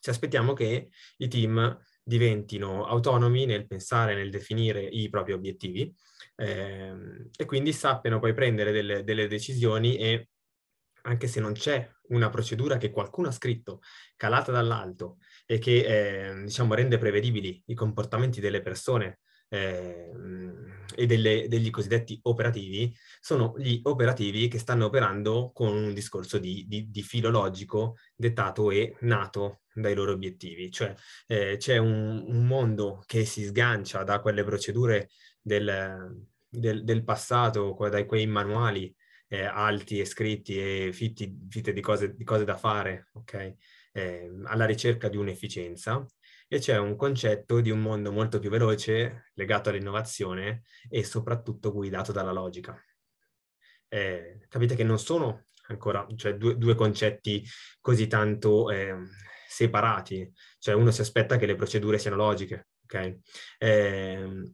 Ci 0.00 0.10
aspettiamo 0.10 0.52
che 0.52 0.90
i 1.18 1.28
team 1.28 1.78
diventino 2.08 2.86
autonomi 2.86 3.44
nel 3.44 3.66
pensare, 3.66 4.14
nel 4.14 4.30
definire 4.30 4.80
i 4.80 5.10
propri 5.10 5.34
obiettivi 5.34 5.94
eh, 6.36 6.94
e 7.36 7.44
quindi 7.44 7.74
sappiano 7.74 8.18
poi 8.18 8.32
prendere 8.32 8.72
delle, 8.72 9.04
delle 9.04 9.28
decisioni 9.28 9.98
e 9.98 10.28
anche 11.02 11.26
se 11.26 11.38
non 11.38 11.52
c'è 11.52 11.86
una 12.08 12.30
procedura 12.30 12.78
che 12.78 12.90
qualcuno 12.90 13.28
ha 13.28 13.32
scritto, 13.32 13.80
calata 14.16 14.50
dall'alto 14.50 15.18
e 15.46 15.58
che 15.58 16.30
eh, 16.30 16.42
diciamo 16.44 16.72
rende 16.72 16.96
prevedibili 16.96 17.62
i 17.66 17.74
comportamenti 17.74 18.40
delle 18.40 18.62
persone 18.62 19.20
eh, 19.48 20.12
e 20.94 21.06
delle, 21.06 21.46
degli 21.48 21.70
cosiddetti 21.70 22.18
operativi, 22.22 22.94
sono 23.20 23.54
gli 23.56 23.80
operativi 23.84 24.48
che 24.48 24.58
stanno 24.58 24.86
operando 24.86 25.50
con 25.52 25.74
un 25.76 25.94
discorso 25.94 26.38
di, 26.38 26.64
di, 26.66 26.90
di 26.90 27.02
filologico 27.02 27.96
dettato 28.16 28.70
e 28.70 28.96
nato 29.00 29.60
dai 29.72 29.94
loro 29.94 30.12
obiettivi. 30.12 30.70
Cioè 30.70 30.94
eh, 31.26 31.56
c'è 31.56 31.76
un, 31.76 32.24
un, 32.26 32.46
mondo 32.46 33.02
che 33.06 33.24
si 33.24 33.44
sgancia 33.44 34.02
da 34.02 34.20
quelle 34.20 34.42
procedure 34.44 35.10
del, 35.40 36.26
del, 36.48 36.84
del 36.84 37.04
passato, 37.04 37.76
da 37.88 38.04
quei 38.04 38.26
manuali 38.26 38.92
eh, 39.28 39.44
alti 39.44 40.00
e 40.00 40.04
scritti 40.04 40.58
e 40.58 40.92
fitti, 40.92 41.46
fitte 41.48 41.72
di 41.72 41.80
cose, 41.80 42.14
di 42.14 42.24
cose 42.24 42.44
da 42.44 42.56
fare, 42.56 43.08
ok? 43.12 43.54
Eh, 43.92 44.30
alla 44.44 44.66
ricerca 44.66 45.08
di 45.08 45.16
un'efficienza 45.16 46.04
e 46.48 46.58
c'è 46.58 46.78
un 46.78 46.96
concetto 46.96 47.60
di 47.60 47.70
un 47.70 47.80
mondo 47.80 48.10
molto 48.10 48.38
più 48.38 48.48
veloce, 48.50 49.30
legato 49.34 49.68
all'innovazione 49.68 50.62
e 50.88 51.04
soprattutto 51.04 51.72
guidato 51.72 52.10
dalla 52.10 52.32
logica. 52.32 52.82
Eh, 53.86 54.46
capite 54.48 54.74
che 54.74 54.84
non 54.84 54.98
sono 54.98 55.44
ancora 55.68 56.06
cioè, 56.16 56.36
due, 56.36 56.56
due 56.56 56.74
concetti 56.74 57.44
così 57.80 58.06
tanto 58.06 58.70
eh, 58.70 58.96
separati, 59.48 60.30
cioè 60.58 60.74
uno 60.74 60.90
si 60.90 61.02
aspetta 61.02 61.36
che 61.36 61.46
le 61.46 61.54
procedure 61.54 61.98
siano 61.98 62.16
logiche, 62.16 62.68
ok? 62.84 63.18
Eh, 63.58 64.52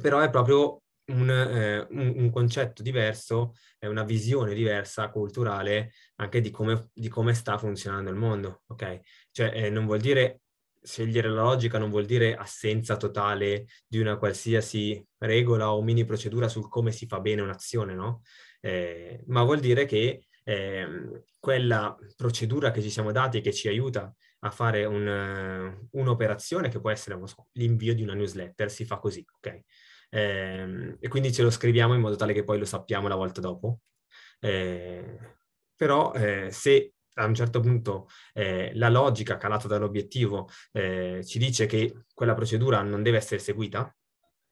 però 0.00 0.20
è 0.20 0.30
proprio 0.30 0.82
un, 1.06 1.30
eh, 1.30 1.86
un, 1.90 2.12
un, 2.16 2.30
concetto 2.30 2.82
diverso, 2.82 3.54
è 3.78 3.86
una 3.86 4.02
visione 4.02 4.54
diversa, 4.54 5.10
culturale, 5.10 5.92
anche 6.16 6.40
di 6.40 6.50
come, 6.50 6.90
di 6.92 7.08
come 7.08 7.34
sta 7.34 7.58
funzionando 7.58 8.10
il 8.10 8.16
mondo, 8.16 8.62
ok? 8.66 9.00
Cioè 9.30 9.52
eh, 9.54 9.70
non 9.70 9.86
vuol 9.86 10.00
dire 10.00 10.40
scegliere 10.86 11.28
la 11.28 11.42
logica 11.42 11.78
non 11.78 11.90
vuol 11.90 12.06
dire 12.06 12.36
assenza 12.36 12.96
totale 12.96 13.66
di 13.86 13.98
una 13.98 14.16
qualsiasi 14.16 15.04
regola 15.18 15.72
o 15.72 15.82
mini 15.82 16.04
procedura 16.04 16.48
sul 16.48 16.68
come 16.68 16.92
si 16.92 17.06
fa 17.06 17.20
bene 17.20 17.42
un'azione, 17.42 17.94
no? 17.94 18.22
Eh, 18.60 19.22
ma 19.26 19.42
vuol 19.42 19.58
dire 19.58 19.84
che 19.84 20.26
eh, 20.44 20.86
quella 21.40 21.96
procedura 22.14 22.70
che 22.70 22.80
ci 22.80 22.90
siamo 22.90 23.10
dati 23.10 23.40
che 23.40 23.52
ci 23.52 23.68
aiuta 23.68 24.14
a 24.40 24.50
fare 24.50 24.84
un, 24.84 25.88
un'operazione 25.90 26.68
che 26.68 26.80
può 26.80 26.90
essere 26.90 27.18
so, 27.26 27.48
l'invio 27.52 27.94
di 27.94 28.02
una 28.02 28.14
newsletter, 28.14 28.70
si 28.70 28.84
fa 28.84 28.98
così, 28.98 29.24
ok? 29.36 29.60
Eh, 30.08 30.96
e 31.00 31.08
quindi 31.08 31.32
ce 31.32 31.42
lo 31.42 31.50
scriviamo 31.50 31.94
in 31.94 32.00
modo 32.00 32.14
tale 32.16 32.32
che 32.32 32.44
poi 32.44 32.58
lo 32.58 32.64
sappiamo 32.64 33.08
la 33.08 33.16
volta 33.16 33.40
dopo. 33.40 33.80
Eh, 34.38 35.18
però 35.74 36.12
eh, 36.12 36.50
se 36.52 36.92
a 37.18 37.24
un 37.24 37.34
certo 37.34 37.60
punto 37.60 38.08
eh, 38.32 38.72
la 38.74 38.88
logica 38.88 39.36
calata 39.36 39.68
dall'obiettivo 39.68 40.48
eh, 40.72 41.22
ci 41.24 41.38
dice 41.38 41.66
che 41.66 42.04
quella 42.12 42.34
procedura 42.34 42.82
non 42.82 43.02
deve 43.02 43.18
essere 43.18 43.40
seguita, 43.40 43.94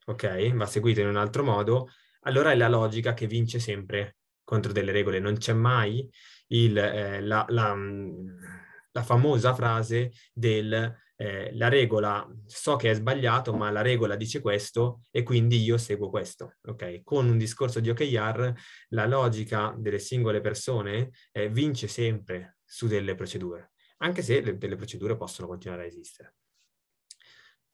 ok? 0.06 0.54
Va 0.54 0.66
seguita 0.66 1.00
in 1.00 1.08
un 1.08 1.16
altro 1.16 1.42
modo, 1.44 1.88
allora 2.22 2.52
è 2.52 2.56
la 2.56 2.68
logica 2.68 3.14
che 3.14 3.26
vince 3.26 3.58
sempre 3.58 4.16
contro 4.42 4.72
delle 4.72 4.92
regole. 4.92 5.18
Non 5.18 5.36
c'è 5.36 5.52
mai 5.52 6.08
il, 6.48 6.76
eh, 6.76 7.20
la, 7.20 7.44
la, 7.48 7.76
la, 8.92 9.02
famosa 9.02 9.54
frase 9.54 10.12
del 10.32 11.02
eh, 11.16 11.54
la 11.54 11.68
regola, 11.68 12.26
so 12.44 12.76
che 12.76 12.90
è 12.90 12.94
sbagliato, 12.94 13.54
ma 13.54 13.70
la 13.70 13.82
regola 13.82 14.16
dice 14.16 14.40
questo 14.40 15.02
e 15.10 15.22
quindi 15.22 15.62
io 15.62 15.78
seguo 15.78 16.10
questo. 16.10 16.56
Ok? 16.64 17.02
Con 17.02 17.28
un 17.28 17.38
discorso 17.38 17.80
di 17.80 17.90
OKR, 17.90 18.52
la 18.88 19.06
logica 19.06 19.74
delle 19.76 19.98
singole 19.98 20.40
persone 20.40 21.10
eh, 21.32 21.48
vince 21.48 21.86
sempre 21.86 22.58
su 22.64 22.86
delle 22.86 23.14
procedure, 23.14 23.72
anche 23.98 24.22
se 24.22 24.40
le, 24.40 24.56
delle 24.58 24.76
procedure 24.76 25.16
possono 25.16 25.48
continuare 25.48 25.82
a 25.82 25.86
esistere. 25.86 26.34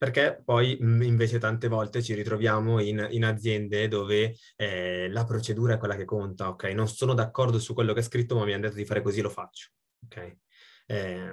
perché 0.01 0.41
poi 0.43 0.78
invece 0.80 1.38
tante 1.38 1.68
volte 1.68 2.03
ci 2.03 2.14
ritroviamo 2.14 2.80
in, 2.80 3.07
in 3.11 3.22
aziende 3.22 3.86
dove 3.86 4.34
eh, 4.57 5.11
la 5.11 5.24
procedura 5.26 5.74
è 5.74 5.78
quella 5.78 5.95
che 5.95 6.07
conta, 6.07 6.49
ok? 6.49 6.64
Non 6.72 6.88
sono 6.88 7.12
d'accordo 7.12 7.59
su 7.59 7.74
quello 7.74 7.93
che 7.93 8.01
è 8.01 8.03
scritto, 8.03 8.34
ma 8.34 8.47
mi 8.47 8.55
hanno 8.55 8.62
detto 8.62 8.76
di 8.76 8.86
fare 8.86 9.03
così, 9.03 9.20
lo 9.20 9.28
faccio, 9.28 9.68
ok? 10.07 10.36
Eh, 10.86 11.32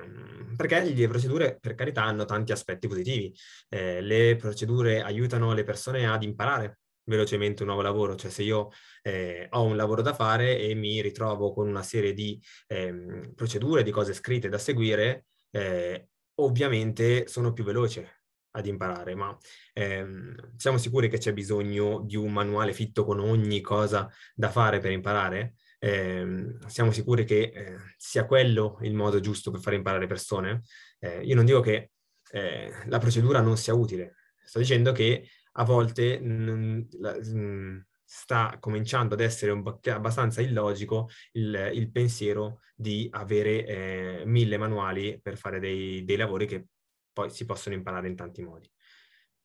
perché 0.57 0.83
le 0.83 1.07
procedure, 1.07 1.57
per 1.61 1.75
carità, 1.75 2.03
hanno 2.03 2.25
tanti 2.25 2.51
aspetti 2.51 2.89
positivi. 2.89 3.33
Eh, 3.69 4.01
le 4.01 4.35
procedure 4.35 5.01
aiutano 5.01 5.53
le 5.53 5.63
persone 5.63 6.05
ad 6.05 6.23
imparare 6.23 6.79
velocemente 7.07 7.63
un 7.63 7.69
nuovo 7.69 7.81
lavoro, 7.81 8.15
cioè 8.15 8.29
se 8.29 8.43
io 8.43 8.69
eh, 9.01 9.47
ho 9.49 9.63
un 9.63 9.75
lavoro 9.75 10.01
da 10.01 10.13
fare 10.13 10.59
e 10.59 10.75
mi 10.75 11.01
ritrovo 11.01 11.51
con 11.51 11.67
una 11.67 11.83
serie 11.83 12.13
di 12.13 12.39
ehm, 12.67 13.33
procedure, 13.33 13.83
di 13.83 13.91
cose 13.91 14.13
scritte 14.13 14.49
da 14.49 14.57
seguire, 14.57 15.25
eh, 15.51 16.09
ovviamente 16.35 17.27
sono 17.27 17.53
più 17.53 17.63
veloce 17.63 18.21
ad 18.51 18.65
imparare, 18.65 19.15
ma 19.15 19.35
ehm, 19.73 20.55
siamo 20.57 20.77
sicuri 20.77 21.09
che 21.09 21.17
c'è 21.17 21.33
bisogno 21.33 22.01
di 22.05 22.15
un 22.15 22.31
manuale 22.31 22.73
fitto 22.73 23.05
con 23.05 23.19
ogni 23.19 23.61
cosa 23.61 24.11
da 24.33 24.49
fare 24.49 24.79
per 24.79 24.91
imparare? 24.91 25.55
Eh, 25.79 26.57
siamo 26.65 26.91
sicuri 26.91 27.23
che 27.23 27.51
eh, 27.53 27.77
sia 27.97 28.25
quello 28.25 28.79
il 28.81 28.95
modo 28.95 29.19
giusto 29.19 29.51
per 29.51 29.61
fare 29.61 29.75
imparare 29.75 30.07
persone? 30.07 30.63
Eh, 30.99 31.21
io 31.23 31.35
non 31.35 31.45
dico 31.45 31.59
che 31.61 31.91
eh, 32.31 32.71
la 32.87 32.97
procedura 32.97 33.41
non 33.41 33.57
sia 33.57 33.73
utile, 33.73 34.15
sto 34.43 34.59
dicendo 34.59 34.91
che 34.91 35.29
a 35.59 35.63
volte 35.63 36.19
mh, 36.19 36.87
la, 36.99 37.13
mh, 37.13 37.85
sta 38.03 38.57
cominciando 38.59 39.15
ad 39.15 39.21
essere 39.21 39.51
un, 39.51 39.63
abbastanza 39.83 40.41
illogico 40.41 41.09
il, 41.33 41.71
il 41.73 41.91
pensiero 41.91 42.61
di 42.75 43.07
avere 43.11 43.65
eh, 43.65 44.23
mille 44.25 44.57
manuali 44.57 45.19
per 45.21 45.37
fare 45.37 45.59
dei, 45.59 46.05
dei 46.05 46.15
lavori 46.15 46.45
che 46.45 46.67
poi 47.11 47.29
si 47.29 47.45
possono 47.45 47.75
imparare 47.75 48.07
in 48.07 48.15
tanti 48.15 48.43
modi. 48.43 48.69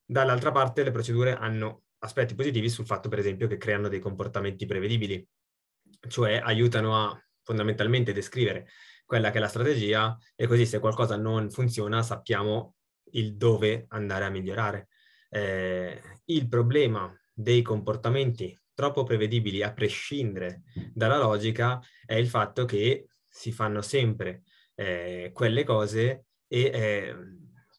Dall'altra 0.05 0.53
parte 0.53 0.83
le 0.83 0.91
procedure 0.91 1.35
hanno 1.35 1.85
aspetti 1.99 2.35
positivi 2.35 2.69
sul 2.69 2.85
fatto, 2.85 3.09
per 3.09 3.19
esempio, 3.19 3.49
che 3.49 3.57
creano 3.57 3.89
dei 3.89 4.01
comportamenti 4.01 4.67
prevedibili, 4.67 5.27
cioè 6.09 6.41
aiutano 6.43 6.97
a 6.97 7.25
fondamentalmente 7.43 8.13
descrivere 8.13 8.69
quella 9.05 9.31
che 9.31 9.39
è 9.39 9.41
la 9.41 9.49
strategia 9.49 10.17
e 10.35 10.47
così 10.47 10.67
se 10.67 10.79
qualcosa 10.79 11.17
non 11.17 11.51
funziona 11.51 12.03
sappiamo 12.03 12.75
il 13.13 13.37
dove 13.37 13.87
andare 13.89 14.25
a 14.25 14.31
migliorare. 14.31 14.89
Eh, 15.35 15.99
il 16.27 16.47
problema 16.47 17.11
dei 17.33 17.63
comportamenti 17.63 18.55
troppo 18.75 19.03
prevedibili 19.03 19.63
a 19.63 19.73
prescindere 19.73 20.63
dalla 20.93 21.17
logica 21.17 21.81
è 22.05 22.15
il 22.15 22.29
fatto 22.29 22.67
che 22.67 23.07
si 23.27 23.51
fanno 23.51 23.81
sempre 23.81 24.43
eh, 24.75 25.31
quelle 25.33 25.65
cose 25.65 26.27
e 26.47 26.61
eh, 26.65 27.17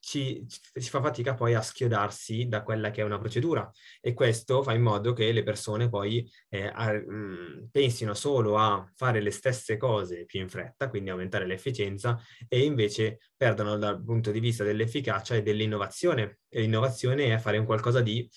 ci, 0.04 0.46
si 0.48 0.90
fa 0.90 1.02
fatica 1.02 1.34
poi 1.34 1.54
a 1.54 1.62
schiodarsi 1.62 2.50
da 2.50 2.62
quella 2.62 2.92
che 2.92 3.02
è 3.02 3.06
una 3.06 3.20
procedura 3.20 3.72
e 4.02 4.14
questo 4.14 4.62
fa 4.62 4.74
in 4.74 4.82
modo 4.82 5.14
che 5.14 5.32
le 5.32 5.44
persone 5.44 5.88
poi 5.88 6.30
eh, 6.50 6.70
a, 6.74 6.92
mh, 6.92 7.14
mm, 7.14 7.64
pensino 7.72 8.14
solo 8.14 8.58
a 8.58 8.86
fare 8.96 9.22
le 9.22 9.32
stesse 9.32 9.78
cose 9.78 10.26
più 10.26 10.42
in 10.42 10.50
fretta, 10.50 10.90
quindi 10.90 11.10
aumentare 11.10 11.46
l'efficienza 11.46 12.20
e 12.50 12.66
invece 12.66 13.20
perdono 13.38 13.78
dal 13.78 14.04
punto 14.04 14.32
di 14.32 14.42
vista 14.42 14.66
dell'efficacia 14.66 15.36
e 15.36 15.42
dell'innovazione. 15.42 16.40
E 16.50 16.60
l'innovazione 16.60 17.34
è 17.34 17.38
fare 17.38 17.58
un 17.58 17.66
qualcosa 17.66 18.02
di 18.02 18.30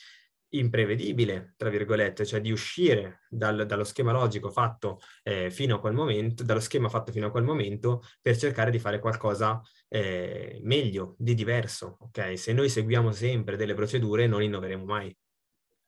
imprevedibile, 0.51 1.55
tra 1.57 1.69
virgolette, 1.69 2.25
cioè 2.25 2.41
di 2.41 2.51
uscire 2.51 3.23
dal, 3.29 3.67
dallo 3.67 3.85
schema 3.85 4.13
logico 4.13 4.51
fatto 4.51 5.01
eh, 5.23 5.51
fino 5.51 5.77
a 5.77 5.81
quel 5.81 5.95
momento, 5.95 6.43
dallo 6.45 6.61
schema 6.61 6.89
fatto 6.89 7.13
fino 7.13 7.27
a 7.27 7.31
quel 7.31 7.45
momento 7.45 8.03
per 8.21 8.37
cercare 8.37 8.71
di 8.71 8.79
fare 8.79 8.99
qualcosa 8.99 9.61
eh, 9.89 10.61
meglio, 10.63 11.15
di 11.19 11.35
diverso, 11.35 11.99
ok? 12.01 12.39
Se 12.39 12.53
noi 12.53 12.69
seguiamo 12.69 13.13
sempre 13.13 13.57
delle 13.57 13.75
procedure 13.75 14.27
non 14.27 14.43
innoveremo 14.43 14.85
mai, 14.85 15.15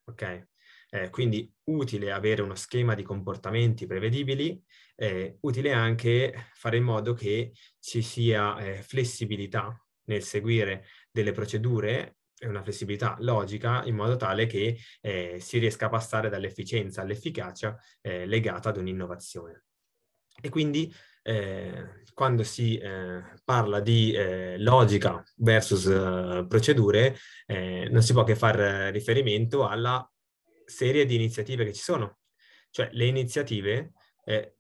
ok? 0.05 0.47
Eh, 0.91 1.11
quindi 1.11 1.53
utile 1.65 2.13
avere 2.13 2.43
uno 2.43 2.55
schema 2.55 2.95
di 2.95 3.03
comportamenti 3.03 3.87
prevedibili, 3.87 4.61
eh, 4.97 5.37
utile 5.41 5.73
anche 5.73 6.49
fare 6.55 6.79
in 6.79 6.85
modo 6.85 7.13
che 7.13 7.53
ci 7.79 8.03
sia 8.03 8.57
eh, 8.59 8.83
flessibilità 8.83 9.79
nel 10.05 10.23
seguire 10.23 10.87
delle 11.11 11.33
procedure 11.33 12.18
una 12.47 12.63
flessibilità 12.63 13.17
logica 13.21 13.83
in 13.85 13.95
modo 13.95 14.17
tale 14.17 14.47
che 14.47 14.79
eh, 15.01 15.39
si 15.41 15.59
riesca 15.59 15.87
a 15.87 15.91
passare 15.91 16.29
dall'efficienza 16.29 17.03
all'efficacia 17.03 17.77
eh, 18.01 18.27
legata 18.27 18.69
ad 18.69 18.77
un'innovazione. 18.77 19.65
E 20.41 20.49
quindi 20.51 20.93
eh, 21.23 22.05
quando 22.15 22.43
si 22.43 22.79
eh, 22.79 23.23
parla 23.45 23.81
di 23.81 24.13
eh, 24.13 24.57
logica 24.59 25.23
versus 25.37 25.87
eh, 25.87 26.47
procedure, 26.49 27.17
non 27.91 28.03
si 28.03 28.13
può 28.13 28.25
che 28.25 28.35
far 28.35 28.57
riferimento 28.93 29.67
alla 29.67 30.11
serie 30.65 31.07
di 31.07 31.15
iniziative 31.15 31.65
che 31.65 31.73
ci 31.73 31.83
sono. 31.83 32.19
Cioè 32.71 32.89
le 32.93 33.07
iniziative 33.07 33.93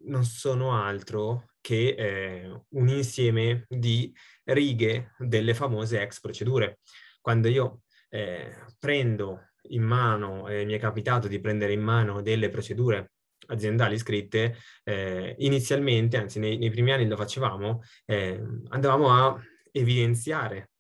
non 0.05 0.25
sono 0.25 0.73
altro 0.73 1.51
che 1.61 2.63
un 2.71 2.89
insieme 2.89 3.67
di 3.69 4.15
righe 4.45 5.15
delle 5.19 5.53
famose 5.53 6.01
ex 6.01 6.21
procedure 6.21 6.79
quando 7.21 7.49
io 7.49 7.83
eh, 8.11 8.55
prendo 8.79 9.51
in 9.71 9.83
mano, 9.83 10.49
eh, 10.49 10.65
mi 10.65 10.75
è 10.75 10.79
capitato 10.79 11.29
di 11.29 11.41
prendere 11.41 11.73
in 11.73 11.83
mano 11.83 12.23
delle 12.23 12.49
procedure 12.49 13.13
aziendali 13.49 13.99
scritte, 13.99 14.57
eh, 14.85 15.35
inizialmente, 15.39 16.17
anzi 16.17 16.39
nei, 16.39 16.59
nei, 16.59 16.71
primi 16.71 16.93
anni 16.93 17.07
lo 17.07 17.17
facevamo, 17.17 17.83
eh, 18.05 18.43
andavamo 18.69 19.11
a 19.11 19.41
evidenziare 19.73 20.71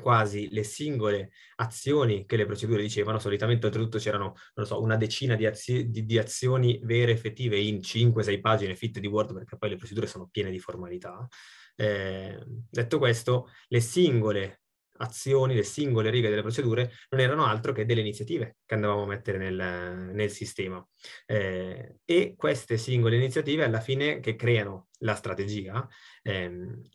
quasi 0.00 0.48
le 0.50 0.62
singole 0.62 1.30
azioni 1.56 2.26
che 2.26 2.36
le 2.36 2.44
procedure 2.44 2.82
dicevano, 2.82 3.18
solitamente 3.18 3.66
oltretutto 3.66 3.98
c'erano, 3.98 4.34
non 4.54 4.66
so, 4.66 4.80
una 4.80 4.96
decina 4.96 5.34
di, 5.36 5.46
azi- 5.46 5.88
di, 5.88 6.04
di 6.04 6.18
azioni 6.18 6.78
vere 6.82 7.12
effettive 7.12 7.58
in 7.58 7.76
5-6 7.78 8.40
pagine 8.40 8.76
fitte 8.76 9.00
di 9.00 9.06
Word, 9.06 9.32
perché 9.32 9.56
poi 9.56 9.70
le 9.70 9.76
procedure 9.76 10.06
sono 10.06 10.28
piene 10.30 10.50
di 10.50 10.58
formalità. 10.58 11.26
Eh, 11.74 12.38
detto 12.70 12.98
questo, 12.98 13.50
le 13.68 13.80
singole 13.80 14.60
azioni, 14.98 15.54
le 15.54 15.62
singole 15.62 16.10
righe 16.10 16.28
delle 16.28 16.42
procedure 16.42 16.92
non 17.10 17.20
erano 17.20 17.44
altro 17.44 17.72
che 17.72 17.84
delle 17.84 18.00
iniziative 18.00 18.56
che 18.64 18.74
andavamo 18.74 19.02
a 19.02 19.06
mettere 19.06 19.38
nel, 19.38 20.10
nel 20.12 20.30
sistema. 20.30 20.86
Eh, 21.26 21.96
e 22.04 22.34
queste 22.36 22.76
singole 22.76 23.16
iniziative 23.16 23.64
alla 23.64 23.80
fine 23.80 24.20
che 24.20 24.36
creano 24.36 24.88
la 25.00 25.14
strategia 25.14 25.86
eh, 26.22 26.48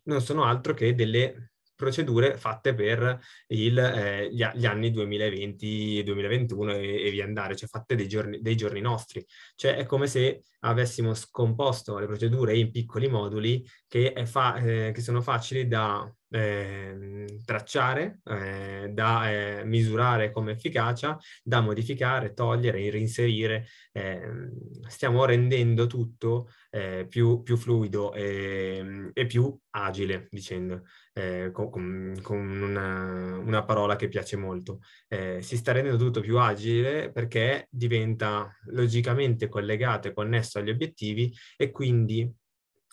non 0.03 0.21
sono 0.21 0.43
altro 0.43 0.73
che 0.73 0.95
delle 0.95 1.51
procedure 1.81 2.37
fatte 2.37 2.75
per 2.75 3.19
il, 3.47 3.77
eh, 3.77 4.29
gli, 4.31 4.45
gli, 4.53 4.65
anni 4.67 4.91
2020, 4.91 6.03
2021 6.03 6.73
e, 6.73 7.07
e 7.07 7.09
via 7.09 7.25
andare, 7.25 7.55
cioè 7.55 7.67
fatte 7.67 7.95
dei 7.95 8.07
giorni, 8.07 8.39
dei 8.39 8.55
giorni 8.55 8.81
nostri. 8.81 9.25
Cioè 9.55 9.75
è 9.75 9.85
come 9.87 10.05
se 10.05 10.43
avessimo 10.59 11.15
scomposto 11.15 11.97
le 11.97 12.05
procedure 12.05 12.55
in 12.55 12.69
piccoli 12.69 13.07
moduli 13.07 13.67
che, 13.87 14.13
fa, 14.27 14.57
eh, 14.57 14.91
che 14.93 15.01
sono 15.01 15.21
facili 15.21 15.67
da 15.67 16.07
eh, 16.31 17.39
tracciare, 17.43 18.21
eh, 18.23 18.89
da 18.91 19.29
eh, 19.31 19.63
misurare 19.65 20.31
come 20.31 20.53
efficacia, 20.53 21.17
da 21.43 21.59
modificare, 21.61 22.33
togliere, 22.33 22.89
reinserire. 22.89 23.67
Ehm, 23.91 24.51
stiamo 24.87 25.25
rendendo 25.25 25.87
tutto 25.87 26.49
eh, 26.69 27.05
più, 27.07 27.43
più, 27.43 27.57
fluido 27.57 28.13
e, 28.13 29.11
e, 29.13 29.25
più 29.25 29.55
agile, 29.71 30.27
dicendo, 30.29 30.83
eh, 31.13 31.51
con, 31.51 32.17
con 32.21 32.37
una, 32.37 33.37
una, 33.37 33.63
parola 33.65 33.95
che 33.97 34.07
piace 34.07 34.37
molto. 34.37 34.79
Eh, 35.07 35.41
si 35.41 35.57
sta 35.57 35.73
rendendo 35.73 35.97
tutto 35.97 36.21
più 36.21 36.39
agile 36.39 37.11
perché 37.11 37.67
diventa 37.69 38.55
logicamente 38.67 39.49
collegato 39.49 40.07
e 40.07 40.13
connesso 40.13 40.59
agli 40.59 40.69
obiettivi 40.69 41.33
e 41.57 41.71
quindi 41.71 42.29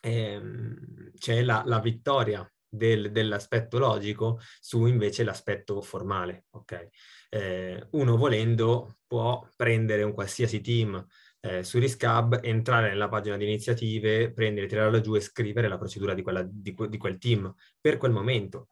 ehm, 0.02 1.12
c'è 1.16 1.42
la, 1.42 1.62
la 1.64 1.80
vittoria 1.80 2.48
del, 2.68 3.10
dell'aspetto 3.10 3.78
logico 3.78 4.40
su 4.60 4.86
invece 4.86 5.24
l'aspetto 5.24 5.80
formale. 5.80 6.46
Okay? 6.50 6.88
Eh, 7.30 7.86
uno 7.92 8.16
volendo 8.16 8.98
può 9.06 9.46
prendere 9.56 10.02
un 10.02 10.12
qualsiasi 10.12 10.60
team 10.60 11.04
eh, 11.40 11.62
su 11.62 11.78
Riscab, 11.78 12.40
entrare 12.42 12.88
nella 12.88 13.08
pagina 13.08 13.36
di 13.36 13.44
iniziative, 13.44 14.32
prendere, 14.32 14.66
tirarla 14.66 15.00
giù 15.00 15.14
e 15.14 15.20
scrivere 15.20 15.68
la 15.68 15.78
procedura 15.78 16.14
di, 16.14 16.22
quella, 16.22 16.42
di, 16.42 16.74
di 16.88 16.96
quel 16.96 17.18
team 17.18 17.54
per 17.80 17.96
quel 17.96 18.12
momento 18.12 18.68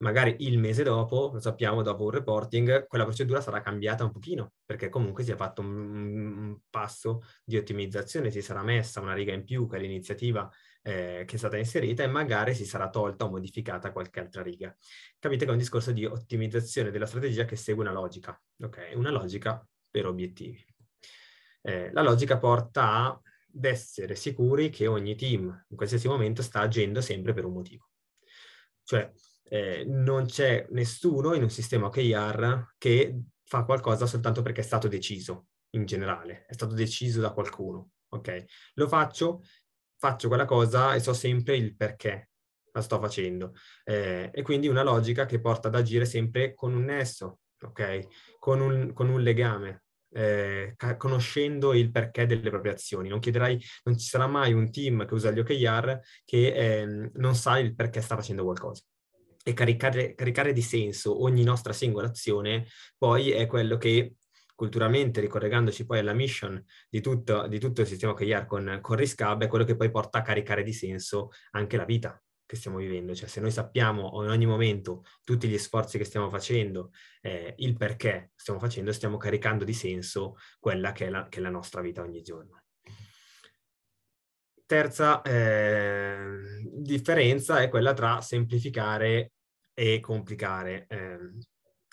magari 0.00 0.36
il 0.40 0.58
mese 0.58 0.82
dopo, 0.82 1.30
lo 1.32 1.40
sappiamo, 1.40 1.82
dopo 1.82 2.04
un 2.04 2.10
reporting, 2.10 2.86
quella 2.86 3.04
procedura 3.04 3.40
sarà 3.40 3.60
cambiata 3.60 4.04
un 4.04 4.12
pochino, 4.12 4.52
perché 4.64 4.88
comunque 4.88 5.24
si 5.24 5.30
è 5.30 5.36
fatto 5.36 5.60
un, 5.60 5.68
un 5.68 6.58
passo 6.70 7.22
di 7.44 7.56
ottimizzazione, 7.56 8.30
si 8.30 8.42
sarà 8.42 8.62
messa 8.62 9.00
una 9.00 9.14
riga 9.14 9.32
in 9.32 9.44
più 9.44 9.66
che 9.68 9.78
l'iniziativa 9.78 10.50
eh, 10.82 11.24
che 11.26 11.34
è 11.34 11.38
stata 11.38 11.56
inserita 11.56 12.02
e 12.02 12.06
magari 12.06 12.54
si 12.54 12.64
sarà 12.64 12.88
tolta 12.88 13.24
o 13.24 13.30
modificata 13.30 13.92
qualche 13.92 14.20
altra 14.20 14.42
riga. 14.42 14.74
Capite 15.18 15.44
che 15.44 15.50
è 15.50 15.52
un 15.52 15.58
discorso 15.58 15.92
di 15.92 16.04
ottimizzazione 16.04 16.90
della 16.90 17.06
strategia 17.06 17.44
che 17.44 17.56
segue 17.56 17.82
una 17.82 17.92
logica, 17.92 18.40
ok? 18.62 18.92
Una 18.94 19.10
logica 19.10 19.66
per 19.90 20.06
obiettivi. 20.06 20.64
Eh, 21.62 21.90
la 21.92 22.02
logica 22.02 22.38
porta 22.38 23.20
ad 23.52 23.64
essere 23.64 24.14
sicuri 24.14 24.70
che 24.70 24.86
ogni 24.86 25.16
team 25.16 25.66
in 25.68 25.76
qualsiasi 25.76 26.08
momento 26.08 26.42
sta 26.42 26.60
agendo 26.60 27.00
sempre 27.00 27.34
per 27.34 27.44
un 27.44 27.52
motivo. 27.52 27.88
Cioè, 28.84 29.12
eh, 29.44 29.84
non 29.86 30.26
c'è 30.26 30.66
nessuno 30.70 31.34
in 31.34 31.42
un 31.42 31.50
sistema 31.50 31.86
OKR 31.86 32.74
che 32.78 33.20
fa 33.44 33.64
qualcosa 33.64 34.06
soltanto 34.06 34.42
perché 34.42 34.60
è 34.60 34.64
stato 34.64 34.88
deciso 34.88 35.48
in 35.70 35.84
generale, 35.84 36.44
è 36.46 36.52
stato 36.52 36.74
deciso 36.74 37.20
da 37.20 37.32
qualcuno, 37.32 37.90
ok? 38.10 38.44
Lo 38.74 38.88
faccio, 38.88 39.42
faccio 40.00 40.28
quella 40.28 40.46
cosa 40.46 40.94
e 40.94 41.00
so 41.00 41.12
sempre 41.12 41.56
il 41.56 41.76
perché 41.76 42.30
la 42.72 42.80
sto 42.80 42.98
facendo. 42.98 43.52
Eh, 43.84 44.30
e 44.32 44.42
quindi 44.42 44.66
una 44.66 44.82
logica 44.82 45.26
che 45.26 45.40
porta 45.40 45.68
ad 45.68 45.74
agire 45.74 46.06
sempre 46.06 46.54
con 46.54 46.72
un 46.72 46.84
nesso, 46.84 47.40
ok? 47.60 48.38
Con 48.38 48.60
un, 48.60 48.92
con 48.94 49.10
un 49.10 49.20
legame, 49.20 49.82
eh, 50.12 50.74
conoscendo 50.96 51.74
il 51.74 51.90
perché 51.90 52.24
delle 52.24 52.48
proprie 52.48 52.72
azioni. 52.72 53.10
Non 53.10 53.20
chiederai, 53.20 53.62
non 53.84 53.98
ci 53.98 54.08
sarà 54.08 54.26
mai 54.26 54.54
un 54.54 54.70
team 54.70 55.06
che 55.06 55.14
usa 55.14 55.30
gli 55.30 55.40
OKR 55.40 56.00
che 56.24 56.46
eh, 56.54 57.10
non 57.12 57.34
sa 57.34 57.58
il 57.58 57.74
perché 57.74 58.00
sta 58.00 58.16
facendo 58.16 58.42
qualcosa. 58.44 58.82
E 59.42 59.52
caricare, 59.52 60.14
caricare 60.14 60.52
di 60.54 60.62
senso 60.62 61.22
ogni 61.22 61.44
nostra 61.44 61.72
singola 61.72 62.08
azione 62.08 62.66
poi 62.96 63.30
è 63.32 63.46
quello 63.46 63.76
che 63.76 64.14
culturalmente, 64.60 65.22
ricollegandoci 65.22 65.86
poi 65.86 66.00
alla 66.00 66.12
mission 66.12 66.62
di 66.90 67.00
tutto, 67.00 67.46
di 67.46 67.58
tutto 67.58 67.80
il 67.80 67.86
sistema 67.86 68.12
OKR 68.12 68.44
con, 68.44 68.78
con 68.82 68.94
Riscab, 68.94 69.42
è 69.42 69.46
quello 69.46 69.64
che 69.64 69.74
poi 69.74 69.90
porta 69.90 70.18
a 70.18 70.22
caricare 70.22 70.62
di 70.62 70.74
senso 70.74 71.30
anche 71.52 71.78
la 71.78 71.86
vita 71.86 72.22
che 72.44 72.56
stiamo 72.56 72.76
vivendo, 72.76 73.14
cioè 73.14 73.26
se 73.26 73.40
noi 73.40 73.52
sappiamo 73.52 74.22
in 74.22 74.28
ogni 74.28 74.44
momento 74.44 75.04
tutti 75.24 75.48
gli 75.48 75.56
sforzi 75.56 75.96
che 75.96 76.04
stiamo 76.04 76.28
facendo, 76.28 76.90
eh, 77.22 77.54
il 77.56 77.74
perché 77.74 78.32
stiamo 78.34 78.60
facendo, 78.60 78.92
stiamo 78.92 79.16
caricando 79.16 79.64
di 79.64 79.72
senso 79.72 80.36
quella 80.58 80.92
che 80.92 81.06
è 81.06 81.08
la, 81.08 81.26
che 81.30 81.38
è 81.38 81.42
la 81.42 81.48
nostra 81.48 81.80
vita 81.80 82.02
ogni 82.02 82.20
giorno. 82.20 82.62
Terza 84.66 85.22
eh, 85.22 86.60
differenza 86.74 87.62
è 87.62 87.70
quella 87.70 87.94
tra 87.94 88.20
semplificare 88.20 89.32
e 89.72 90.00
complicare, 90.00 90.84
eh, 90.86 91.18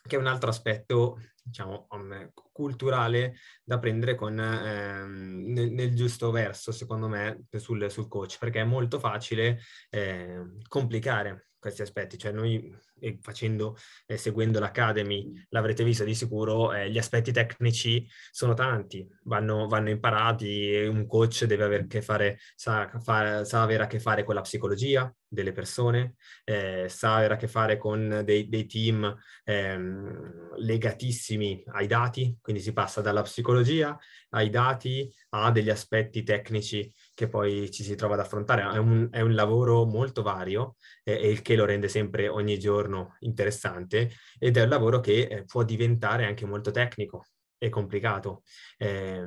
che 0.06 0.16
è 0.18 0.20
un 0.20 0.28
altro 0.28 0.50
aspetto 0.50 1.18
diciamo, 1.48 1.88
um, 1.92 2.32
culturale 2.52 3.36
da 3.64 3.80
prendere 3.80 4.16
con, 4.16 4.40
ehm, 4.40 5.52
nel, 5.54 5.72
nel, 5.72 5.96
giusto 5.96 6.32
verso, 6.32 6.72
secondo 6.72 7.08
me, 7.08 7.46
sul, 7.58 7.90
sul 7.90 8.08
coach, 8.08 8.38
perché 8.38 8.62
è 8.62 8.66
molto 8.66 9.00
facile 9.00 9.60
eh, 9.90 10.44
complicare 10.68 11.47
questi 11.68 11.82
aspetti, 11.82 12.18
cioè 12.18 12.32
noi 12.32 12.74
facendo, 13.20 13.78
eh, 14.06 14.18
seguendo 14.18 14.60
l'Academy, 14.60 15.32
l'avrete 15.50 15.84
visto 15.84 16.04
di 16.04 16.16
sicuro, 16.16 16.74
eh, 16.74 16.90
gli 16.90 16.98
aspetti 16.98 17.32
tecnici 17.32 18.08
sono 18.32 18.54
tanti, 18.54 19.08
vanno, 19.24 19.68
vanno 19.68 19.90
imparati, 19.90 20.86
un 20.90 21.06
coach 21.06 21.44
deve 21.46 21.66
avere 21.66 21.88
che 21.88 22.02
fare, 22.02 22.40
sa, 22.56 22.90
fa, 23.04 23.44
sa 23.44 23.62
avere 23.62 23.84
a 23.84 23.88
che 23.88 24.00
fare 24.00 24.24
con 24.24 24.36
la 24.36 24.42
psicologia 24.42 25.14
delle 25.28 25.52
persone, 25.52 26.16
eh, 26.46 26.88
sa 26.88 27.16
avere 27.16 27.34
a 27.34 27.38
che 27.38 27.48
fare 27.48 27.78
con 27.78 28.22
dei, 28.24 28.48
dei 28.48 28.66
team 28.66 29.16
ehm, 29.44 30.56
legatissimi 30.58 31.64
ai 31.74 31.88
dati, 31.88 32.38
quindi 32.42 32.62
si 32.62 32.72
passa 32.72 33.02
dalla 33.02 33.24
psicologia 33.24 33.98
ai 34.30 34.50
dati 34.50 35.10
a 35.30 35.52
degli 35.52 35.70
aspetti 35.70 36.24
tecnici 36.24 36.92
che 37.18 37.28
poi 37.28 37.72
ci 37.72 37.84
si 37.84 37.96
trova 37.96 38.14
ad 38.14 38.20
affrontare. 38.20 38.62
È 38.62 38.78
un, 38.78 39.08
è 39.10 39.22
un 39.22 39.34
lavoro 39.34 39.86
molto 39.86 40.22
vario 40.22 40.76
eh, 41.04 41.14
e 41.14 41.32
il 41.32 41.42
che 41.42 41.56
lo 41.56 41.66
rende 41.66 41.88
sempre 41.88 42.28
ogni 42.28 42.60
giorno 42.60 43.16
interessante 43.22 44.12
ed 44.38 44.56
è 44.56 44.62
un 44.62 44.70
lavoro 44.70 45.00
che 45.00 45.22
eh, 45.24 45.44
può 45.44 45.64
diventare 45.64 46.26
anche 46.26 46.46
molto 46.46 46.70
tecnico 46.70 47.26
e 47.58 47.70
complicato. 47.70 48.44
Eh, 48.78 49.20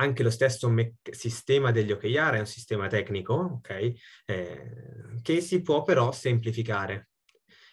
anche 0.00 0.22
lo 0.24 0.30
stesso 0.30 0.68
me- 0.68 0.96
sistema 1.08 1.70
degli 1.70 1.92
OKR 1.92 2.32
è 2.34 2.38
un 2.40 2.46
sistema 2.46 2.88
tecnico, 2.88 3.34
ok? 3.34 3.92
Eh, 4.26 4.72
che 5.22 5.40
si 5.40 5.62
può 5.62 5.84
però 5.84 6.10
semplificare. 6.10 7.10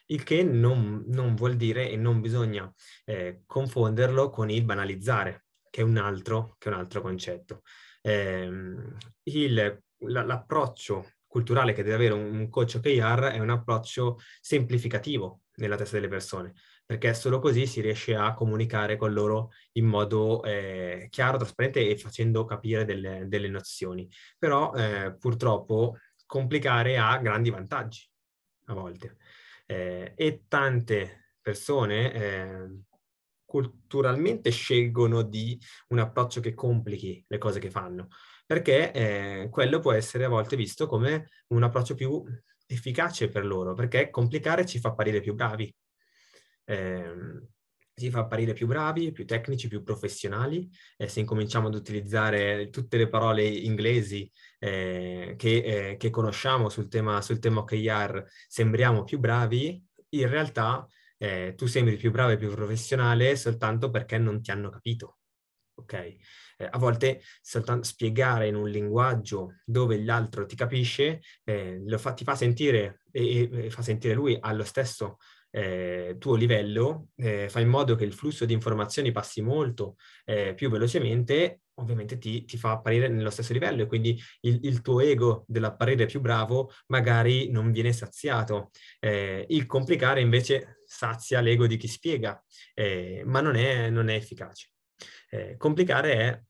Il 0.07 0.21
che 0.21 0.43
non, 0.43 1.05
non 1.07 1.33
vuol 1.33 1.55
dire 1.55 1.89
e 1.89 1.95
non 1.95 2.21
bisogna 2.21 2.71
eh, 3.05 3.41
confonderlo 3.47 4.29
con 4.29 4.51
il 4.51 4.63
banalizzare, 4.63 5.45
che 5.71 5.81
è 5.81 5.83
un 5.83 5.97
altro, 5.97 6.55
che 6.59 6.69
è 6.69 6.71
un 6.71 6.77
altro 6.77 7.01
concetto. 7.01 7.63
Eh, 8.05 8.47
il, 9.23 9.83
la, 9.97 10.23
l'approccio 10.23 11.13
culturale 11.25 11.73
che 11.73 11.81
deve 11.81 11.95
avere 11.95 12.13
un 12.13 12.49
coach 12.49 12.75
OKR 12.75 13.31
è 13.33 13.39
un 13.39 13.49
approccio 13.49 14.19
semplificativo 14.39 15.41
nella 15.55 15.75
testa 15.75 15.95
delle 15.95 16.07
persone, 16.07 16.53
perché 16.85 17.13
solo 17.13 17.39
così 17.39 17.65
si 17.65 17.81
riesce 17.81 18.15
a 18.15 18.33
comunicare 18.33 18.95
con 18.95 19.11
loro 19.11 19.49
in 19.73 19.85
modo 19.85 20.43
eh, 20.43 21.07
chiaro, 21.09 21.37
trasparente 21.37 21.89
e 21.89 21.97
facendo 21.97 22.45
capire 22.45 22.85
delle, 22.85 23.25
delle 23.27 23.49
nozioni. 23.49 24.07
Però 24.37 24.73
eh, 24.75 25.15
purtroppo 25.17 25.97
complicare 26.25 26.97
ha 26.97 27.17
grandi 27.17 27.49
vantaggi 27.49 28.07
a 28.65 28.73
volte 28.73 29.17
eh, 29.65 30.13
e 30.15 30.43
tante 30.47 31.33
persone 31.41 32.13
eh, 32.13 32.69
culturalmente 33.55 34.49
scelgono 34.49 35.21
di 35.21 35.57
un 35.89 35.99
approccio 35.99 36.41
che 36.41 36.53
complichi 36.53 37.23
le 37.27 37.37
cose 37.37 37.59
che 37.59 37.69
fanno 37.69 38.09
perché 38.45 38.91
eh, 38.91 39.49
quello 39.49 39.79
può 39.79 39.91
essere 39.91 40.25
a 40.25 40.29
volte 40.29 40.55
visto 40.55 40.85
come 40.85 41.29
un 41.47 41.63
approccio 41.63 41.95
più 41.95 42.23
efficace 42.67 43.29
per 43.29 43.45
loro, 43.45 43.73
perché 43.73 44.09
complicare 44.09 44.65
ci 44.65 44.79
fa 44.79 44.89
apparire 44.89 45.19
più 45.19 45.33
bravi. 45.33 45.73
Eh, 46.65 47.13
ci 47.97 48.09
fa 48.09 48.19
apparire 48.19 48.51
più 48.53 48.67
bravi, 48.67 49.13
più 49.13 49.25
tecnici, 49.25 49.67
più 49.67 49.81
professionali. 49.81 50.69
E 50.97 51.07
se 51.07 51.21
incominciamo 51.21 51.67
ad 51.67 51.75
utilizzare 51.75 52.69
tutte 52.69 52.97
le 52.97 53.07
parole 53.07 53.43
inglesi 53.47 54.29
eh, 54.59 55.35
che, 55.37 55.57
eh, 55.91 55.97
che, 55.97 56.09
conosciamo 56.09 56.69
sul 56.69 56.87
tema, 56.87 57.21
sul 57.21 57.39
tema 57.39 57.61
OKR, 57.61 58.25
sembriamo 58.47 59.03
più 59.03 59.17
bravi, 59.17 59.81
in 60.09 60.29
realtà 60.29 60.85
eh, 61.17 61.53
tu 61.55 61.65
sembri 61.65 61.97
più 61.97 62.11
bravo 62.11 62.31
e 62.31 62.37
più 62.37 62.49
professionale 62.49 63.35
soltanto 63.35 63.89
perché 63.89 64.17
non 64.17 64.41
ti 64.41 64.51
hanno 64.51 64.69
capito. 64.69 65.17
Ok? 65.77 66.17
eh, 66.57 66.67
a 66.69 66.77
volte 66.77 67.21
spiegare 67.81 68.47
in 68.47 68.55
un 68.55 68.69
linguaggio 68.69 69.55
dove 69.65 70.01
l'altro 70.01 70.45
ti 70.45 70.55
capisce, 70.55 71.21
eh, 71.43 71.81
fa, 71.97 72.13
ti 72.13 72.23
fa 72.23 72.35
sentire 72.35 73.01
e, 73.11 73.49
e, 73.51 73.69
fa 73.69 73.81
sentire 73.81 74.13
lui 74.13 74.37
allo 74.39 74.63
stesso 74.63 75.17
eh, 75.51 76.15
tuo 76.19 76.35
livello, 76.35 77.09
eh, 77.15 77.47
fa 77.49 77.59
in 77.59 77.69
modo 77.69 77.95
che 77.95 78.03
il 78.03 78.13
flusso 78.13 78.45
di 78.45 78.53
informazioni 78.53 79.11
passi 79.11 79.41
molto 79.41 79.95
eh, 80.25 80.53
più 80.53 80.69
velocemente, 80.69 81.61
ovviamente 81.75 82.17
ti, 82.17 82.45
ti, 82.45 82.57
fa 82.57 82.71
apparire 82.71 83.07
nello 83.07 83.29
stesso 83.29 83.53
livello 83.53 83.83
e 83.83 83.87
quindi 83.87 84.19
il, 84.41 84.59
il, 84.63 84.81
tuo 84.81 85.01
ego 85.01 85.43
dell'apparire 85.47 86.05
più 86.05 86.21
bravo 86.21 86.71
magari 86.87 87.49
non 87.49 87.71
viene 87.71 87.91
saziato. 87.93 88.71
Eh, 88.99 89.45
il 89.49 89.65
complicare 89.65 90.21
invece 90.21 90.81
sazia 90.85 91.41
l'ego 91.41 91.67
di 91.67 91.77
chi 91.77 91.87
spiega, 91.87 92.41
eh, 92.73 93.23
ma 93.25 93.41
non 93.41 93.55
è, 93.55 93.89
non 93.89 94.09
è 94.09 94.15
efficace. 94.15 94.69
Eh, 95.29 95.55
complicare 95.57 96.13
è 96.13 96.41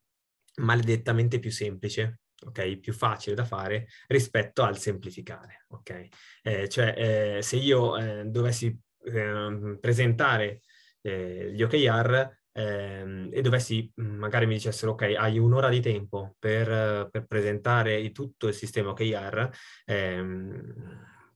maledettamente 0.62 1.40
più 1.40 1.52
semplice, 1.52 2.20
ok? 2.46 2.78
Più 2.78 2.94
facile 2.94 3.36
da 3.36 3.46
fare 3.46 3.88
rispetto 4.08 4.64
al 4.64 4.78
semplificare, 4.78 5.66
ok? 5.70 6.08
Eh, 6.44 6.70
cioè, 6.70 7.38
eh, 7.38 7.42
se 7.42 7.56
io 7.58 7.98
eh, 7.98 8.26
dovessi 8.26 8.78
ehm, 9.06 9.78
presentare 9.80 10.62
gli 11.06 11.62
OKR 11.62 12.45
ehm, 12.56 13.30
e 13.32 13.42
dovessi, 13.42 13.92
magari 13.96 14.46
mi 14.46 14.54
dicessero, 14.54 14.94
ok, 14.94 15.14
hai 15.18 15.38
un'ora 15.38 15.70
di 15.70 15.82
tempo 15.82 16.36
per, 16.40 17.10
per 17.12 17.26
presentare 17.28 18.12
tutto 18.12 18.48
il 18.48 18.54
sistema 18.54 18.92
OKR, 18.92 19.50
ehm, 19.86 20.74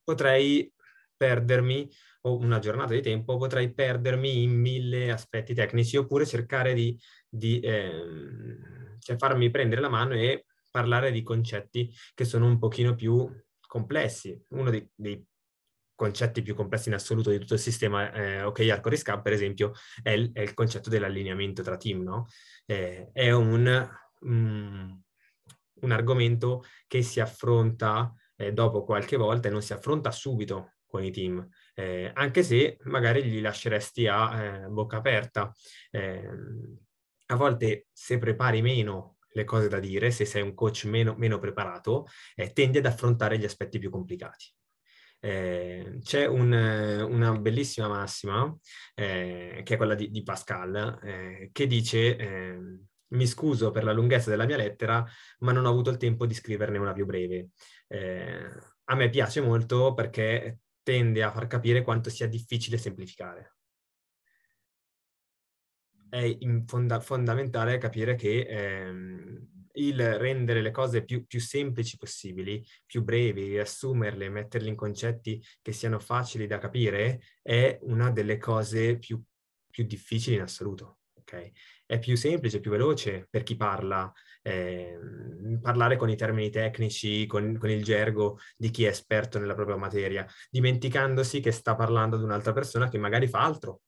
potrei 0.03 0.71
perdermi 1.15 1.89
o 2.21 2.37
una 2.37 2.59
giornata 2.59 2.93
di 2.93 3.01
tempo, 3.01 3.37
potrei 3.37 3.73
perdermi 3.73 4.43
in 4.43 4.51
mille 4.51 5.11
aspetti 5.11 5.53
tecnici 5.53 5.97
oppure 5.97 6.25
cercare 6.25 6.73
di, 6.73 6.97
di 7.27 7.59
ehm, 7.61 8.97
cioè 8.99 9.17
farmi 9.17 9.49
prendere 9.49 9.81
la 9.81 9.89
mano 9.89 10.13
e 10.13 10.45
parlare 10.71 11.11
di 11.11 11.21
concetti 11.23 11.93
che 12.13 12.25
sono 12.25 12.45
un 12.45 12.57
pochino 12.59 12.95
più 12.95 13.29
complessi. 13.67 14.41
Uno 14.49 14.69
dei, 14.69 14.89
dei 14.95 15.23
concetti 15.99 16.41
più 16.41 16.55
complessi 16.55 16.87
in 16.87 16.93
assoluto 16.93 17.29
di 17.29 17.39
tutto 17.39 17.55
il 17.55 17.59
sistema 17.59 18.09
eh, 18.13 18.41
OKR 18.43 18.79
con 18.79 18.91
Riscap, 18.91 19.21
per 19.21 19.33
esempio, 19.33 19.73
è 20.01 20.11
il, 20.11 20.31
è 20.31 20.39
il, 20.39 20.53
concetto 20.53 20.89
dell'allineamento 20.89 21.61
tra 21.61 21.75
team, 21.75 22.03
no? 22.03 22.27
Eh, 22.65 23.09
è 23.11 23.31
un, 23.31 23.89
um, 24.21 25.01
un, 25.81 25.91
argomento 25.91 26.63
che 26.87 27.01
si 27.01 27.19
affronta 27.19 28.13
eh, 28.37 28.53
dopo 28.53 28.85
qualche 28.85 29.17
volta 29.17 29.49
e 29.49 29.51
non 29.51 29.61
si 29.61 29.73
affronta 29.73 30.09
subito 30.11 30.75
con 30.85 31.03
i 31.03 31.11
team, 31.11 31.45
eh, 31.75 32.09
anche 32.13 32.43
se 32.43 32.77
magari 32.83 33.21
li 33.21 33.41
lasceresti 33.41 34.07
a 34.07 34.41
eh, 34.41 34.67
bocca 34.69 34.97
aperta. 34.97 35.51
Eh, 35.91 36.29
a 37.25 37.35
volte 37.35 37.87
se 37.91 38.17
prepari 38.17 38.61
meno 38.61 39.17
le 39.33 39.43
cose 39.43 39.67
da 39.67 39.79
dire, 39.79 40.11
se 40.11 40.23
sei 40.23 40.43
un 40.43 40.53
coach 40.53 40.85
meno, 40.85 41.13
meno 41.17 41.39
preparato, 41.39 42.07
eh, 42.35 42.53
tendi 42.53 42.77
ad 42.77 42.85
affrontare 42.85 43.37
gli 43.37 43.43
aspetti 43.45 43.79
più 43.79 43.89
complicati. 43.89 44.53
Eh, 45.21 45.99
c'è 46.01 46.25
un, 46.25 46.51
una 46.51 47.37
bellissima 47.37 47.87
massima, 47.87 48.55
eh, 48.95 49.61
che 49.65 49.73
è 49.73 49.77
quella 49.77 49.95
di, 49.95 50.09
di 50.11 50.23
Pascal, 50.23 50.99
eh, 51.03 51.49
che 51.51 51.67
dice 51.67 52.15
ehm, 52.15 52.85
mi 53.09 53.25
scuso 53.27 53.71
per 53.71 53.83
la 53.83 53.91
lunghezza 53.91 54.29
della 54.29 54.45
mia 54.45 54.57
lettera, 54.57 55.05
ma 55.39 55.51
non 55.51 55.65
ho 55.65 55.69
avuto 55.69 55.89
il 55.89 55.97
tempo 55.97 56.25
di 56.25 56.33
scriverne 56.33 56.77
una 56.77 56.93
più 56.93 57.05
breve. 57.05 57.49
Eh, 57.87 58.49
a 58.85 58.95
me 58.95 59.09
piace 59.09 59.41
molto 59.41 59.93
perché 59.93 60.59
tende 60.83 61.23
a 61.23 61.31
far 61.31 61.47
capire 61.47 61.81
quanto 61.83 62.09
sia 62.09 62.27
difficile 62.27 62.77
semplificare. 62.77 63.55
È 66.09 66.37
fonda- 66.65 66.99
fondamentale 66.99 67.77
capire 67.77 68.15
che 68.15 68.41
ehm, 68.41 69.58
il 69.87 70.17
rendere 70.17 70.61
le 70.61 70.71
cose 70.71 71.03
più, 71.03 71.25
più, 71.25 71.39
semplici 71.39 71.97
possibili, 71.97 72.65
più 72.85 73.03
brevi, 73.03 73.47
riassumerle, 73.47 74.29
metterle 74.29 74.69
in 74.69 74.75
concetti 74.75 75.43
che 75.61 75.71
siano 75.71 75.99
facili 75.99 76.47
da 76.47 76.57
capire, 76.57 77.21
è 77.41 77.77
una 77.83 78.11
delle 78.11 78.37
cose 78.37 78.97
più, 78.97 79.21
più 79.69 79.85
difficili 79.85 80.35
in 80.35 80.41
assoluto. 80.41 80.99
Okay? 81.19 81.51
È 81.85 81.99
più 81.99 82.15
semplice, 82.15 82.59
più 82.59 82.71
veloce 82.71 83.27
per 83.29 83.43
chi 83.43 83.55
parla, 83.55 84.11
eh, 84.41 84.97
parlare 85.61 85.95
con 85.95 86.09
i 86.09 86.15
termini 86.15 86.49
tecnici, 86.49 87.25
con, 87.25 87.57
con, 87.57 87.69
il 87.69 87.83
gergo 87.83 88.39
di 88.57 88.71
chi 88.71 88.85
è 88.85 88.89
esperto 88.89 89.37
nella 89.37 89.53
propria 89.53 89.75
materia, 89.75 90.25
dimenticandosi 90.49 91.39
che 91.39 91.51
sta 91.51 91.75
parlando 91.75 92.15
ad 92.15 92.23
un'altra 92.23 92.51
persona 92.53 92.89
che 92.89 92.97
magari 92.97 93.27
fa 93.27 93.41
altro 93.43 93.81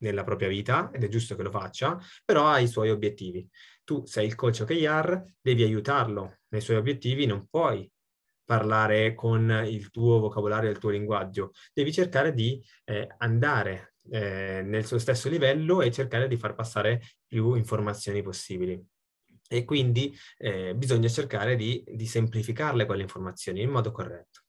nella 0.00 0.24
propria 0.24 0.48
vita, 0.48 0.90
ed 0.92 1.04
è 1.04 1.08
giusto 1.08 1.36
che 1.36 1.42
lo 1.42 1.50
faccia, 1.50 1.98
però 2.24 2.46
ha 2.46 2.58
i 2.58 2.68
suoi 2.68 2.90
obiettivi 2.90 3.48
tu 3.90 4.06
sei 4.06 4.26
il 4.26 4.36
coach 4.36 4.60
OKR, 4.60 5.34
devi 5.40 5.64
aiutarlo 5.64 6.42
nei 6.50 6.60
suoi 6.60 6.76
obiettivi, 6.76 7.26
non 7.26 7.48
puoi 7.50 7.90
parlare 8.44 9.14
con 9.16 9.50
il 9.66 9.90
tuo 9.90 10.20
vocabolario, 10.20 10.70
il 10.70 10.78
tuo 10.78 10.90
linguaggio, 10.90 11.50
devi 11.72 11.92
cercare 11.92 12.32
di 12.32 12.64
eh, 12.84 13.08
andare 13.18 13.94
eh, 14.12 14.62
nel 14.62 14.86
suo 14.86 15.00
stesso 15.00 15.28
livello 15.28 15.82
e 15.82 15.90
cercare 15.90 16.28
di 16.28 16.36
far 16.36 16.54
passare 16.54 17.02
più 17.26 17.54
informazioni 17.54 18.22
possibili. 18.22 18.80
E 19.48 19.64
quindi 19.64 20.16
eh, 20.38 20.72
bisogna 20.76 21.08
cercare 21.08 21.56
di, 21.56 21.82
di, 21.84 22.06
semplificarle 22.06 22.86
quelle 22.86 23.02
informazioni 23.02 23.62
in 23.62 23.70
modo 23.70 23.90
corretto. 23.90 24.42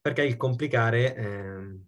Perché 0.00 0.22
il 0.22 0.36
complicare, 0.36 1.16
ehm, 1.16 1.86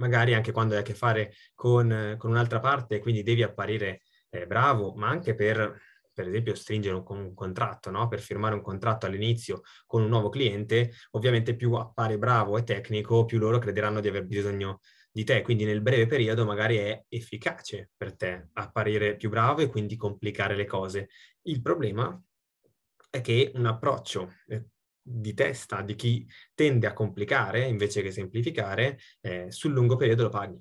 magari 0.00 0.34
anche 0.34 0.50
quando 0.50 0.74
hai 0.74 0.80
a 0.80 0.82
che 0.82 0.94
fare 0.94 1.34
con, 1.54 2.16
con 2.18 2.30
un'altra 2.30 2.58
parte, 2.58 2.98
quindi 2.98 3.22
devi 3.22 3.42
apparire 3.44 4.02
eh, 4.30 4.46
bravo, 4.46 4.94
ma 4.94 5.08
anche 5.08 5.34
per 5.34 5.78
per 6.12 6.28
esempio 6.28 6.54
stringere 6.54 6.96
un, 6.96 7.04
un 7.06 7.34
contratto, 7.34 7.90
no? 7.90 8.06
per 8.08 8.20
firmare 8.20 8.54
un 8.54 8.60
contratto 8.60 9.06
all'inizio 9.06 9.62
con 9.86 10.02
un 10.02 10.08
nuovo 10.08 10.28
cliente, 10.28 10.92
ovviamente 11.12 11.56
più 11.56 11.72
appare 11.74 12.18
bravo 12.18 12.58
e 12.58 12.62
tecnico, 12.62 13.24
più 13.24 13.38
loro 13.38 13.58
crederanno 13.58 14.00
di 14.00 14.08
aver 14.08 14.26
bisogno 14.26 14.80
di 15.10 15.24
te, 15.24 15.40
quindi 15.42 15.64
nel 15.64 15.80
breve 15.80 16.06
periodo 16.06 16.44
magari 16.44 16.76
è 16.76 17.04
efficace 17.08 17.90
per 17.96 18.16
te 18.16 18.48
apparire 18.52 19.16
più 19.16 19.30
bravo 19.30 19.62
e 19.62 19.68
quindi 19.68 19.96
complicare 19.96 20.54
le 20.54 20.66
cose. 20.66 21.08
Il 21.42 21.62
problema 21.62 22.20
è 23.08 23.20
che 23.20 23.50
un 23.54 23.66
approccio 23.66 24.34
eh, 24.48 24.66
di 25.10 25.34
testa 25.34 25.82
di 25.82 25.94
chi 25.94 26.26
tende 26.54 26.86
a 26.86 26.92
complicare 26.92 27.66
invece 27.66 28.02
che 28.02 28.10
semplificare, 28.10 28.98
eh, 29.20 29.50
sul 29.50 29.72
lungo 29.72 29.96
periodo 29.96 30.24
lo 30.24 30.28
paghi. 30.28 30.58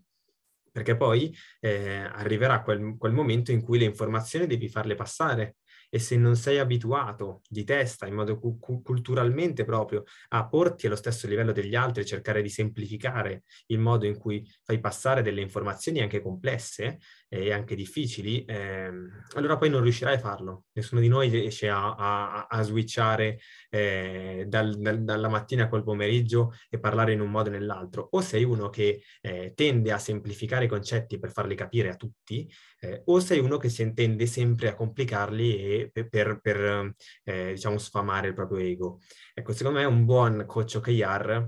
Perché 0.71 0.95
poi 0.95 1.35
eh, 1.59 1.97
arriverà 1.97 2.61
quel, 2.61 2.95
quel, 2.97 3.11
momento 3.11 3.51
in 3.51 3.61
cui 3.61 3.79
le 3.79 3.85
informazioni 3.85 4.47
devi 4.47 4.69
farle 4.69 4.95
passare 4.95 5.57
e 5.89 5.97
se 5.97 6.15
non 6.15 6.35
sei 6.35 6.59
abituato 6.59 7.41
di 7.49 7.63
testa, 7.63 8.05
in 8.05 8.13
modo 8.13 8.37
cu- 8.37 8.59
culturalmente 8.83 9.65
proprio, 9.65 10.03
a 10.29 10.47
porti 10.47 10.85
allo 10.85 10.95
stesso 10.95 11.27
livello 11.27 11.51
degli 11.51 11.73
altri, 11.73 12.05
cercare 12.05 12.43
di 12.43 12.49
semplificare 12.49 13.43
il 13.67 13.79
modo 13.79 14.05
in 14.05 14.17
cui 14.17 14.47
fai 14.63 14.79
passare 14.79 15.23
delle 15.23 15.41
informazioni 15.41 16.01
anche 16.01 16.21
complesse 16.21 16.99
e 17.32 17.53
anche 17.53 17.75
difficili, 17.75 18.43
ehm, 18.45 19.25
allora 19.36 19.55
poi 19.57 19.69
non 19.69 19.84
riuscirai 19.84 20.15
a 20.15 20.19
farlo. 20.19 20.65
Nessuno 20.73 20.99
di 20.99 21.07
noi 21.07 21.30
riesce 21.30 21.69
a, 21.69 21.93
a, 21.95 22.47
a 22.47 22.61
switchare 22.63 23.39
eh, 23.69 24.45
dal, 24.47 24.75
dal, 24.80 25.03
dalla 25.03 25.30
mattina 25.30 25.69
quel 25.69 25.84
pomeriggio 25.84 26.53
e 26.69 26.80
parlare 26.80 27.13
in 27.13 27.21
un 27.21 27.30
modo 27.30 27.49
o 27.49 27.51
nell'altro. 27.51 28.07
O 28.11 28.21
sei 28.21 28.43
uno 28.43 28.69
che 28.69 29.03
eh, 29.21 29.53
tende 29.55 29.91
a 29.91 29.99
semplificare 29.99 30.65
i 30.65 30.67
concetti 30.67 31.19
per 31.19 31.32
farli 31.32 31.53
capire 31.53 31.89
a 31.89 31.95
tutti, 31.95 32.51
eh, 32.80 33.03
o 33.05 33.19
sei 33.19 33.39
uno 33.39 33.57
che 33.57 33.69
si 33.69 33.84
intende 33.84 34.25
sempre 34.25 34.69
a 34.69 34.75
complicarli 34.75 35.89
per, 35.91 36.09
per, 36.09 36.39
per 36.41 36.93
eh, 37.23 37.51
diciamo, 37.53 37.77
sfamare 37.77 38.27
il 38.27 38.34
proprio 38.34 38.57
ego. 38.57 38.99
Ecco, 39.36 39.53
secondo 39.53 39.80
me 39.80 39.86
un 39.86 40.03
buon 40.03 40.45
coach 40.47 40.75
OKR 40.77 41.47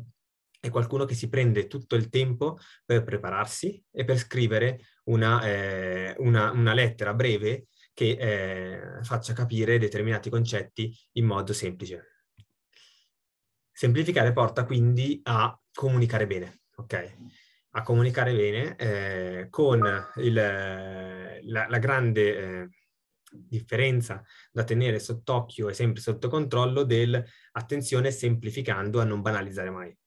è 0.61 0.69
qualcuno 0.69 1.05
che 1.05 1.15
si 1.15 1.27
prende 1.27 1.65
tutto 1.65 1.95
il 1.95 2.07
tempo 2.07 2.59
per 2.85 3.03
prepararsi 3.03 3.83
e 3.91 4.05
per 4.05 4.17
scrivere 4.17 4.79
una, 5.05 5.41
eh, 5.43 6.15
una, 6.19 6.51
una 6.51 6.73
lettera 6.73 7.15
breve 7.15 7.65
che 7.93 8.11
eh, 8.11 9.03
faccia 9.03 9.33
capire 9.33 9.79
determinati 9.79 10.29
concetti 10.29 10.95
in 11.13 11.25
modo 11.25 11.51
semplice. 11.51 12.27
Semplificare 13.71 14.31
porta 14.33 14.63
quindi 14.63 15.19
a 15.23 15.59
comunicare 15.73 16.27
bene, 16.27 16.61
ok? 16.75 17.17
A 17.71 17.81
comunicare 17.81 18.33
bene 18.35 18.75
eh, 18.75 19.47
con 19.49 19.79
il, 20.17 20.33
la, 20.33 21.67
la, 21.67 21.77
grande 21.79 22.37
eh, 22.37 22.69
differenza 23.31 24.23
da 24.51 24.63
tenere 24.63 24.99
sott'occhio 24.99 25.69
e 25.69 25.73
sempre 25.73 26.01
sotto 26.01 26.29
controllo 26.29 26.83
del 26.83 27.25
attenzione 27.53 28.11
semplificando 28.11 29.01
a 29.01 29.05
non 29.05 29.21
banalizzare 29.21 29.71
mai. 29.71 29.97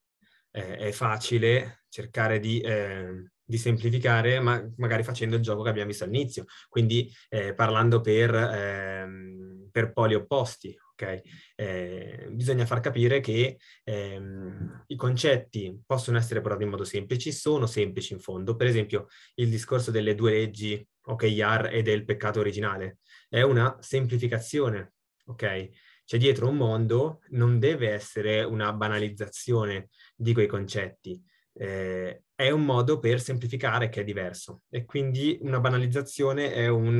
Eh, 0.55 0.77
è 0.77 0.91
facile 0.93 1.83
cercare 1.89 2.39
di, 2.39 2.61
eh, 2.61 3.29
di 3.43 3.57
semplificare, 3.57 4.39
ma 4.39 4.65
magari 4.77 5.03
facendo 5.03 5.35
il 5.35 5.41
gioco 5.41 5.63
che 5.63 5.69
abbiamo 5.69 5.89
visto 5.89 6.05
all'inizio, 6.05 6.45
quindi 6.69 7.11
eh, 7.27 7.53
parlando 7.53 7.99
per, 7.99 8.33
ehm, 8.33 9.67
per 9.69 9.91
poli 9.91 10.15
opposti, 10.15 10.73
ok? 10.93 11.21
Eh, 11.55 12.27
bisogna 12.31 12.65
far 12.65 12.79
capire 12.79 13.19
che 13.19 13.57
ehm, 13.83 14.85
i 14.87 14.95
concetti 14.95 15.77
possono 15.85 16.17
essere 16.17 16.39
portati 16.39 16.63
in 16.63 16.69
modo 16.69 16.85
semplice, 16.85 17.33
sono 17.33 17.65
semplici 17.65 18.13
in 18.13 18.19
fondo. 18.19 18.55
Per 18.55 18.67
esempio, 18.67 19.07
il 19.35 19.49
discorso 19.49 19.91
delle 19.91 20.15
due 20.15 20.31
leggi 20.31 20.85
OKR 21.07 21.69
e 21.71 21.81
del 21.81 22.05
peccato 22.05 22.39
originale 22.39 22.99
è 23.27 23.41
una 23.41 23.75
semplificazione, 23.81 24.93
ok? 25.25 25.69
C'è 26.05 26.17
dietro 26.19 26.47
un 26.49 26.57
mondo, 26.57 27.21
non 27.29 27.57
deve 27.57 27.89
essere 27.89 28.43
una 28.43 28.71
banalizzazione 28.73 29.89
di 30.15 30.33
quei 30.33 30.47
concetti. 30.47 31.21
Eh, 31.53 32.23
è 32.35 32.49
un 32.49 32.65
modo 32.65 32.99
per 32.99 33.21
semplificare 33.21 33.87
che 33.87 34.01
è 34.01 34.03
diverso 34.03 34.63
e 34.69 34.83
quindi 34.83 35.37
una 35.41 35.61
banalizzazione 35.61 36.51
è 36.53 36.67
un, 36.67 36.95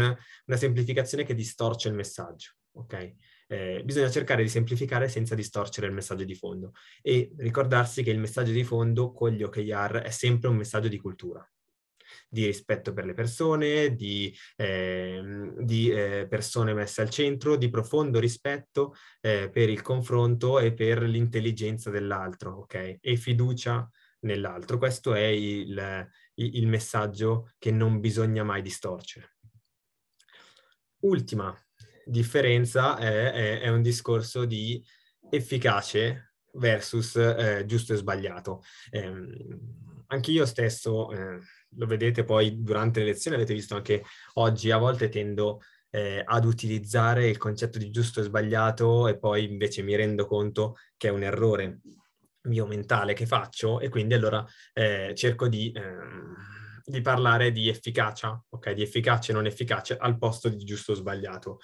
una 0.45 0.57
semplificazione 0.57 1.25
che 1.25 1.33
distorce 1.33 1.89
il 1.89 1.93
messaggio, 1.93 2.53
ok? 2.73 3.13
Eh, 3.47 3.81
bisogna 3.83 4.09
cercare 4.09 4.41
di 4.41 4.49
semplificare 4.49 5.07
senza 5.07 5.35
distorcere 5.35 5.87
il 5.87 5.93
messaggio 5.93 6.23
di 6.23 6.33
fondo 6.33 6.71
e 7.01 7.31
ricordarsi 7.37 8.01
che 8.01 8.09
il 8.09 8.17
messaggio 8.17 8.51
di 8.51 8.63
fondo 8.63 9.11
con 9.11 9.31
gli 9.31 9.43
OKR 9.43 9.97
è 9.97 10.09
sempre 10.09 10.49
un 10.49 10.55
messaggio 10.55 10.87
di 10.87 10.97
cultura, 10.97 11.47
di 12.35 12.45
rispetto 12.45 12.91
per 12.91 13.05
le 13.05 13.13
persone, 13.13 13.95
di, 13.95 14.35
eh, 14.57 15.53
di 15.57 15.89
eh, 15.89 16.27
persone 16.29 16.73
messe 16.73 17.01
al 17.01 17.09
centro, 17.09 17.55
di 17.55 17.69
profondo 17.69 18.19
rispetto 18.19 18.93
eh, 19.21 19.49
per 19.49 19.69
il 19.69 19.81
confronto 19.81 20.59
e 20.59 20.73
per 20.73 21.01
l'intelligenza 21.03 21.89
dell'altro, 21.89 22.57
ok? 22.57 22.97
E 22.99 23.15
fiducia 23.15 23.89
nell'altro. 24.25 24.77
Questo 24.77 25.13
è 25.13 25.27
il, 25.27 26.09
il 26.33 26.67
messaggio 26.67 27.53
che 27.57 27.71
non 27.71 28.01
bisogna 28.01 28.43
mai 28.43 28.61
distorcere. 28.61 29.37
Ultima 31.03 31.57
differenza 32.05 32.97
è, 32.97 33.31
è, 33.31 33.59
è 33.61 33.69
un 33.69 33.81
discorso 33.81 34.43
di 34.43 34.83
efficace 35.29 36.33
versus 36.55 37.15
eh, 37.15 37.63
giusto 37.65 37.93
e 37.93 37.95
sbagliato. 37.95 38.61
Eh, 38.91 39.13
anche 40.07 40.31
io 40.31 40.45
stesso, 40.45 41.11
eh, 41.11 41.39
lo 41.77 41.85
vedete 41.85 42.23
poi 42.23 42.61
durante 42.63 42.99
le 42.99 43.07
lezioni, 43.07 43.37
avete 43.37 43.53
visto 43.53 43.75
anche 43.75 44.03
oggi, 44.33 44.71
a 44.71 44.77
volte 44.77 45.09
tendo 45.09 45.61
eh, 45.89 46.21
ad 46.25 46.45
utilizzare 46.45 47.27
il 47.27 47.37
concetto 47.37 47.77
di 47.77 47.89
giusto 47.89 48.19
e 48.19 48.23
sbagliato 48.23 49.07
e 49.07 49.17
poi 49.17 49.45
invece 49.45 49.81
mi 49.81 49.95
rendo 49.95 50.25
conto 50.25 50.75
che 50.97 51.07
è 51.07 51.11
un 51.11 51.23
errore 51.23 51.79
mio 52.45 52.65
mentale 52.65 53.13
che 53.13 53.25
faccio 53.25 53.79
e 53.79 53.89
quindi 53.89 54.13
allora 54.13 54.45
eh, 54.73 55.13
cerco 55.15 55.47
di, 55.47 55.71
ehm, 55.73 56.35
di, 56.83 57.01
parlare 57.01 57.51
di 57.51 57.69
efficacia, 57.69 58.41
ok? 58.49 58.71
Di 58.71 58.81
efficacia 58.81 59.31
e 59.31 59.35
non 59.35 59.45
efficacia 59.45 59.97
al 59.97 60.17
posto 60.17 60.49
di 60.49 60.63
giusto 60.63 60.91
o 60.91 60.95
sbagliato. 60.95 61.59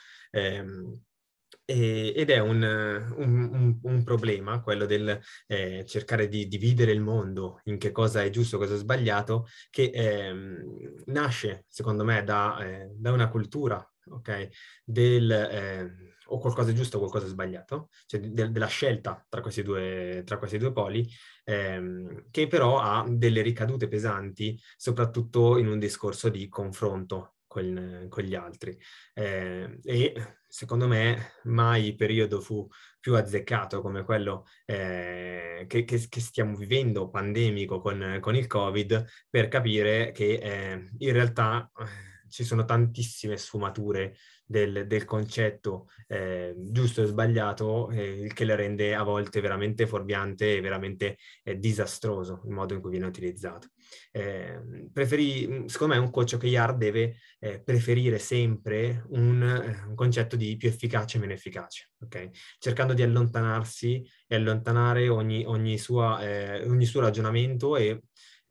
Eh, 1.65 2.13
ed 2.15 2.29
è 2.29 2.39
un, 2.39 2.61
un, 2.63 3.49
un, 3.53 3.79
un, 3.81 4.03
problema 4.03 4.61
quello 4.61 4.85
del 4.85 5.19
eh, 5.47 5.85
cercare 5.87 6.27
di 6.27 6.47
dividere 6.47 6.91
il 6.91 6.99
mondo 6.99 7.61
in 7.65 7.77
che 7.77 7.91
cosa 7.91 8.23
è 8.23 8.29
giusto 8.29 8.55
e 8.55 8.59
cosa 8.59 8.73
è 8.73 8.77
sbagliato, 8.77 9.47
che 9.69 9.91
ehm, 9.93 11.03
nasce, 11.05 11.65
secondo 11.69 12.03
me, 12.03 12.23
da, 12.23 12.57
eh, 12.65 12.89
da 12.93 13.11
una 13.11 13.29
cultura 13.29 13.85
ok? 14.09 14.49
Del, 14.83 15.31
eh, 15.31 16.13
o 16.25 16.37
qualcosa 16.39 16.71
è 16.71 16.73
giusto 16.73 16.97
o 16.97 16.99
qualcosa 16.99 17.25
è 17.25 17.29
sbagliato, 17.29 17.89
cioè 18.05 18.19
de- 18.21 18.51
della 18.51 18.67
scelta 18.67 19.25
tra 19.27 19.41
questi 19.41 19.63
due, 19.63 20.23
tra 20.25 20.37
questi 20.37 20.57
due 20.57 20.71
poli, 20.71 21.07
ehm, 21.43 22.25
che 22.31 22.47
però 22.47 22.79
ha 22.79 23.05
delle 23.07 23.41
ricadute 23.41 23.87
pesanti, 23.87 24.59
soprattutto 24.77 25.57
in 25.57 25.67
un 25.67 25.79
discorso 25.79 26.29
di 26.29 26.47
confronto 26.47 27.35
con, 27.51 28.05
con 28.07 28.23
gli 28.23 28.33
altri. 28.33 28.77
Eh, 29.13 29.77
e 29.83 30.13
secondo 30.47 30.87
me 30.87 31.33
mai 31.43 31.95
periodo 31.95 32.39
fu 32.39 32.65
più 32.97 33.13
azzeccato 33.15 33.81
come 33.81 34.03
quello 34.05 34.45
eh, 34.65 35.65
che, 35.67 35.83
che, 35.83 36.07
che, 36.07 36.19
stiamo 36.21 36.55
vivendo, 36.55 37.09
pandemico 37.09 37.81
con, 37.81 38.19
con, 38.21 38.37
il 38.37 38.47
Covid, 38.47 39.05
per 39.29 39.49
capire 39.49 40.11
che 40.11 40.35
eh, 40.35 40.89
in 40.97 41.11
realtà 41.11 41.69
eh, 41.77 42.29
ci 42.29 42.45
sono 42.45 42.63
tantissime 42.63 43.35
sfumature 43.35 44.15
del, 44.45 44.87
del 44.87 45.03
concetto 45.03 45.89
eh, 46.07 46.53
giusto 46.57 47.03
e 47.03 47.05
sbagliato, 47.05 47.89
eh, 47.89 48.21
il 48.21 48.33
che 48.33 48.45
le 48.45 48.55
rende 48.55 48.95
a 48.95 49.03
volte 49.03 49.41
veramente 49.41 49.85
fuorviante 49.87 50.55
e 50.55 50.61
veramente 50.61 51.17
eh, 51.43 51.57
disastroso 51.59 52.43
il 52.45 52.51
modo 52.51 52.73
in 52.73 52.79
cui 52.79 52.91
viene 52.91 53.07
utilizzato. 53.07 53.71
Eh, 54.11 54.89
preferi, 54.91 55.63
secondo 55.67 55.95
me 55.95 55.99
un 55.99 56.09
coach 56.09 56.33
OKR 56.33 56.75
deve 56.75 57.17
eh, 57.39 57.61
preferire 57.61 58.19
sempre 58.19 59.05
un, 59.09 59.41
eh, 59.41 59.87
un, 59.87 59.95
concetto 59.95 60.35
di 60.35 60.55
più 60.57 60.69
efficace 60.69 61.17
e 61.17 61.19
meno 61.19 61.33
efficace, 61.33 61.91
ok? 61.99 62.29
Cercando 62.59 62.93
di 62.93 63.01
allontanarsi 63.03 64.03
e 64.27 64.35
allontanare 64.35 65.09
ogni, 65.09 65.45
ogni, 65.45 65.77
sua, 65.77 66.19
ogni 66.65 66.85
suo 66.85 67.01
ragionamento 67.01 67.75
e 67.75 68.01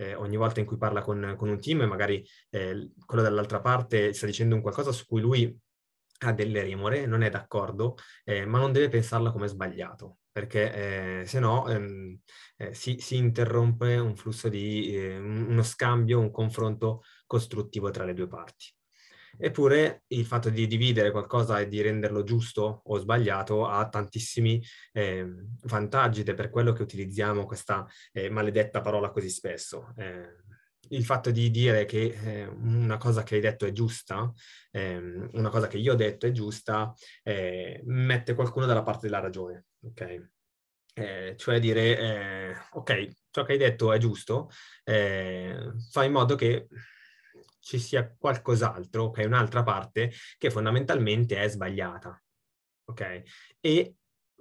eh, 0.00 0.14
ogni 0.14 0.36
volta 0.36 0.60
in 0.60 0.66
cui 0.66 0.78
parla 0.78 1.02
con, 1.02 1.34
con 1.36 1.48
un 1.48 1.60
team, 1.60 1.82
magari 1.82 2.26
eh, 2.50 2.92
quello 3.04 3.22
dall'altra 3.22 3.60
parte 3.60 4.12
sta 4.14 4.26
dicendo 4.26 4.54
un 4.54 4.62
qualcosa 4.62 4.92
su 4.92 5.04
cui 5.06 5.20
lui 5.20 5.58
ha 6.22 6.32
delle 6.32 6.62
remore, 6.62 7.06
non 7.06 7.22
è 7.22 7.30
d'accordo, 7.30 7.96
eh, 8.24 8.44
ma 8.46 8.58
non 8.58 8.72
deve 8.72 8.88
pensarla 8.88 9.30
come 9.30 9.46
sbagliato, 9.46 10.18
perché 10.32 11.20
eh, 11.20 11.26
se 11.26 11.38
no 11.38 11.68
ehm, 11.68 12.18
eh, 12.56 12.74
si, 12.74 12.98
si, 13.00 13.16
interrompe 13.16 13.96
un 13.96 14.16
flusso 14.16 14.48
di 14.48 14.94
eh, 14.94 15.18
uno 15.18 15.62
scambio, 15.62 16.20
un 16.20 16.30
confronto 16.30 17.02
costruttivo 17.26 17.90
tra 17.90 18.04
le 18.04 18.14
due 18.14 18.28
parti. 18.28 18.72
Eppure 19.38 20.02
il 20.08 20.26
fatto 20.26 20.50
di 20.50 20.66
dividere 20.66 21.10
qualcosa 21.10 21.60
e 21.60 21.68
di 21.68 21.80
renderlo 21.80 22.24
giusto 22.24 22.82
o 22.84 22.98
sbagliato 22.98 23.66
ha 23.66 23.88
tantissimi 23.88 24.62
eh, 24.92 25.26
vantaggi 25.62 26.20
ed 26.20 26.28
è 26.28 26.34
per 26.34 26.50
quello 26.50 26.72
che 26.72 26.82
utilizziamo 26.82 27.46
questa 27.46 27.86
eh, 28.12 28.28
maledetta 28.28 28.80
parola 28.80 29.10
così 29.10 29.30
spesso. 29.30 29.94
Eh, 29.96 30.40
il 30.90 31.04
fatto 31.04 31.30
di 31.30 31.50
dire 31.50 31.84
che 31.84 32.16
eh, 32.22 32.46
una 32.46 32.96
cosa 32.96 33.22
che 33.22 33.36
hai 33.36 33.40
detto 33.40 33.66
è 33.66 33.72
giusta, 33.72 34.32
ehm, 34.72 35.30
una 35.34 35.48
cosa 35.48 35.68
che 35.68 35.78
io 35.78 35.92
ho 35.92 35.96
detto 35.96 36.26
è 36.26 36.32
giusta, 36.32 36.92
eh, 37.22 37.80
mette 37.84 38.34
qualcuno 38.34 38.66
dalla 38.66 38.82
parte 38.82 39.06
della 39.06 39.20
ragione, 39.20 39.66
ok? 39.82 40.28
Eh, 40.94 41.34
cioè 41.36 41.60
dire, 41.60 41.98
eh, 41.98 42.54
ok, 42.72 43.08
ciò 43.30 43.44
che 43.44 43.52
hai 43.52 43.58
detto 43.58 43.92
è 43.92 43.98
giusto, 43.98 44.50
eh, 44.84 45.72
fa 45.90 46.04
in 46.04 46.12
modo 46.12 46.34
che 46.34 46.68
ci 47.60 47.78
sia 47.78 48.14
qualcos'altro, 48.18 49.04
ok, 49.04 49.22
un'altra 49.24 49.62
parte 49.62 50.12
che 50.38 50.50
fondamentalmente 50.50 51.40
è 51.40 51.48
sbagliata, 51.48 52.20
ok? 52.84 53.22
E 53.60 53.94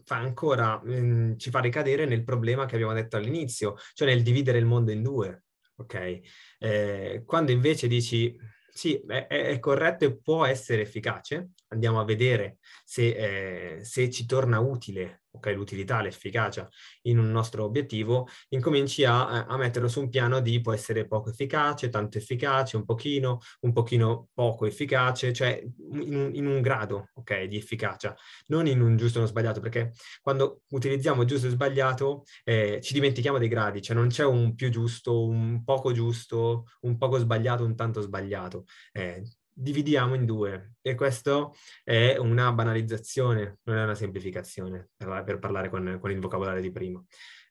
fa 0.03 0.17
ancora, 0.17 0.81
mh, 0.83 0.93
mm, 0.95 1.37
ci 1.37 1.49
fa 1.49 1.59
ricadere 1.59 2.05
nel 2.05 2.23
problema 2.23 2.65
che 2.65 2.75
abbiamo 2.75 2.93
detto 2.93 3.17
all'inizio, 3.17 3.75
cioè 3.93 4.07
nel 4.07 4.23
dividere 4.23 4.57
il 4.57 4.65
mondo 4.65 4.91
in 4.91 5.03
due, 5.03 5.43
ok? 5.75 6.19
Eh, 6.57 7.23
quando 7.25 7.51
invece 7.51 7.87
dici 7.87 8.35
sì, 8.71 9.01
è, 9.07 9.27
è, 9.27 9.59
corretto 9.59 10.05
e 10.05 10.17
può 10.17 10.45
essere 10.45 10.81
efficace, 10.83 11.49
andiamo 11.67 11.99
a 11.99 12.05
vedere 12.05 12.59
se, 12.85 13.77
eh, 13.77 13.83
se 13.83 14.09
ci 14.09 14.25
torna 14.25 14.59
utile 14.59 15.23
ok, 15.39 15.53
l'utilità, 15.55 16.01
l'efficacia 16.01 16.69
in 17.03 17.17
un 17.17 17.31
nostro 17.31 17.63
obiettivo, 17.63 18.27
incominci 18.49 19.05
a, 19.05 19.45
a, 19.45 19.57
metterlo 19.57 19.87
su 19.87 20.01
un 20.01 20.09
piano 20.09 20.41
di 20.41 20.61
può 20.61 20.73
essere 20.73 21.07
poco 21.07 21.29
efficace, 21.29 21.89
tanto 21.89 22.17
efficace, 22.17 22.77
un 22.77 22.85
pochino, 22.85 23.39
un 23.61 23.73
pochino 23.73 24.27
poco 24.33 24.65
efficace, 24.65 25.33
cioè 25.33 25.61
in 25.91 26.15
un, 26.15 26.29
in 26.33 26.45
un 26.45 26.61
grado, 26.61 27.09
ok, 27.13 27.43
di 27.45 27.57
efficacia, 27.57 28.15
non 28.47 28.67
in 28.67 28.81
un 28.81 28.97
giusto 28.97 29.17
o 29.17 29.21
uno 29.21 29.29
sbagliato, 29.29 29.59
perché 29.61 29.93
quando 30.21 30.61
utilizziamo 30.69 31.25
giusto 31.25 31.47
e 31.47 31.51
sbagliato 31.51 32.23
eh, 32.43 32.79
ci 32.81 32.93
dimentichiamo 32.93 33.37
dei 33.37 33.47
gradi, 33.47 33.81
cioè 33.81 33.95
non 33.95 34.09
c'è 34.09 34.25
un 34.25 34.53
più 34.55 34.69
giusto, 34.69 35.25
un 35.25 35.63
poco 35.63 35.91
giusto, 35.93 36.65
un 36.81 36.97
poco 36.97 37.17
sbagliato, 37.17 37.63
un 37.63 37.75
tanto 37.75 38.01
sbagliato. 38.01 38.65
Eh, 38.91 39.23
dividiamo 39.59 40.15
in 40.15 40.25
due 40.25 40.73
e 40.81 40.95
questo 40.95 41.53
è 41.83 42.17
una 42.17 42.51
banalizzazione, 42.51 43.59
non 43.63 43.77
è 43.77 43.83
una 43.83 43.95
semplificazione, 43.95 44.89
per, 44.95 45.23
per 45.23 45.39
parlare 45.39 45.69
con, 45.69 45.97
con, 45.99 46.11
il 46.11 46.19
vocabolario 46.19 46.61
di 46.61 46.71
prima. 46.71 47.03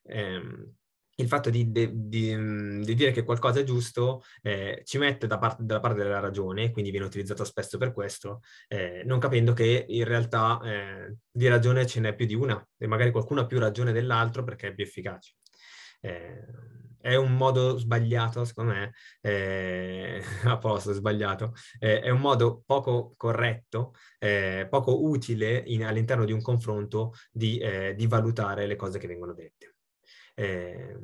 Eh, 0.03 0.41
il 1.19 1.27
fatto 1.27 1.49
di, 1.49 1.69
di, 1.69 1.89
di, 1.93 2.81
di, 2.81 2.95
dire 2.95 3.11
che 3.11 3.23
qualcosa 3.23 3.59
è 3.59 3.63
giusto 3.63 4.23
eh, 4.41 4.81
ci 4.85 4.97
mette 4.97 5.27
da 5.27 5.37
parte, 5.37 5.63
dalla 5.63 5.81
parte 5.81 6.01
della 6.01 6.19
ragione, 6.19 6.71
quindi 6.71 6.91
viene 6.91 7.05
utilizzato 7.05 7.43
spesso 7.43 7.77
per 7.77 7.91
questo, 7.91 8.39
eh, 8.67 9.03
non 9.05 9.19
capendo 9.19 9.51
che 9.53 9.85
in 9.89 10.05
realtà 10.05 10.59
eh, 10.63 11.17
di 11.29 11.47
ragione 11.47 11.85
ce 11.85 11.99
n'è 11.99 12.15
più 12.15 12.25
di 12.25 12.35
una 12.35 12.65
e 12.77 12.87
magari 12.87 13.11
qualcuno 13.11 13.41
ha 13.41 13.45
più 13.45 13.59
ragione 13.59 13.91
dell'altro 13.91 14.43
perché 14.43 14.69
è 14.69 14.73
più 14.73 14.85
efficace. 14.85 15.35
Eh, 15.99 16.45
è 17.01 17.15
un 17.15 17.35
modo 17.35 17.77
sbagliato, 17.77 18.45
secondo 18.45 18.73
me, 18.73 18.93
eh, 19.21 20.21
a 20.45 20.57
posto, 20.57 20.93
sbagliato, 20.93 21.53
eh, 21.79 22.01
è 22.01 22.09
un 22.09 22.19
modo 22.19 22.63
poco 22.65 23.13
corretto, 23.17 23.93
eh, 24.19 24.67
poco 24.69 25.03
utile 25.03 25.63
in, 25.67 25.85
all'interno 25.85 26.25
di 26.25 26.31
un 26.31 26.41
confronto 26.41 27.13
di, 27.31 27.57
eh, 27.57 27.95
di 27.95 28.07
valutare 28.07 28.65
le 28.67 28.75
cose 28.75 28.99
che 28.99 29.07
vengono 29.07 29.33
dette. 29.33 29.78
Eh, 30.39 30.95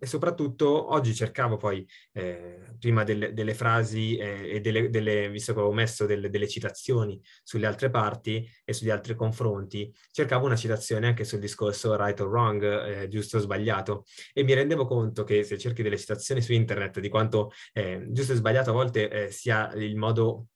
e 0.00 0.06
soprattutto 0.06 0.92
oggi 0.92 1.12
cercavo 1.12 1.56
poi, 1.56 1.84
eh, 2.12 2.76
prima 2.78 3.02
delle, 3.02 3.32
delle 3.32 3.52
frasi 3.54 4.16
eh, 4.16 4.48
e 4.54 4.60
delle, 4.60 4.90
delle, 4.90 5.28
visto 5.28 5.52
che 5.52 5.58
avevo 5.58 5.74
messo 5.74 6.06
delle, 6.06 6.30
delle, 6.30 6.46
citazioni 6.46 7.20
sulle 7.42 7.66
altre 7.66 7.90
parti 7.90 8.48
e 8.64 8.72
sugli 8.72 8.90
altri 8.90 9.16
confronti, 9.16 9.92
cercavo 10.12 10.46
una 10.46 10.54
citazione 10.54 11.08
anche 11.08 11.24
sul 11.24 11.40
discorso 11.40 11.96
right 11.96 12.20
or 12.20 12.28
wrong, 12.28 12.62
eh, 12.62 13.08
giusto 13.08 13.38
o 13.38 13.40
sbagliato, 13.40 14.04
e 14.32 14.44
mi 14.44 14.54
rendevo 14.54 14.86
conto 14.86 15.24
che 15.24 15.42
se 15.42 15.58
cerchi 15.58 15.82
delle 15.82 15.98
citazioni 15.98 16.40
su 16.40 16.52
internet 16.52 17.00
di 17.00 17.08
quanto 17.08 17.50
eh, 17.72 18.06
giusto 18.10 18.32
e 18.32 18.36
sbagliato 18.36 18.70
a 18.70 18.74
volte 18.74 19.10
eh, 19.10 19.30
sia 19.32 19.72
il 19.74 19.96
modo... 19.96 20.46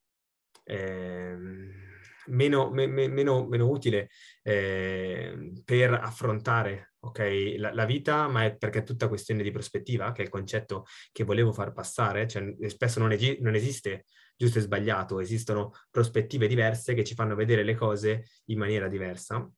Ehm, 0.64 1.80
meno, 2.26 2.70
me, 2.70 2.86
meno, 2.86 3.46
meno 3.48 3.68
utile 3.68 4.08
eh, 4.42 5.50
per 5.64 5.92
affrontare 5.92 6.91
okay, 7.04 7.56
la, 7.56 7.72
la, 7.72 7.84
vita, 7.84 8.28
ma 8.28 8.44
è 8.44 8.56
perché 8.56 8.80
è 8.80 8.82
tutta 8.82 9.08
questione 9.08 9.42
di 9.42 9.50
prospettiva, 9.50 10.12
che 10.12 10.22
è 10.22 10.24
il 10.24 10.30
concetto 10.30 10.86
che 11.12 11.24
volevo 11.24 11.52
far 11.52 11.72
passare, 11.72 12.26
cioè 12.26 12.54
spesso 12.68 12.98
non, 12.98 13.12
egi- 13.12 13.38
non 13.40 13.54
esiste 13.54 14.06
giusto 14.36 14.58
e 14.58 14.62
sbagliato, 14.62 15.20
esistono 15.20 15.72
prospettive 15.90 16.46
diverse 16.46 16.94
che 16.94 17.04
ci 17.04 17.14
fanno 17.14 17.34
vedere 17.34 17.62
le 17.62 17.74
cose 17.74 18.24
in 18.46 18.58
maniera 18.58 18.88
diversa 18.88 19.48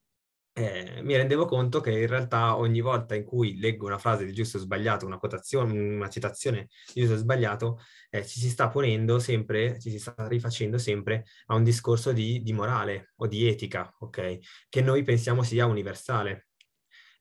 eh, 0.57 1.03
mi 1.03 1.16
rendevo 1.16 1.47
conto 1.47 1.80
che 1.80 1.90
in 1.90 2.07
realtà 2.07 2.57
ogni 2.57 2.80
volta 2.80 3.16
in 3.16 3.24
cui 3.24 3.59
leggo 3.59 3.86
una 3.86 3.99
frase 3.99 4.24
di 4.24 4.32
giusto 4.32 4.57
o 4.59 4.61
sbagliato, 4.61 5.05
una 5.05 5.18
quotazione, 5.18 5.72
una 5.72 6.09
citazione 6.09 6.68
di 6.92 7.01
giusto 7.01 7.14
o 7.16 7.18
sbagliato, 7.18 7.80
eh, 8.09 8.24
ci 8.24 8.38
si 8.38 8.49
sta 8.49 8.68
ponendo 8.68 9.18
sempre, 9.18 9.80
ci 9.80 9.90
si 9.90 9.99
sta 9.99 10.14
rifacendo 10.28 10.78
sempre 10.78 11.24
a 11.47 11.57
un 11.57 11.64
discorso 11.64 12.12
di, 12.12 12.40
di 12.40 12.53
morale 12.53 13.12
o 13.16 13.26
di 13.26 13.49
etica, 13.49 13.92
ok? 13.99 14.38
Che 14.68 14.80
noi 14.80 15.03
pensiamo 15.03 15.42
sia 15.42 15.66
universale. 15.66 16.47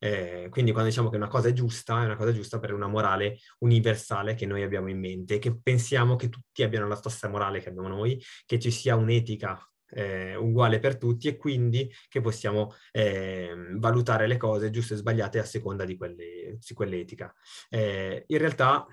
Eh, 0.04 0.48
quindi 0.50 0.74
quando 0.74 0.90
diciamo 0.90 1.10
che 1.10 1.16
una 1.16 1.30
cosa 1.30 1.48
è 1.48 1.54
giusta, 1.54 2.02
è 2.02 2.04
una 2.04 2.18
cosa 2.18 2.34
giusta 2.34 2.60
per 2.60 2.74
una 2.74 2.88
morale 2.88 3.38
universale 3.60 4.34
che 4.34 4.46
noi 4.46 4.62
abbiamo 4.62 4.90
in 4.90 5.00
mente, 5.00 5.40
che 5.40 5.58
pensiamo 5.58 6.18
che 6.18 6.28
tutti 6.28 6.62
abbiano 6.62 6.90
la 6.90 6.98
stessa 6.98 7.30
morale 7.30 7.62
che 7.62 7.70
abbiamo 7.70 7.88
noi, 7.88 8.22
che 8.46 8.60
ci 8.60 8.70
sia 8.70 8.98
un'etica 8.98 9.66
eh, 9.92 10.36
uguale 10.36 10.80
per 10.80 10.98
tutti 10.98 11.30
e 11.30 11.38
quindi 11.38 11.90
che 12.10 12.20
possiamo 12.20 12.76
eh, 12.92 13.54
valutare 13.78 14.28
le 14.28 14.36
cose 14.36 14.72
giuste 14.72 14.96
e 14.96 14.98
sbagliate 14.98 15.40
a 15.40 15.46
seconda 15.46 15.86
di, 15.86 15.96
quelle, 15.96 16.58
di 16.60 16.74
quell'etica. 16.74 17.34
Eh, 17.70 18.26
in 18.28 18.38
realtà 18.40 18.86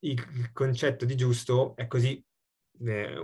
il, 0.00 0.52
concetto 0.52 1.04
di 1.04 1.16
giusto 1.16 1.74
è 1.74 1.88
così, 1.88 2.24
eh, 2.84 3.14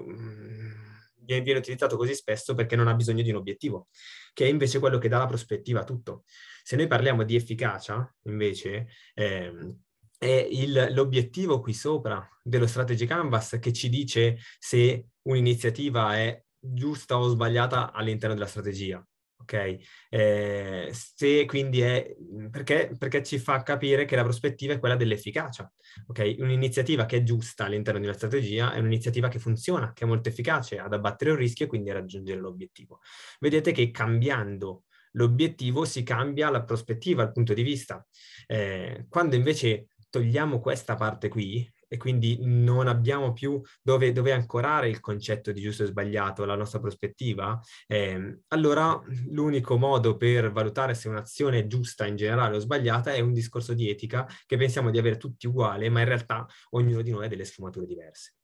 viene 1.24 1.59
utilizzato 1.59 1.97
così 1.97 2.14
spesso 2.14 2.55
perché 2.55 2.74
non 2.74 2.89
ha 2.89 2.95
bisogno 2.95 3.22
di 3.22 3.30
un 3.30 3.36
obiettivo, 3.36 3.86
che 4.32 4.47
è 4.47 4.49
invece 4.49 4.80
quello 4.80 4.99
che 4.99 5.09
dà 5.09 5.18
la 5.18 5.26
prospettiva 5.26 5.82
a 5.82 5.84
tutto. 5.84 6.24
Se 6.68 6.76
noi 6.76 6.86
parliamo 6.86 7.22
di 7.22 7.34
efficacia, 7.34 8.14
invece, 8.24 8.88
ehm, 9.14 9.74
è 10.18 10.46
il, 10.50 10.88
l'obiettivo 10.90 11.60
qui 11.60 11.72
sopra 11.72 12.28
dello 12.42 12.66
strategy 12.66 13.06
canvas 13.06 13.56
che 13.58 13.72
ci 13.72 13.88
dice 13.88 14.36
se 14.58 15.06
un'iniziativa 15.22 16.16
è 16.18 16.44
giusta 16.60 17.16
o 17.16 17.26
sbagliata 17.28 17.90
all'interno 17.90 18.34
della 18.34 18.46
strategia. 18.46 19.02
Ok? 19.40 19.78
Eh, 20.10 20.90
se 20.92 21.46
quindi 21.46 21.80
è 21.80 22.14
perché, 22.50 22.94
perché 22.98 23.22
ci 23.22 23.38
fa 23.38 23.62
capire 23.62 24.04
che 24.04 24.16
la 24.16 24.24
prospettiva 24.24 24.74
è 24.74 24.78
quella 24.78 24.96
dell'efficacia. 24.96 25.72
Ok? 26.08 26.34
Un'iniziativa 26.40 27.06
che 27.06 27.16
è 27.16 27.22
giusta 27.22 27.64
all'interno 27.64 27.98
di 27.98 28.04
una 28.04 28.14
strategia 28.14 28.74
è 28.74 28.78
un'iniziativa 28.78 29.28
che 29.28 29.38
funziona, 29.38 29.94
che 29.94 30.04
è 30.04 30.06
molto 30.06 30.28
efficace 30.28 30.78
ad 30.78 30.92
abbattere 30.92 31.30
un 31.30 31.38
rischio 31.38 31.64
e 31.64 31.68
quindi 31.68 31.88
a 31.88 31.94
raggiungere 31.94 32.38
l'obiettivo. 32.38 33.00
Vedete 33.40 33.72
che 33.72 33.90
cambiando 33.90 34.82
l'obiettivo 35.12 35.84
si 35.84 36.02
cambia 36.02 36.50
la 36.50 36.62
prospettiva, 36.62 37.22
il 37.22 37.32
punto 37.32 37.54
di 37.54 37.62
vista. 37.62 38.04
Eh, 38.46 39.06
quando 39.09 39.36
invece 39.36 39.88
togliamo 40.11 40.61
questa 40.61 40.94
parte 40.94 41.28
qui 41.28 41.70
e 41.88 41.96
quindi 41.96 42.38
non 42.42 42.86
abbiamo 42.86 43.32
più 43.32 43.61
dove, 43.82 44.12
dove, 44.12 44.32
ancorare 44.32 44.90
il 44.90 45.00
concetto 45.00 45.52
di 45.52 45.62
giusto 45.62 45.82
e 45.82 45.86
sbagliato, 45.86 46.44
la 46.44 46.54
nostra 46.54 46.80
prospettiva, 46.80 47.59
eh, 47.86 48.40
allora 48.48 49.00
l'unico 49.30 49.78
modo 49.78 50.16
per 50.16 50.52
valutare 50.52 50.94
se 50.94 51.09
un'azione 51.09 51.61
è 51.61 51.66
giusta 51.66 52.06
in 52.06 52.16
generale 52.16 52.56
o 52.56 52.59
sbagliata 52.59 53.12
è 53.12 53.20
un 53.20 53.32
discorso 53.32 53.72
di 53.72 53.88
etica 53.88 54.28
che 54.46 54.59
pensiamo 54.59 54.90
di 54.90 54.98
avere 54.98 55.16
tutti 55.16 55.46
uguali, 55.46 55.88
ma 55.88 56.00
in 56.00 56.06
realtà 56.06 56.46
ognuno 56.70 57.00
di 57.00 57.11
noi 57.11 57.24
ha 57.24 57.28
delle 57.28 57.46
sfumature 57.46 57.86
diverse. 57.86 58.34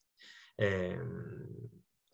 Eh, 0.57 0.99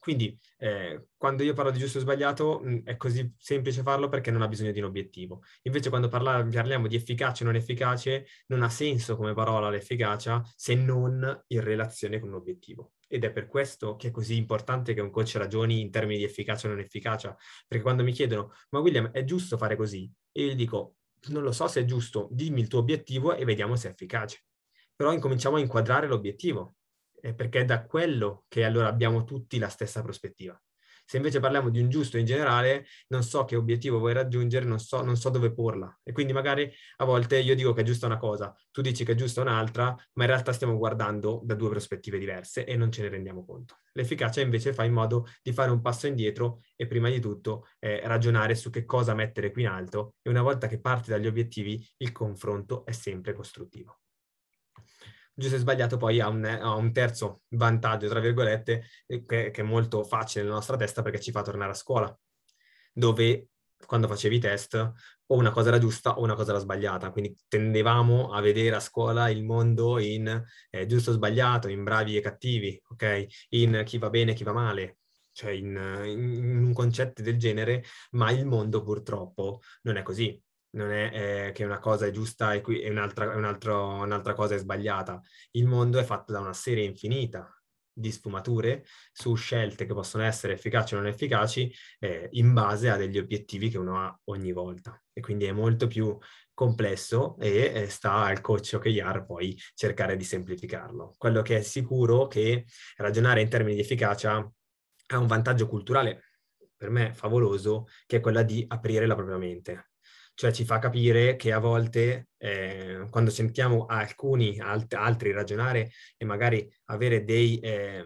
quindi 0.00 0.36
eh, 0.56 1.08
quando 1.16 1.42
io 1.42 1.52
parlo 1.52 1.70
di 1.70 1.78
giusto 1.78 1.98
o 1.98 2.00
sbagliato 2.00 2.60
mh, 2.62 2.70
mm, 2.70 2.78
è 2.84 2.96
così 2.96 3.32
semplice 3.36 3.82
farlo 3.82 4.08
perché 4.08 4.30
non 4.30 4.40
ha 4.40 4.48
bisogno 4.48 4.72
di 4.72 4.78
un 4.78 4.86
obiettivo. 4.86 5.42
Invece 5.62 5.90
quando 5.90 6.08
parla, 6.08 6.42
parliamo 6.42 6.86
di 6.88 6.96
efficace 6.96 7.44
o 7.44 7.46
non 7.46 7.54
efficace 7.54 8.26
non 8.46 8.62
ha 8.62 8.70
senso 8.70 9.16
come 9.16 9.34
parola 9.34 9.68
l'efficacia 9.68 10.42
se 10.56 10.74
non 10.74 11.44
in 11.48 11.60
relazione 11.60 12.18
con 12.18 12.30
un 12.30 12.36
obiettivo. 12.36 12.92
Ed 13.06 13.24
è 13.24 13.30
per 13.30 13.46
questo 13.46 13.96
che 13.96 14.08
è 14.08 14.10
così 14.10 14.36
importante 14.36 14.94
che 14.94 15.00
un 15.02 15.10
coach 15.10 15.34
ragioni 15.36 15.80
in 15.80 15.90
termini 15.90 16.18
di 16.18 16.24
efficacia 16.24 16.66
o 16.66 16.70
non 16.70 16.80
efficacia, 16.80 17.36
perché 17.68 17.82
quando 17.82 18.02
mi 18.02 18.12
chiedono 18.12 18.52
ma 18.70 18.78
William 18.78 19.10
è 19.10 19.22
giusto 19.24 19.58
fare 19.58 19.76
così? 19.76 20.10
E 20.32 20.44
io 20.44 20.52
gli 20.52 20.56
dico 20.56 20.94
non 21.28 21.42
lo 21.42 21.52
so 21.52 21.68
se 21.68 21.80
è 21.80 21.84
giusto, 21.84 22.28
dimmi 22.30 22.60
il 22.60 22.68
tuo 22.68 22.78
obiettivo 22.78 23.34
e 23.34 23.44
vediamo 23.44 23.76
se 23.76 23.88
è 23.88 23.90
efficace. 23.90 24.44
Però 24.96 25.12
incominciamo 25.12 25.56
a 25.56 25.60
inquadrare 25.60 26.06
l'obiettivo, 26.06 26.76
eh, 27.22 27.34
perché 27.34 27.60
è 27.60 27.64
da 27.64 27.84
quello 27.84 28.44
che 28.48 28.64
allora 28.64 28.88
abbiamo 28.88 29.24
tutti 29.24 29.58
la 29.58 29.68
stessa 29.68 30.02
prospettiva. 30.02 30.60
Se 31.10 31.16
invece 31.16 31.40
parliamo 31.40 31.70
di 31.70 31.80
un 31.80 31.88
giusto 31.88 32.18
in 32.18 32.24
generale, 32.24 32.86
non 33.08 33.24
so 33.24 33.44
che 33.44 33.56
obiettivo 33.56 33.98
vuoi 33.98 34.12
raggiungere, 34.12 34.64
non 34.64 34.78
so, 34.78 35.02
non 35.02 35.16
so 35.16 35.28
dove 35.28 35.52
porla. 35.52 35.92
E 36.04 36.12
quindi 36.12 36.32
magari 36.32 36.72
a 36.98 37.04
volte 37.04 37.40
io 37.40 37.56
dico 37.56 37.72
che 37.72 37.80
è 37.80 37.84
giusta 37.84 38.06
una 38.06 38.16
cosa, 38.16 38.54
tu 38.70 38.80
dici 38.80 39.04
che 39.04 39.10
è 39.10 39.14
giusta 39.16 39.40
un'altra, 39.40 39.86
ma 40.12 40.22
in 40.22 40.30
realtà 40.30 40.52
stiamo 40.52 40.76
guardando 40.76 41.40
da 41.42 41.56
due 41.56 41.68
prospettive 41.68 42.16
diverse 42.16 42.64
e 42.64 42.76
non 42.76 42.92
ce 42.92 43.02
ne 43.02 43.08
rendiamo 43.08 43.44
conto. 43.44 43.78
L'efficacia 43.94 44.40
invece 44.40 44.72
fa 44.72 44.84
in 44.84 44.92
modo 44.92 45.26
di 45.42 45.52
fare 45.52 45.72
un 45.72 45.80
passo 45.80 46.06
indietro 46.06 46.60
e 46.76 46.86
prima 46.86 47.10
di 47.10 47.18
tutto 47.18 47.66
eh, 47.80 48.02
ragionare 48.04 48.54
su 48.54 48.70
che 48.70 48.84
cosa 48.84 49.12
mettere 49.12 49.50
qui 49.50 49.62
in 49.62 49.68
alto 49.68 50.14
e 50.22 50.30
una 50.30 50.42
volta 50.42 50.68
che 50.68 50.78
parti 50.78 51.10
dagli 51.10 51.26
obiettivi 51.26 51.84
il 51.96 52.12
confronto 52.12 52.84
è 52.86 52.92
sempre 52.92 53.32
costruttivo 53.32 53.99
giusto 55.40 55.56
e 55.56 55.58
sbagliato 55.58 55.96
poi 55.96 56.20
ha 56.20 56.28
un, 56.28 56.44
ha 56.44 56.74
un 56.74 56.92
terzo 56.92 57.42
vantaggio, 57.48 58.08
tra 58.08 58.20
virgolette, 58.20 58.84
eh, 59.06 59.24
che, 59.24 59.50
che, 59.50 59.60
è 59.62 59.64
molto 59.64 60.04
facile 60.04 60.44
nella 60.44 60.56
nostra 60.56 60.76
testa 60.76 61.02
perché 61.02 61.20
ci 61.20 61.30
fa 61.30 61.42
tornare 61.42 61.72
a 61.72 61.74
scuola, 61.74 62.16
dove 62.92 63.48
quando 63.86 64.06
facevi 64.06 64.36
i 64.36 64.40
test 64.40 64.74
o 64.74 65.36
una 65.36 65.50
cosa 65.50 65.68
era 65.68 65.78
giusta 65.78 66.18
o 66.18 66.22
una 66.22 66.34
cosa 66.34 66.50
era 66.50 66.60
sbagliata, 66.60 67.10
quindi 67.10 67.34
tendevamo 67.48 68.32
a 68.32 68.40
vedere 68.40 68.76
a 68.76 68.80
scuola 68.80 69.30
il 69.30 69.42
mondo 69.42 69.98
in 69.98 70.44
eh, 70.70 70.86
giusto 70.86 71.10
o 71.10 71.14
sbagliato, 71.14 71.68
in 71.68 71.82
bravi 71.84 72.16
e 72.16 72.20
cattivi, 72.20 72.80
ok? 72.90 73.26
In 73.50 73.82
chi 73.86 73.96
va 73.98 74.10
bene 74.10 74.32
e 74.32 74.34
chi 74.34 74.44
va 74.44 74.52
male, 74.52 74.98
cioè 75.32 75.52
in, 75.52 75.68
in, 76.04 76.64
un 76.64 76.72
concetto 76.74 77.22
del 77.22 77.38
genere, 77.38 77.84
ma 78.12 78.30
il 78.30 78.44
mondo 78.44 78.82
purtroppo 78.82 79.60
non 79.82 79.96
è 79.96 80.02
così 80.02 80.38
non 80.72 80.90
è 80.92 81.48
eh, 81.48 81.52
che 81.52 81.64
una 81.64 81.78
cosa 81.78 82.06
è 82.06 82.10
giusta 82.10 82.52
e, 82.52 82.60
qui, 82.60 82.80
e 82.80 82.90
un'altra, 82.90 83.34
un'altra 83.34 84.34
cosa 84.34 84.54
è 84.54 84.58
sbagliata. 84.58 85.20
Il 85.52 85.66
mondo 85.66 85.98
è 85.98 86.04
fatto 86.04 86.32
da 86.32 86.40
una 86.40 86.52
serie 86.52 86.84
infinita 86.84 87.52
di 87.92 88.10
sfumature 88.12 88.84
su 89.12 89.34
scelte 89.34 89.84
che 89.84 89.92
possono 89.92 90.22
essere 90.24 90.54
efficaci 90.54 90.94
o 90.94 90.98
non 90.98 91.06
efficaci 91.06 91.72
eh, 91.98 92.28
in 92.32 92.52
base 92.52 92.88
a 92.88 92.96
degli 92.96 93.18
obiettivi 93.18 93.68
che 93.68 93.78
uno 93.78 94.00
ha 94.00 94.20
ogni 94.24 94.52
volta. 94.52 95.00
E 95.12 95.20
quindi 95.20 95.44
è 95.46 95.52
molto 95.52 95.86
più 95.86 96.16
complesso 96.54 97.36
e 97.38 97.72
eh, 97.74 97.88
sta 97.88 98.24
al 98.24 98.40
coach 98.40 98.72
OKR 98.74 99.24
poi 99.24 99.58
cercare 99.74 100.16
di 100.16 100.24
semplificarlo. 100.24 101.14
Quello 101.16 101.42
che 101.42 101.58
è 101.58 101.62
sicuro 101.62 102.26
è 102.26 102.28
che 102.28 102.66
ragionare 102.96 103.40
in 103.40 103.48
termini 103.48 103.74
di 103.74 103.82
efficacia 103.82 104.36
ha 105.12 105.18
un 105.18 105.26
vantaggio 105.26 105.66
culturale 105.66 106.24
per 106.76 106.88
me 106.88 107.12
favoloso, 107.12 107.86
che 108.06 108.18
è 108.18 108.20
quella 108.20 108.42
di 108.42 108.64
aprire 108.66 109.06
la 109.06 109.14
propria 109.14 109.36
mente 109.36 109.89
cioè 110.40 110.52
ci 110.52 110.64
fa 110.64 110.78
capire 110.78 111.36
che 111.36 111.52
a 111.52 111.58
volte 111.58 112.28
eh, 112.38 113.08
quando 113.10 113.28
sentiamo 113.28 113.84
alcuni 113.84 114.58
alt- 114.58 114.94
altri 114.94 115.32
ragionare 115.32 115.90
e 116.16 116.24
magari 116.24 116.66
dei, 117.24 117.58
eh, 117.58 118.02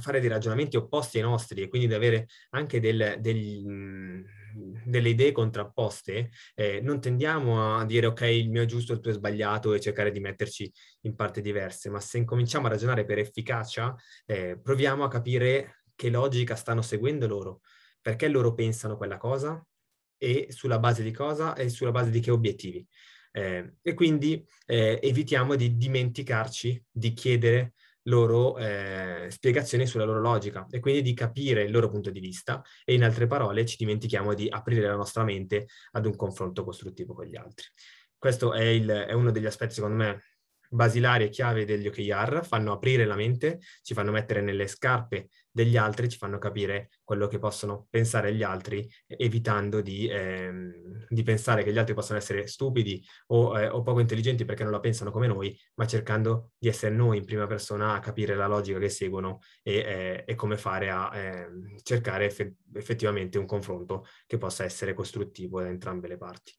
fare 0.00 0.20
dei 0.20 0.30
ragionamenti 0.30 0.78
opposti 0.78 1.18
ai 1.18 1.24
nostri 1.24 1.60
e 1.60 1.68
quindi 1.68 1.88
di 1.88 1.92
avere 1.92 2.26
anche 2.52 2.80
del, 2.80 3.16
del, 3.20 4.24
delle 4.86 5.08
idee 5.10 5.32
contrapposte, 5.32 6.30
eh, 6.54 6.80
non 6.80 7.02
tendiamo 7.02 7.76
a 7.76 7.84
dire 7.84 8.06
ok 8.06 8.22
il 8.22 8.48
mio 8.48 8.62
è 8.62 8.64
giusto, 8.64 8.94
il 8.94 9.00
tuo 9.00 9.10
è 9.10 9.14
sbagliato 9.14 9.74
e 9.74 9.80
cercare 9.80 10.10
di 10.10 10.20
metterci 10.20 10.72
in 11.02 11.14
parti 11.14 11.42
diverse, 11.42 11.90
ma 11.90 12.00
se 12.00 12.16
incominciamo 12.16 12.64
a 12.66 12.70
ragionare 12.70 13.04
per 13.04 13.18
efficacia, 13.18 13.94
eh, 14.24 14.58
proviamo 14.58 15.04
a 15.04 15.08
capire 15.08 15.82
che 15.94 16.08
logica 16.08 16.54
stanno 16.54 16.80
seguendo 16.80 17.26
loro, 17.26 17.60
perché 18.00 18.26
loro 18.28 18.54
pensano 18.54 18.96
quella 18.96 19.18
cosa, 19.18 19.62
e 20.22 20.46
sulla 20.50 20.78
base 20.78 21.02
di 21.02 21.10
cosa 21.10 21.54
e 21.54 21.68
sulla 21.68 21.90
base 21.90 22.10
di 22.10 22.20
che 22.20 22.30
obiettivi. 22.30 22.86
Eh, 23.32 23.74
e 23.82 23.94
quindi 23.94 24.46
eh, 24.66 25.00
evitiamo 25.02 25.56
di 25.56 25.76
dimenticarci 25.76 26.84
di 26.88 27.12
chiedere 27.12 27.72
loro 28.02 28.56
eh, 28.56 29.26
spiegazioni 29.30 29.86
sulla 29.86 30.04
loro 30.04 30.20
logica 30.20 30.66
e 30.70 30.78
quindi 30.78 31.02
di 31.02 31.14
capire 31.14 31.62
il 31.62 31.72
loro 31.72 31.88
punto 31.88 32.10
di 32.10 32.20
vista 32.20 32.62
e 32.84 32.94
in 32.94 33.02
altre 33.02 33.26
parole 33.26 33.64
ci 33.64 33.76
dimentichiamo 33.76 34.34
di 34.34 34.48
aprire 34.48 34.86
la 34.86 34.96
nostra 34.96 35.24
mente 35.24 35.66
ad 35.92 36.06
un 36.06 36.14
confronto 36.14 36.62
costruttivo 36.62 37.14
con 37.14 37.26
gli 37.26 37.36
altri. 37.36 37.66
Questo 38.16 38.52
è, 38.52 38.62
il, 38.62 38.88
è 38.88 39.12
uno 39.14 39.32
degli 39.32 39.46
aspetti 39.46 39.74
secondo 39.74 39.96
me 39.96 40.22
basilari 40.72 41.24
e 41.24 41.28
chiave 41.28 41.64
degli 41.64 41.86
OKR, 41.86 42.44
fanno 42.44 42.72
aprire 42.72 43.04
la 43.04 43.14
mente, 43.14 43.60
ci 43.82 43.92
fanno 43.92 44.10
mettere 44.10 44.40
nelle 44.40 44.66
scarpe 44.66 45.28
degli 45.50 45.76
altri, 45.76 46.08
ci 46.08 46.16
fanno 46.16 46.38
capire 46.38 46.88
quello 47.04 47.26
che 47.26 47.38
possono 47.38 47.86
pensare 47.90 48.34
gli 48.34 48.42
altri, 48.42 48.90
evitando 49.06 49.82
di, 49.82 50.08
ehm, 50.08 51.06
di 51.08 51.22
pensare 51.22 51.62
che 51.62 51.72
gli 51.72 51.78
altri 51.78 51.92
possano 51.92 52.18
essere 52.18 52.46
stupidi 52.46 53.04
o, 53.26 53.58
eh, 53.58 53.68
o, 53.68 53.82
poco 53.82 54.00
intelligenti 54.00 54.46
perché 54.46 54.62
non 54.62 54.72
la 54.72 54.80
pensano 54.80 55.10
come 55.10 55.26
noi, 55.26 55.56
ma 55.74 55.86
cercando 55.86 56.52
di 56.58 56.68
essere 56.68 56.94
noi 56.94 57.18
in 57.18 57.26
prima 57.26 57.46
persona 57.46 57.92
a 57.92 58.00
capire 58.00 58.34
la 58.34 58.46
logica 58.46 58.78
che 58.78 58.88
seguono 58.88 59.40
e, 59.62 59.74
eh, 59.76 60.24
e 60.26 60.34
come 60.34 60.56
fare 60.56 60.90
a 60.90 61.10
eh, 61.14 61.48
cercare 61.82 62.26
eff- 62.26 62.52
effettivamente 62.74 63.36
un 63.36 63.46
confronto 63.46 64.06
che 64.26 64.38
possa 64.38 64.64
essere 64.64 64.94
costruttivo 64.94 65.60
da 65.60 65.68
entrambe 65.68 66.08
le 66.08 66.16
parti. 66.16 66.52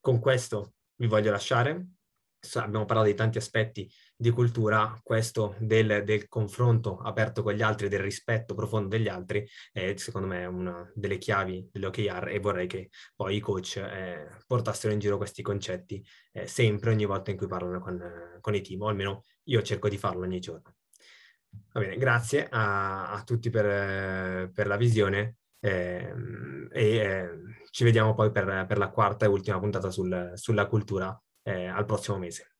Con 0.00 0.18
questo 0.18 0.74
vi 0.96 1.06
voglio 1.06 1.30
lasciare, 1.30 1.86
abbiamo 2.54 2.84
parlato 2.84 3.08
di 3.08 3.14
tanti 3.14 3.38
aspetti 3.38 3.90
di 4.16 4.30
cultura, 4.30 4.98
questo 5.02 5.54
del, 5.58 6.02
del, 6.04 6.28
confronto 6.28 6.98
aperto 6.98 7.42
con 7.42 7.52
gli 7.54 7.62
altri, 7.62 7.88
del 7.88 8.00
rispetto 8.00 8.54
profondo 8.54 8.88
degli 8.88 9.08
altri, 9.08 9.46
è 9.72 9.94
secondo 9.96 10.26
me 10.28 10.44
una 10.46 10.90
delle 10.94 11.18
chiavi 11.18 11.68
dell'OKR 11.72 12.28
e 12.28 12.38
vorrei 12.40 12.66
che 12.66 12.90
poi 13.14 13.36
i 13.36 13.40
coach 13.40 13.76
eh, 13.76 14.28
portassero 14.46 14.92
in 14.92 14.98
giro 14.98 15.16
questi 15.16 15.42
concetti 15.42 16.04
eh, 16.32 16.46
sempre, 16.46 16.90
ogni 16.90 17.04
volta 17.04 17.30
in 17.30 17.36
cui 17.36 17.46
parlano 17.46 17.80
con, 17.80 18.38
con, 18.40 18.54
i 18.54 18.60
team, 18.60 18.82
o 18.82 18.88
almeno 18.88 19.22
io 19.44 19.62
cerco 19.62 19.88
di 19.88 19.98
farlo 19.98 20.22
ogni 20.22 20.40
giorno. 20.40 20.74
Va 21.72 21.80
bene, 21.80 21.96
grazie 21.96 22.48
a, 22.48 23.12
a 23.12 23.22
tutti 23.24 23.50
per, 23.50 24.50
per, 24.52 24.66
la 24.66 24.76
visione 24.76 25.36
eh, 25.60 26.12
e 26.70 27.28
ci 27.70 27.84
vediamo 27.84 28.14
poi 28.14 28.30
per, 28.30 28.64
per, 28.66 28.78
la 28.78 28.88
quarta 28.88 29.26
e 29.26 29.28
ultima 29.28 29.58
puntata 29.58 29.90
sul, 29.90 30.32
sulla 30.34 30.66
cultura 30.66 31.20
eh, 31.44 31.66
al 31.68 31.84
prossimo 31.86 32.18
mese. 32.18 32.52